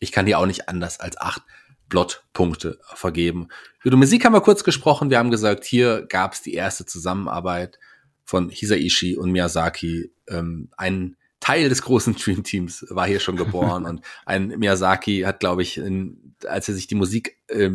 ich 0.01 0.12
kann 0.12 0.26
hier 0.26 0.39
auch 0.39 0.47
nicht 0.47 0.68
anders 0.68 1.01
als 1.01 1.20
acht 1.20 1.43
Plotpunkte 1.89 2.78
vergeben. 2.95 3.49
Über 3.80 3.91
die 3.91 3.97
Musik 3.97 4.24
haben 4.24 4.32
wir 4.32 4.41
kurz 4.41 4.64
gesprochen. 4.64 5.11
Wir 5.11 5.18
haben 5.18 5.30
gesagt, 5.30 5.64
hier 5.64 6.07
gab 6.09 6.34
es 6.34 6.43
die 6.43 6.55
erste 6.55 6.86
Zusammenarbeit 6.86 7.78
von 8.24 8.51
Hisaishi 8.51 9.16
und 9.16 9.32
Miyazaki. 9.32 10.12
Ähm, 10.28 10.68
ein 10.76 11.16
Teil 11.41 11.68
des 11.68 11.82
großen 11.82 12.14
Dream 12.22 12.45
Teams 12.45 12.84
war 12.91 13.07
hier 13.07 13.20
schon 13.20 13.36
geboren 13.36 13.84
und 13.86 14.05
ein 14.26 14.49
Miyazaki 14.49 15.22
hat, 15.22 15.41
glaube 15.41 15.62
ich, 15.62 15.78
in, 15.78 16.34
als 16.47 16.68
er 16.68 16.74
sich 16.74 16.86
die 16.86 16.95
Musik 16.95 17.39
äh, 17.49 17.70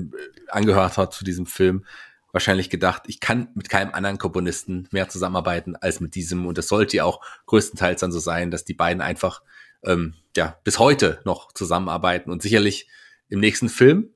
angehört 0.50 0.98
hat 0.98 1.14
zu 1.14 1.24
diesem 1.24 1.46
Film, 1.46 1.86
wahrscheinlich 2.32 2.70
gedacht, 2.70 3.04
ich 3.08 3.20
kann 3.20 3.50
mit 3.54 3.70
keinem 3.70 3.94
anderen 3.94 4.18
Komponisten 4.18 4.88
mehr 4.92 5.08
zusammenarbeiten 5.08 5.76
als 5.76 6.00
mit 6.00 6.16
diesem. 6.16 6.46
Und 6.46 6.58
das 6.58 6.68
sollte 6.68 6.98
ja 6.98 7.06
auch 7.06 7.22
größtenteils 7.46 8.02
dann 8.02 8.12
so 8.12 8.20
sein, 8.20 8.52
dass 8.52 8.66
die 8.66 8.74
beiden 8.74 9.02
einfach 9.02 9.42
ähm, 9.84 10.16
ja 10.36 10.58
bis 10.64 10.80
heute 10.80 11.22
noch 11.26 11.52
zusammenarbeiten 11.54 12.32
und 12.32 12.42
sicherlich 12.42 12.88
im 13.30 13.40
nächsten 13.40 13.70
Film 13.70 14.10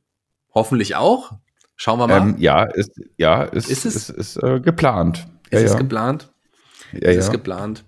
hoffentlich 0.53 0.95
auch. 0.95 1.34
Schauen 1.76 1.99
wir 1.99 2.08
mal. 2.08 2.22
Ähm, 2.22 2.36
ja, 2.39 2.64
ist, 2.64 2.99
ja, 3.18 3.43
ist, 3.43 3.70
ist 3.70 3.86
es 3.86 4.10
ist, 4.10 4.10
ist, 4.10 4.43
äh, 4.43 4.60
geplant. 4.60 5.28
Ist 5.49 5.60
ja, 5.60 5.66
es 5.66 5.74
ja. 5.74 5.78
geplant? 5.78 6.34
Ja, 6.93 7.12
ist 7.12 7.26
es 7.26 7.32
geplant? 7.32 7.86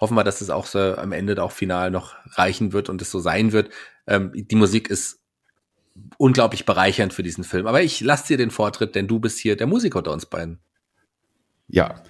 Hoffen 0.00 0.16
wir, 0.16 0.24
dass 0.24 0.40
es 0.40 0.50
auch 0.50 0.66
so 0.66 0.96
am 0.96 1.12
Ende 1.12 1.40
auch 1.42 1.52
final 1.52 1.90
noch 1.90 2.14
reichen 2.32 2.72
wird 2.72 2.88
und 2.88 3.00
es 3.02 3.10
so 3.10 3.20
sein 3.20 3.52
wird. 3.52 3.70
Ähm, 4.06 4.32
die 4.34 4.56
Musik 4.56 4.88
ist 4.88 5.20
unglaublich 6.18 6.64
bereichernd 6.64 7.12
für 7.12 7.22
diesen 7.22 7.44
Film. 7.44 7.66
Aber 7.66 7.82
ich 7.82 8.00
lasse 8.00 8.28
dir 8.28 8.36
den 8.36 8.50
Vortritt, 8.50 8.94
denn 8.94 9.06
du 9.08 9.20
bist 9.20 9.38
hier 9.38 9.56
der 9.56 9.66
Musiker 9.66 9.98
unter 9.98 10.12
uns 10.12 10.26
beiden. 10.26 10.58
Ja, 11.68 12.02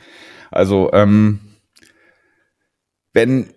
also 0.50 0.90
ähm, 0.92 1.40
wenn 3.12 3.52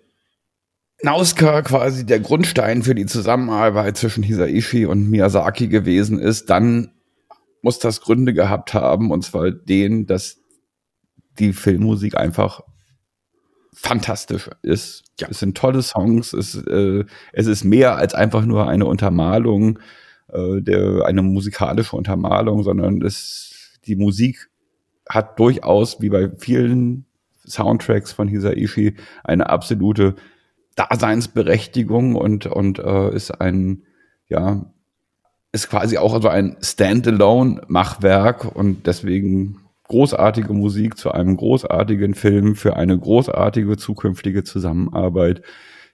Nauska 1.04 1.62
quasi 1.62 2.06
der 2.06 2.20
Grundstein 2.20 2.82
für 2.82 2.94
die 2.94 3.06
Zusammenarbeit 3.06 3.96
zwischen 3.96 4.22
Hisaishi 4.22 4.86
und 4.86 5.10
Miyazaki 5.10 5.68
gewesen 5.68 6.18
ist, 6.18 6.50
dann 6.50 6.90
muss 7.62 7.78
das 7.78 8.00
Gründe 8.00 8.34
gehabt 8.34 8.74
haben, 8.74 9.10
und 9.10 9.22
zwar 9.22 9.50
den, 9.50 10.06
dass 10.06 10.38
die 11.38 11.52
Filmmusik 11.52 12.16
einfach 12.16 12.62
fantastisch 13.72 14.50
ist. 14.62 15.04
Ja. 15.20 15.28
Es 15.30 15.40
sind 15.40 15.56
tolle 15.56 15.82
Songs, 15.82 16.32
es, 16.32 16.54
äh, 16.66 17.04
es 17.32 17.46
ist 17.46 17.64
mehr 17.64 17.96
als 17.96 18.14
einfach 18.14 18.44
nur 18.44 18.68
eine 18.68 18.86
Untermalung 18.86 19.78
äh, 20.28 20.60
der, 20.60 21.04
eine 21.04 21.22
musikalische 21.22 21.96
Untermalung, 21.96 22.62
sondern 22.62 23.02
es, 23.02 23.78
die 23.86 23.96
Musik 23.96 24.50
hat 25.08 25.38
durchaus, 25.38 26.00
wie 26.00 26.08
bei 26.08 26.30
vielen 26.38 27.06
Soundtracks 27.46 28.12
von 28.12 28.28
Hisaishi, 28.28 28.96
eine 29.22 29.50
absolute 29.50 30.16
Daseinsberechtigung 30.76 32.16
und, 32.16 32.46
und 32.46 32.78
äh, 32.78 33.14
ist 33.14 33.30
ein, 33.30 33.84
ja, 34.28 34.66
ist 35.52 35.70
quasi 35.70 35.98
auch 35.98 36.20
so 36.20 36.28
ein 36.28 36.56
Standalone-Machwerk 36.60 38.44
und 38.56 38.86
deswegen 38.86 39.60
großartige 39.84 40.52
Musik 40.52 40.96
zu 40.96 41.12
einem 41.12 41.36
großartigen 41.36 42.14
Film 42.14 42.56
für 42.56 42.76
eine 42.76 42.98
großartige 42.98 43.76
zukünftige 43.76 44.42
Zusammenarbeit. 44.42 45.42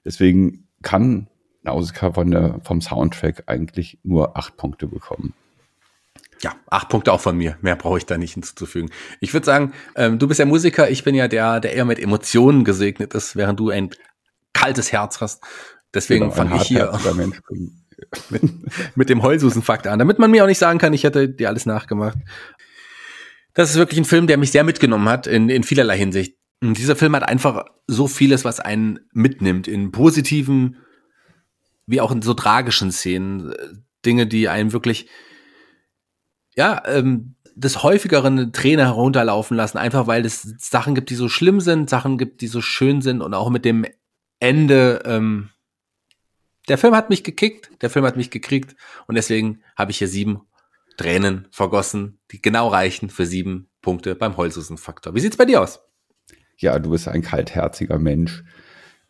Deswegen 0.05 0.69
kann 0.83 1.29
Nausicaa 1.63 2.13
von 2.13 2.31
der, 2.31 2.61
vom 2.63 2.81
Soundtrack 2.81 3.45
eigentlich 3.47 3.99
nur 4.03 4.39
acht 4.39 4.57
Punkte 4.57 4.87
bekommen. 4.87 5.35
Ja, 6.43 6.55
acht 6.71 6.89
Punkte 6.89 7.13
auch 7.13 7.21
von 7.21 7.37
mir. 7.37 7.59
Mehr 7.61 7.77
brauche 7.77 7.99
ich 7.99 8.07
da 8.07 8.17
nicht 8.17 8.33
hinzuzufügen. 8.33 8.91
Ich 9.21 9.35
würde 9.35 9.45
sagen, 9.45 9.73
ähm, 9.95 10.19
du 10.19 10.27
bist 10.27 10.41
ja 10.41 10.47
Musiker, 10.47 10.89
ich 10.89 11.05
bin 11.05 11.15
ja 11.15 11.29
der, 11.29 11.61
der 11.61 11.75
eher 11.75 11.85
mit 11.85 11.99
Emotionen 11.99 12.65
gesegnet 12.65 13.13
ist, 13.13 13.37
während 13.37 13.61
du 13.61 13.69
ein 13.69 13.91
kaltes 14.53 14.93
Herz 14.93 15.21
hast. 15.21 15.43
Deswegen 15.95 16.25
genau, 16.25 16.35
fange 16.35 16.57
ich 16.57 16.63
hier 16.63 16.93
mit, 18.31 18.43
mit 18.97 19.09
dem 19.09 19.23
Heulsusenfakt 19.23 19.87
an, 19.87 19.99
damit 19.99 20.19
man 20.19 20.31
mir 20.31 20.45
auch 20.45 20.49
nicht 20.49 20.59
sagen 20.59 20.79
kann, 20.79 20.93
ich 20.93 21.05
hätte 21.05 21.29
dir 21.29 21.49
alles 21.49 21.67
nachgemacht. 21.67 22.19
Das 23.55 23.71
ist 23.71 23.77
wirklich 23.77 23.99
ein 23.99 24.05
Film, 24.05 24.27
der 24.27 24.39
mich 24.39 24.53
sehr 24.53 24.65
mitgenommen 24.65 25.09
hat 25.09 25.27
in, 25.27 25.49
in 25.49 25.65
vielerlei 25.65 25.99
Hinsicht. 25.99 26.37
Und 26.63 26.79
dieser 26.79 26.97
Film 26.97 27.17
hat 27.17 27.23
einfach 27.23 27.65
so 27.87 28.07
vieles, 28.07 28.45
was 28.45 28.61
einen 28.61 29.01
mitnimmt, 29.13 29.67
in 29.67 29.93
positiven, 29.93 30.77
wie 31.87 32.01
auch 32.01 32.13
in 32.13 32.23
so 32.23 32.35
tragischen 32.35 32.93
Szenen. 32.93 33.55
Dinge, 34.05 34.27
die 34.27 34.49
einen 34.49 34.73
wirklich, 34.73 35.09
ja, 36.55 36.83
ähm, 36.87 37.35
des 37.55 37.83
häufigeren 37.83 38.53
Träne 38.53 38.85
herunterlaufen 38.85 39.57
lassen, 39.57 39.77
einfach 39.77 40.07
weil 40.07 40.25
es 40.25 40.43
Sachen 40.59 40.95
gibt, 40.95 41.11
die 41.11 41.15
so 41.15 41.29
schlimm 41.29 41.61
sind, 41.61 41.91
Sachen 41.91 42.17
gibt, 42.17 42.41
die 42.41 42.47
so 42.47 42.63
schön 42.63 43.03
sind 43.03 43.21
und 43.21 43.35
auch 43.35 43.51
mit 43.51 43.65
dem 43.65 43.85
Ende, 44.41 45.03
ähm, 45.05 45.51
der 46.69 46.79
Film 46.79 46.95
hat 46.95 47.11
mich 47.11 47.23
gekickt, 47.25 47.71
der 47.83 47.91
Film 47.91 48.05
hat 48.05 48.17
mich 48.17 48.31
gekriegt 48.31 48.75
und 49.07 49.15
deswegen 49.15 49.63
habe 49.77 49.91
ich 49.91 49.99
hier 49.99 50.09
sieben 50.09 50.43
Tränen 50.97 51.47
vergossen, 51.51 52.19
die 52.31 52.43
genau 52.43 52.69
reichen 52.69 53.11
für 53.11 53.27
sieben 53.27 53.69
Punkte 53.81 54.15
beim 54.15 54.37
Heulsusen-Faktor. 54.37 55.15
Wie 55.15 55.21
sieht's 55.21 55.37
bei 55.37 55.45
dir 55.45 55.63
aus? 55.63 55.81
Ja, 56.59 56.79
du 56.79 56.91
bist 56.91 57.09
ein 57.09 57.23
kaltherziger 57.23 57.99
Mensch 57.99 58.45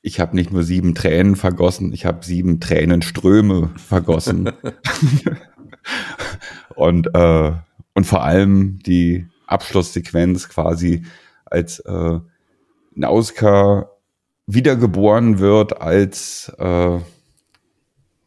ich 0.03 0.21
habe 0.21 0.35
nicht 0.35 0.53
nur 0.53 0.63
sieben 0.63 0.95
Tränen 0.95 1.37
vergossen, 1.37 1.93
ich 1.93 2.07
habe 2.07 2.25
sieben 2.25 2.61
Tränenströme 2.61 3.71
vergossen. 3.77 4.51
und, 6.75 7.15
äh, 7.15 7.53
und 7.95 8.05
vor 8.05 8.25
allem 8.25 8.79
die 8.79 9.27
Abschlusssequenz 9.47 10.49
quasi 10.49 11.05
als 11.45 11.81
äh, 11.81 12.19
Nauska 12.95 13.90
wiedergeboren 14.55 15.39
wird 15.39 15.81
als, 15.81 16.53
äh, 16.59 16.99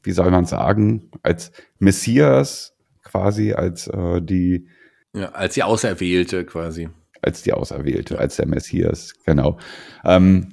wie 0.04 0.12
soll 0.12 0.32
man 0.32 0.46
sagen, 0.46 1.12
als 1.22 1.52
Messias 1.80 2.76
quasi, 3.04 3.54
als 3.54 3.88
äh, 3.88 4.22
die 4.22 4.68
ja, 5.16 5.30
als 5.30 5.54
die 5.54 5.64
Auserwählte 5.64 6.44
quasi. 6.44 6.90
Als 7.22 7.44
die 7.44 7.54
Auserwählte, 7.54 8.20
als 8.20 8.36
der 8.36 8.48
Messias, 8.48 9.14
genau. 9.26 9.58
Ähm, 10.04 10.50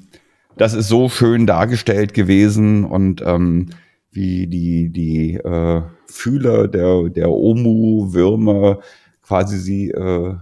das 0.56 0.74
ist 0.74 0.88
so 0.88 1.08
schön 1.08 1.46
dargestellt 1.46 2.12
gewesen 2.12 2.84
und 2.84 3.22
ähm, 3.22 3.70
wie 4.12 4.46
die, 4.46 4.90
die 4.90 5.34
äh, 5.36 5.82
Fühler 6.06 6.68
der, 6.68 7.08
der 7.08 7.30
Omu-Würmer 7.30 8.80
quasi 9.22 9.58
sie 9.58 9.90
äh, 9.90 10.34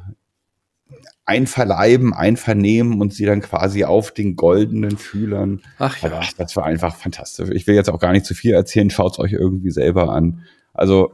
einverleiben, 1.28 2.14
einvernehmen 2.14 3.00
und 3.00 3.12
sie 3.12 3.26
dann 3.26 3.42
quasi 3.42 3.84
auf 3.84 4.12
den 4.12 4.34
goldenen 4.34 4.96
Fühlern. 4.96 5.60
Ach 5.78 5.96
ja. 5.98 6.10
Ach, 6.14 6.32
das 6.32 6.56
war 6.56 6.64
einfach 6.64 6.96
fantastisch. 6.96 7.50
Ich 7.52 7.66
will 7.66 7.74
jetzt 7.74 7.90
auch 7.90 8.00
gar 8.00 8.12
nicht 8.12 8.24
zu 8.24 8.34
viel 8.34 8.54
erzählen, 8.54 8.88
schaut's 8.88 9.18
euch 9.18 9.32
irgendwie 9.32 9.70
selber 9.70 10.08
an. 10.08 10.44
Also 10.72 11.12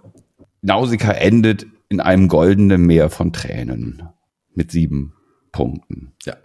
Nausicaa 0.63 1.13
endet 1.13 1.67
in 1.89 2.01
einem 2.01 2.29
goldenen 2.29 2.83
Meer 2.83 3.11
von 3.11 3.33
Tränen 3.33 4.09
mit 4.55 4.71
sieben 4.71 5.15
Punkten. 5.51 6.15
Ja. 6.25 6.37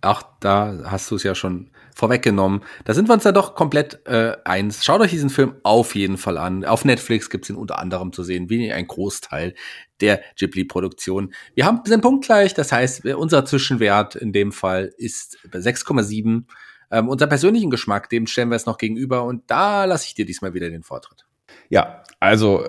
Ach, 0.00 0.24
da 0.40 0.80
hast 0.84 1.08
du 1.12 1.14
es 1.14 1.22
ja 1.22 1.36
schon 1.36 1.70
vorweggenommen. 1.94 2.62
Da 2.84 2.92
sind 2.92 3.08
wir 3.08 3.14
uns 3.14 3.22
ja 3.22 3.30
doch 3.30 3.54
komplett 3.54 4.04
äh, 4.06 4.36
eins. 4.44 4.84
Schaut 4.84 5.00
euch 5.00 5.12
diesen 5.12 5.30
Film 5.30 5.54
auf 5.62 5.94
jeden 5.94 6.16
Fall 6.16 6.38
an. 6.38 6.64
Auf 6.64 6.84
Netflix 6.84 7.30
gibt's 7.30 7.48
ihn 7.50 7.56
unter 7.56 7.78
anderem 7.78 8.12
zu 8.12 8.24
sehen, 8.24 8.50
wie 8.50 8.72
ein 8.72 8.88
Großteil 8.88 9.54
der 10.02 10.20
Ghibli-Produktion. 10.38 11.32
Wir 11.54 11.64
haben 11.64 11.80
sind 11.84 12.02
punktgleich, 12.02 12.54
das 12.54 12.72
heißt, 12.72 13.06
unser 13.06 13.44
Zwischenwert 13.44 14.16
in 14.16 14.32
dem 14.32 14.52
Fall 14.52 14.92
ist 14.98 15.38
6,7. 15.52 16.44
Ähm, 16.90 17.08
unser 17.08 17.26
persönlichen 17.26 17.70
Geschmack, 17.70 18.10
dem 18.10 18.26
stellen 18.26 18.50
wir 18.50 18.56
es 18.56 18.66
noch 18.66 18.76
gegenüber 18.76 19.24
und 19.24 19.50
da 19.50 19.86
lasse 19.86 20.06
ich 20.06 20.14
dir 20.14 20.26
diesmal 20.26 20.52
wieder 20.52 20.68
den 20.68 20.82
Vortritt. 20.82 21.24
Ja, 21.70 22.02
also 22.20 22.68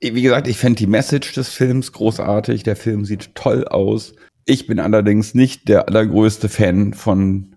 wie 0.00 0.22
gesagt, 0.22 0.46
ich 0.46 0.58
fände 0.58 0.78
die 0.78 0.86
Message 0.86 1.32
des 1.32 1.48
Films 1.48 1.90
großartig. 1.92 2.62
Der 2.62 2.76
Film 2.76 3.04
sieht 3.04 3.34
toll 3.34 3.66
aus. 3.66 4.14
Ich 4.44 4.66
bin 4.66 4.78
allerdings 4.78 5.34
nicht 5.34 5.68
der 5.68 5.88
allergrößte 5.88 6.48
Fan 6.48 6.94
von 6.94 7.56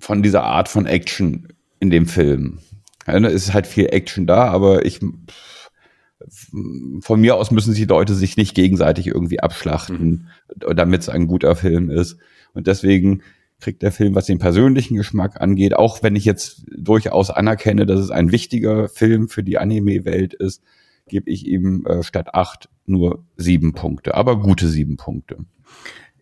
von 0.00 0.22
dieser 0.22 0.42
Art 0.44 0.68
von 0.68 0.86
Action 0.86 1.48
in 1.78 1.90
dem 1.90 2.06
Film. 2.06 2.58
Es 3.06 3.32
ist 3.32 3.54
halt 3.54 3.66
viel 3.66 3.86
Action 3.86 4.26
da, 4.26 4.48
aber 4.48 4.84
ich 4.84 5.00
von 7.00 7.20
mir 7.20 7.36
aus 7.36 7.50
müssen 7.50 7.74
die 7.74 7.84
Leute 7.84 8.14
sich 8.14 8.36
nicht 8.36 8.54
gegenseitig 8.54 9.08
irgendwie 9.08 9.40
abschlachten, 9.40 10.28
mhm. 10.56 10.76
damit 10.76 11.02
es 11.02 11.08
ein 11.08 11.26
guter 11.26 11.56
Film 11.56 11.90
ist. 11.90 12.18
Und 12.52 12.66
deswegen 12.66 13.22
kriegt 13.60 13.82
der 13.82 13.92
Film, 13.92 14.14
was 14.14 14.26
den 14.26 14.38
persönlichen 14.38 14.96
Geschmack 14.96 15.40
angeht, 15.40 15.74
auch 15.74 16.02
wenn 16.02 16.16
ich 16.16 16.24
jetzt 16.24 16.62
durchaus 16.76 17.30
anerkenne, 17.30 17.86
dass 17.86 18.00
es 18.00 18.10
ein 18.10 18.32
wichtiger 18.32 18.88
Film 18.88 19.28
für 19.28 19.42
die 19.42 19.58
Anime-Welt 19.58 20.34
ist, 20.34 20.62
gebe 21.08 21.30
ich 21.30 21.46
ihm 21.46 21.84
äh, 21.86 22.02
statt 22.02 22.34
acht 22.34 22.68
nur 22.86 23.24
sieben 23.36 23.74
Punkte, 23.74 24.14
aber 24.14 24.40
gute 24.40 24.68
sieben 24.68 24.96
Punkte. 24.96 25.38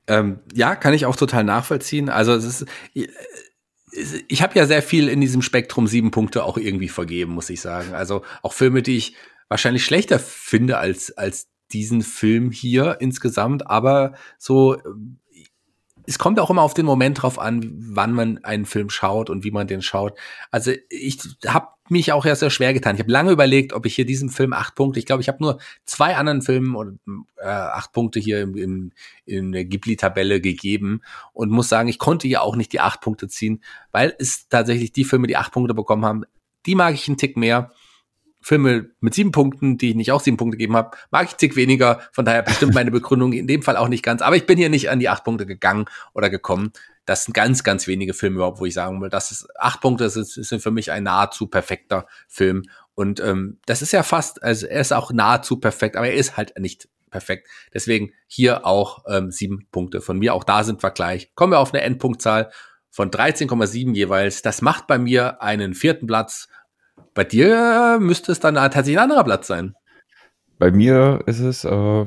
Ähm, 0.07 0.41
ja, 0.55 0.75
kann 0.75 0.95
ich 0.95 1.07
auch 1.07 1.17
total 1.17 1.45
nachvollziehen. 1.45 2.09
Also 2.09 2.33
es 2.33 2.45
ist, 2.45 2.67
ich 3.93 4.43
habe 4.43 4.59
ja 4.59 4.67
sehr 4.67 4.83
viel 4.83 5.09
in 5.09 5.21
diesem 5.21 5.43
Spektrum 5.43 5.87
sieben 5.87 6.11
Punkte 6.11 6.45
auch 6.45 6.57
irgendwie 6.57 6.89
vergeben, 6.89 7.33
muss 7.33 7.51
ich 7.51 7.61
sagen. 7.61 7.95
Also 7.95 8.23
auch 8.43 8.53
Filme, 8.53 8.83
die 8.83 8.97
ich 8.97 9.15
wahrscheinlich 9.49 9.85
schlechter 9.85 10.19
finde 10.19 10.79
als, 10.79 11.17
als 11.17 11.49
diesen 11.73 12.03
Film 12.03 12.51
hier 12.51 12.97
insgesamt, 13.01 13.67
aber 13.67 14.15
so 14.39 14.77
es 16.09 16.19
kommt 16.19 16.41
auch 16.41 16.49
immer 16.49 16.63
auf 16.63 16.73
den 16.73 16.87
Moment 16.87 17.21
drauf 17.21 17.39
an, 17.39 17.71
wann 17.71 18.15
man 18.15 18.43
einen 18.43 18.65
Film 18.65 18.89
schaut 18.89 19.29
und 19.29 19.45
wie 19.45 19.51
man 19.51 19.67
den 19.67 19.83
schaut. 19.83 20.19
Also 20.51 20.73
ich 20.89 21.19
habe 21.47 21.69
mich 21.91 22.13
auch 22.13 22.25
ja 22.25 22.35
sehr 22.35 22.49
schwer 22.49 22.73
getan. 22.73 22.95
Ich 22.95 23.03
habe 23.03 23.13
lange 23.13 23.31
überlegt, 23.31 23.75
ob 23.75 23.85
ich 23.85 23.95
hier 23.95 24.07
diesem 24.07 24.31
Film 24.31 24.55
acht 24.55 24.75
Punkte, 24.75 24.99
ich 24.99 25.05
glaube, 25.05 25.21
ich 25.21 25.29
habe 25.29 25.43
nur 25.43 25.59
zwei 25.85 26.17
anderen 26.17 26.41
Filmen 26.41 26.77
und 26.77 26.99
äh, 27.37 27.47
acht 27.47 27.93
Punkte 27.93 28.21
hier 28.21 28.41
im, 28.41 28.57
im, 28.57 28.93
in 29.27 29.53
der 29.53 29.67
Ghibli-Tabelle 29.67 30.41
gegeben 30.41 31.03
und 31.35 31.51
muss 31.51 31.69
sagen, 31.69 31.91
ich 31.91 31.99
konnte 31.99 32.27
hier 32.27 32.41
auch 32.41 32.57
nicht 32.57 32.73
die 32.73 32.81
acht 32.81 33.03
Punkte 33.03 33.29
ziehen, 33.29 33.63
weil 33.93 34.15
es 34.19 34.49
tatsächlich 34.49 34.93
die 34.93 35.05
Filme, 35.05 35.27
die 35.27 35.37
acht 35.37 35.53
Punkte 35.53 35.75
bekommen 35.75 36.07
haben, 36.07 36.25
die 36.65 36.75
mag 36.75 36.95
ich 36.95 37.07
einen 37.07 37.19
Tick 37.19 37.37
mehr. 37.37 37.71
Filme 38.49 38.89
mit 39.01 39.13
sieben 39.13 39.31
Punkten, 39.31 39.77
die 39.77 39.91
ich 39.91 39.95
nicht 39.95 40.11
auch 40.11 40.23
sieben 40.23 40.39
Punkte 40.39 40.57
gegeben 40.57 40.75
habe, 40.75 40.97
mag 41.11 41.27
ich 41.27 41.35
tick 41.35 41.55
weniger. 41.55 42.01
Von 42.13 42.25
daher 42.25 42.41
bestimmt 42.41 42.73
meine 42.73 42.91
Begründung 42.91 43.35
in 43.35 43.47
dem 43.47 43.63
Fall 43.63 43.77
auch 43.77 43.89
nicht 43.89 44.03
ganz. 44.03 44.23
Aber 44.23 44.37
ich 44.37 44.47
bin 44.47 44.57
hier 44.57 44.71
nicht 44.71 44.89
an 44.89 45.01
die 45.01 45.11
acht 45.11 45.23
Punkte 45.23 45.45
gegangen 45.45 45.85
oder 46.15 46.31
gekommen. 46.31 46.73
Das 47.05 47.27
sind 47.27 47.35
ganz, 47.35 47.63
ganz 47.63 47.87
wenige 47.87 48.15
Filme 48.15 48.37
überhaupt, 48.37 48.59
wo 48.59 48.65
ich 48.65 48.73
sagen 48.73 49.03
will, 49.03 49.11
das 49.11 49.33
ist 49.33 49.49
acht 49.59 49.83
Punkte, 49.83 50.05
das 50.05 50.17
ist, 50.17 50.33
sind 50.33 50.63
für 50.63 50.71
mich 50.71 50.91
ein 50.91 51.03
nahezu 51.03 51.47
perfekter 51.49 52.07
Film. 52.27 52.63
Und 52.95 53.21
ähm, 53.21 53.59
das 53.67 53.83
ist 53.83 53.93
ja 53.93 54.03
fast, 54.03 54.43
also 54.43 54.67
er 54.67 54.81
ist 54.81 54.95
auch 54.95 55.13
nahezu 55.13 55.61
perfekt, 55.61 55.97
aber 55.97 56.09
er 56.09 56.15
ist 56.15 56.39
halt 56.39 56.59
nicht 56.59 56.89
perfekt. 57.11 57.49
Deswegen 57.75 58.13
hier 58.29 58.65
auch 58.65 59.05
ähm, 59.09 59.31
sieben 59.31 59.67
Punkte 59.71 60.01
von 60.01 60.19
mir. 60.19 60.33
Auch 60.33 60.45
da 60.45 60.65
sind 60.65 60.83
wir 60.83 60.91
gleich. 60.91 61.35
Kommen 61.35 61.53
wir 61.53 61.59
auf 61.59 61.75
eine 61.75 61.83
Endpunktzahl 61.83 62.51
von 62.89 63.11
13,7 63.11 63.95
jeweils. 63.95 64.41
Das 64.41 64.63
macht 64.63 64.87
bei 64.87 64.99
mir 64.99 65.43
einen 65.43 65.75
vierten 65.75 66.07
Platz 66.07 66.49
bei 67.15 67.25
dir 67.25 67.99
müsste 68.01 68.33
es 68.33 68.41
dann 68.41 68.55
tatsächlich 68.55 68.99
ein 68.99 69.05
anderer 69.05 69.25
Platz 69.25 69.47
sein. 69.47 69.75
Bei 70.59 70.71
mir 70.71 71.21
ist 71.27 71.41
es 71.41 71.65
äh, 71.65 72.07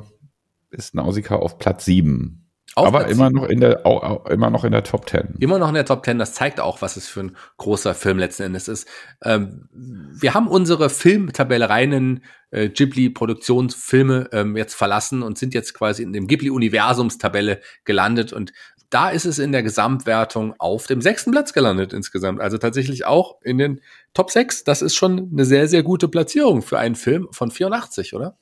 ist 0.72 0.96
Nausicaa 0.96 1.36
auf 1.36 1.58
Platz 1.58 1.86
7. 1.86 2.38
Auf 2.76 2.88
Aber 2.88 3.00
Platz 3.00 3.12
immer 3.12 3.28
7. 3.28 3.36
noch 3.36 3.50
in 3.50 3.60
der 3.60 3.86
auch, 3.86 4.04
auch, 4.04 4.26
immer 4.28 4.50
noch 4.50 4.64
in 4.64 4.72
der 4.72 4.84
Top 4.84 5.10
10. 5.10 5.36
Immer 5.40 5.60
noch 5.60 5.68
in 5.68 5.74
der 5.74 5.86
Top 5.86 6.06
10, 6.06 6.18
das 6.20 6.34
zeigt 6.34 6.62
auch, 6.62 6.82
was 6.82 6.96
es 6.96 7.08
für 7.08 7.22
ein 7.22 7.36
großer 7.58 7.94
Film 7.94 8.18
letzten 8.18 8.44
Endes 8.44 8.70
ist. 8.70 8.88
Ähm, 9.24 9.68
wir 9.74 10.34
haben 10.34 10.48
unsere 10.48 10.90
Filmtabelle 10.90 11.70
reinen 11.70 12.24
äh, 12.52 12.70
Ghibli 12.70 13.10
Produktionsfilme 13.10 14.30
ähm, 14.32 14.56
jetzt 14.56 14.76
verlassen 14.76 15.22
und 15.22 15.38
sind 15.38 15.54
jetzt 15.54 15.74
quasi 15.74 16.04
in 16.04 16.14
dem 16.14 16.28
Ghibli 16.28 16.50
Universumstabelle 16.50 17.60
gelandet 17.84 18.32
und 18.32 18.54
da 18.92 19.10
ist 19.10 19.26
es 19.26 19.40
in 19.40 19.52
der 19.52 19.64
Gesamtwertung 19.64 20.54
auf 20.60 20.86
dem 20.86 21.02
sechsten 21.02 21.32
Platz 21.32 21.54
gelandet 21.54 21.94
insgesamt. 21.94 22.42
Also 22.42 22.58
tatsächlich 22.58 23.06
auch 23.06 23.42
in 23.42 23.58
den 23.58 23.82
Top 24.14 24.30
6. 24.30 24.66
Das 24.66 24.82
ist 24.82 24.96
schon 24.96 25.30
eine 25.32 25.46
sehr, 25.46 25.68
sehr 25.68 25.82
gute 25.82 26.10
Platzierung 26.10 26.62
für 26.62 26.78
einen 26.78 26.96
Film 26.96 27.28
von 27.32 27.52
84, 27.52 28.14
oder? 28.14 28.38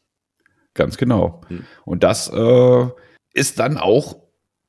Ganz 0.73 0.97
genau. 0.97 1.41
Hm. 1.47 1.65
Und 1.85 2.03
das 2.03 2.29
äh, 2.33 2.87
ist 3.33 3.59
dann 3.59 3.77
auch 3.77 4.17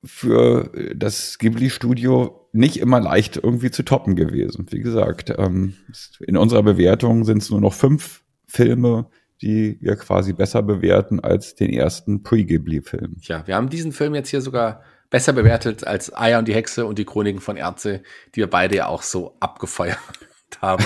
für 0.05 0.71
das 0.95 1.39
Ghibli-Studio 1.39 2.49
nicht 2.53 2.79
immer 2.79 3.01
leicht 3.01 3.37
irgendwie 3.37 3.71
zu 3.71 3.83
toppen 3.83 4.17
gewesen. 4.17 4.67
Wie 4.71 4.81
gesagt, 4.81 5.33
ähm, 5.39 5.75
in 6.21 6.37
unserer 6.37 6.63
Bewertung 6.63 7.25
sind 7.25 7.39
es 7.39 7.51
nur 7.51 7.61
noch 7.61 7.75
fünf 7.75 8.23
Filme, 8.47 9.09
die 9.41 9.79
wir 9.81 9.97
quasi 9.97 10.35
besser 10.35 10.63
bewerten 10.63 11.21
als 11.21 11.55
den 11.55 11.71
ersten 11.71 12.23
Pre-Ghibli-Film. 12.23 13.17
Ja, 13.23 13.47
wir 13.47 13.55
haben 13.57 13.71
diesen 13.71 13.93
Film 13.93 14.15
jetzt 14.15 14.29
hier 14.29 14.43
sogar 14.43 14.83
besser 15.11 15.33
bewertet 15.33 15.87
als 15.87 16.17
Eier 16.17 16.39
und 16.39 16.49
die 16.49 16.55
Hexe 16.55 16.87
und 16.87 16.99
die 16.99 17.05
Chroniken 17.05 17.41
von 17.41 17.57
Erze, 17.57 18.03
die 18.35 18.39
wir 18.39 18.49
beide 18.49 18.77
ja 18.77 18.87
auch 18.87 19.03
so 19.03 19.37
abgefeuert 19.41 19.99
haben. 20.63 20.85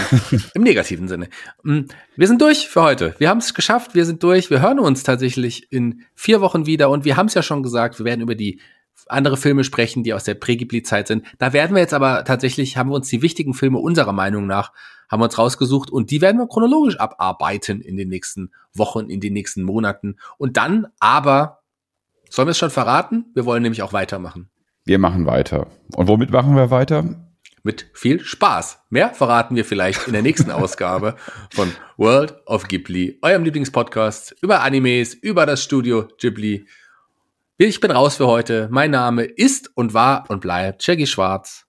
Im 0.54 0.62
negativen 0.62 1.08
Sinne. 1.08 1.28
Mm, 1.62 1.82
wir 2.16 2.26
sind 2.26 2.40
durch 2.40 2.68
für 2.68 2.82
heute. 2.82 3.14
Wir 3.18 3.28
haben 3.28 3.38
es 3.38 3.54
geschafft. 3.54 3.94
Wir 3.94 4.06
sind 4.06 4.22
durch. 4.22 4.50
Wir 4.50 4.60
hören 4.60 4.80
uns 4.80 5.02
tatsächlich 5.02 5.70
in 5.70 6.04
vier 6.14 6.40
Wochen 6.40 6.66
wieder. 6.66 6.90
Und 6.90 7.04
wir 7.04 7.16
haben 7.16 7.26
es 7.26 7.34
ja 7.34 7.42
schon 7.42 7.62
gesagt, 7.62 7.98
wir 7.98 8.06
werden 8.06 8.22
über 8.22 8.34
die 8.34 8.60
andere 9.08 9.36
Filme 9.36 9.64
sprechen, 9.64 10.02
die 10.02 10.14
aus 10.14 10.24
der 10.24 10.34
Prägibli-Zeit 10.34 11.08
sind. 11.08 11.26
Da 11.38 11.52
werden 11.52 11.74
wir 11.74 11.82
jetzt 11.82 11.94
aber 11.94 12.24
tatsächlich, 12.24 12.76
haben 12.76 12.90
wir 12.90 12.94
uns 12.94 13.08
die 13.08 13.22
wichtigen 13.22 13.52
Filme 13.52 13.78
unserer 13.78 14.12
Meinung 14.12 14.46
nach, 14.46 14.72
haben 15.10 15.20
wir 15.20 15.24
uns 15.24 15.38
rausgesucht 15.38 15.90
und 15.90 16.10
die 16.10 16.20
werden 16.20 16.38
wir 16.38 16.48
chronologisch 16.48 16.98
abarbeiten 16.98 17.82
in 17.82 17.96
den 17.96 18.08
nächsten 18.08 18.52
Wochen, 18.72 19.10
in 19.10 19.20
den 19.20 19.34
nächsten 19.34 19.62
Monaten. 19.62 20.16
Und 20.38 20.56
dann 20.56 20.86
aber 21.00 21.63
Sollen 22.30 22.48
wir 22.48 22.52
es 22.52 22.58
schon 22.58 22.70
verraten? 22.70 23.26
Wir 23.34 23.44
wollen 23.44 23.62
nämlich 23.62 23.82
auch 23.82 23.92
weitermachen. 23.92 24.50
Wir 24.84 24.98
machen 24.98 25.26
weiter. 25.26 25.68
Und 25.94 26.08
womit 26.08 26.30
machen 26.30 26.56
wir 26.56 26.70
weiter? 26.70 27.04
Mit 27.62 27.90
viel 27.94 28.20
Spaß. 28.20 28.80
Mehr 28.90 29.14
verraten 29.14 29.56
wir 29.56 29.64
vielleicht 29.64 30.06
in 30.06 30.12
der 30.12 30.22
nächsten 30.22 30.50
Ausgabe 30.50 31.16
von 31.52 31.72
World 31.96 32.34
of 32.46 32.68
Ghibli, 32.68 33.18
eurem 33.22 33.44
Lieblingspodcast 33.44 34.36
über 34.42 34.62
Animes, 34.62 35.14
über 35.14 35.46
das 35.46 35.64
Studio 35.64 36.08
Ghibli. 36.18 36.66
Ich 37.56 37.80
bin 37.80 37.90
raus 37.90 38.16
für 38.16 38.26
heute. 38.26 38.68
Mein 38.70 38.90
Name 38.90 39.24
ist 39.24 39.70
und 39.74 39.94
war 39.94 40.28
und 40.28 40.40
bleibt 40.40 40.82
Shaggy 40.82 41.06
Schwarz. 41.06 41.66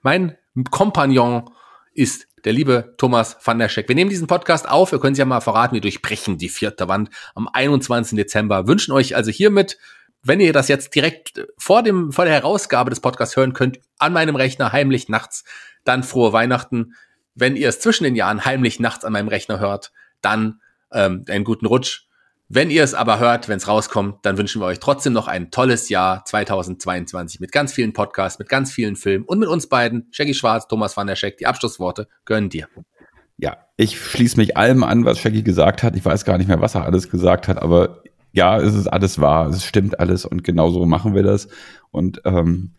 Mein 0.00 0.38
Kompagnon 0.70 1.50
ist 1.92 2.28
der 2.44 2.52
liebe 2.52 2.94
Thomas 2.96 3.36
van 3.44 3.58
der 3.58 3.68
Scheck. 3.68 3.88
Wir 3.88 3.94
nehmen 3.94 4.10
diesen 4.10 4.26
Podcast 4.26 4.68
auf. 4.68 4.92
Wir 4.92 5.00
können 5.00 5.14
Sie 5.14 5.20
ja 5.20 5.24
mal 5.24 5.40
verraten, 5.40 5.74
wir 5.74 5.80
durchbrechen 5.80 6.38
die 6.38 6.48
vierte 6.48 6.88
Wand 6.88 7.10
am 7.34 7.48
21. 7.52 8.16
Dezember. 8.16 8.66
Wünschen 8.66 8.92
euch 8.92 9.14
also 9.16 9.30
hiermit, 9.30 9.78
wenn 10.22 10.40
ihr 10.40 10.52
das 10.52 10.68
jetzt 10.68 10.94
direkt 10.94 11.46
vor 11.58 11.82
dem, 11.82 12.12
vor 12.12 12.24
der 12.24 12.34
Herausgabe 12.34 12.90
des 12.90 13.00
Podcasts 13.00 13.36
hören 13.36 13.52
könnt, 13.52 13.80
an 13.98 14.12
meinem 14.12 14.36
Rechner 14.36 14.72
heimlich 14.72 15.08
nachts, 15.08 15.44
dann 15.84 16.02
frohe 16.02 16.32
Weihnachten. 16.32 16.94
Wenn 17.34 17.56
ihr 17.56 17.68
es 17.68 17.80
zwischen 17.80 18.04
den 18.04 18.14
Jahren 18.14 18.44
heimlich 18.44 18.78
nachts 18.78 19.04
an 19.04 19.12
meinem 19.12 19.28
Rechner 19.28 19.58
hört, 19.58 19.92
dann 20.20 20.60
ähm, 20.92 21.24
einen 21.28 21.44
guten 21.44 21.66
Rutsch. 21.66 22.06
Wenn 22.54 22.70
ihr 22.70 22.84
es 22.84 22.92
aber 22.92 23.18
hört, 23.18 23.48
wenn 23.48 23.56
es 23.56 23.66
rauskommt, 23.66 24.26
dann 24.26 24.36
wünschen 24.36 24.60
wir 24.60 24.66
euch 24.66 24.78
trotzdem 24.78 25.14
noch 25.14 25.26
ein 25.26 25.50
tolles 25.50 25.88
Jahr 25.88 26.22
2022 26.26 27.40
mit 27.40 27.50
ganz 27.50 27.72
vielen 27.72 27.94
Podcasts, 27.94 28.38
mit 28.38 28.50
ganz 28.50 28.70
vielen 28.70 28.94
Filmen 28.94 29.24
und 29.24 29.38
mit 29.38 29.48
uns 29.48 29.70
beiden, 29.70 30.08
Shaggy 30.10 30.34
Schwarz, 30.34 30.68
Thomas 30.68 30.94
van 30.94 31.06
der 31.06 31.16
Scheck. 31.16 31.38
Die 31.38 31.46
Abschlussworte 31.46 32.08
gönnen 32.26 32.50
dir. 32.50 32.68
Ja, 33.38 33.56
ich 33.78 33.98
schließe 33.98 34.36
mich 34.36 34.54
allem 34.54 34.84
an, 34.84 35.06
was 35.06 35.18
Shaggy 35.18 35.42
gesagt 35.42 35.82
hat. 35.82 35.96
Ich 35.96 36.04
weiß 36.04 36.26
gar 36.26 36.36
nicht 36.36 36.48
mehr, 36.48 36.60
was 36.60 36.74
er 36.74 36.84
alles 36.84 37.08
gesagt 37.08 37.48
hat, 37.48 37.56
aber 37.56 38.02
ja, 38.32 38.60
es 38.60 38.74
ist 38.74 38.86
alles 38.86 39.18
wahr, 39.18 39.48
es 39.48 39.64
stimmt 39.64 39.98
alles 39.98 40.26
und 40.26 40.44
genauso 40.44 40.84
machen 40.84 41.14
wir 41.14 41.22
das. 41.22 41.48
Und 41.90 42.20
ähm, 42.26 42.74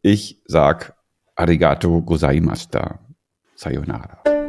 ich 0.00 0.40
sag 0.46 0.96
Arigato 1.36 2.00
gozaimashita. 2.00 3.00
Sayonara. 3.54 4.39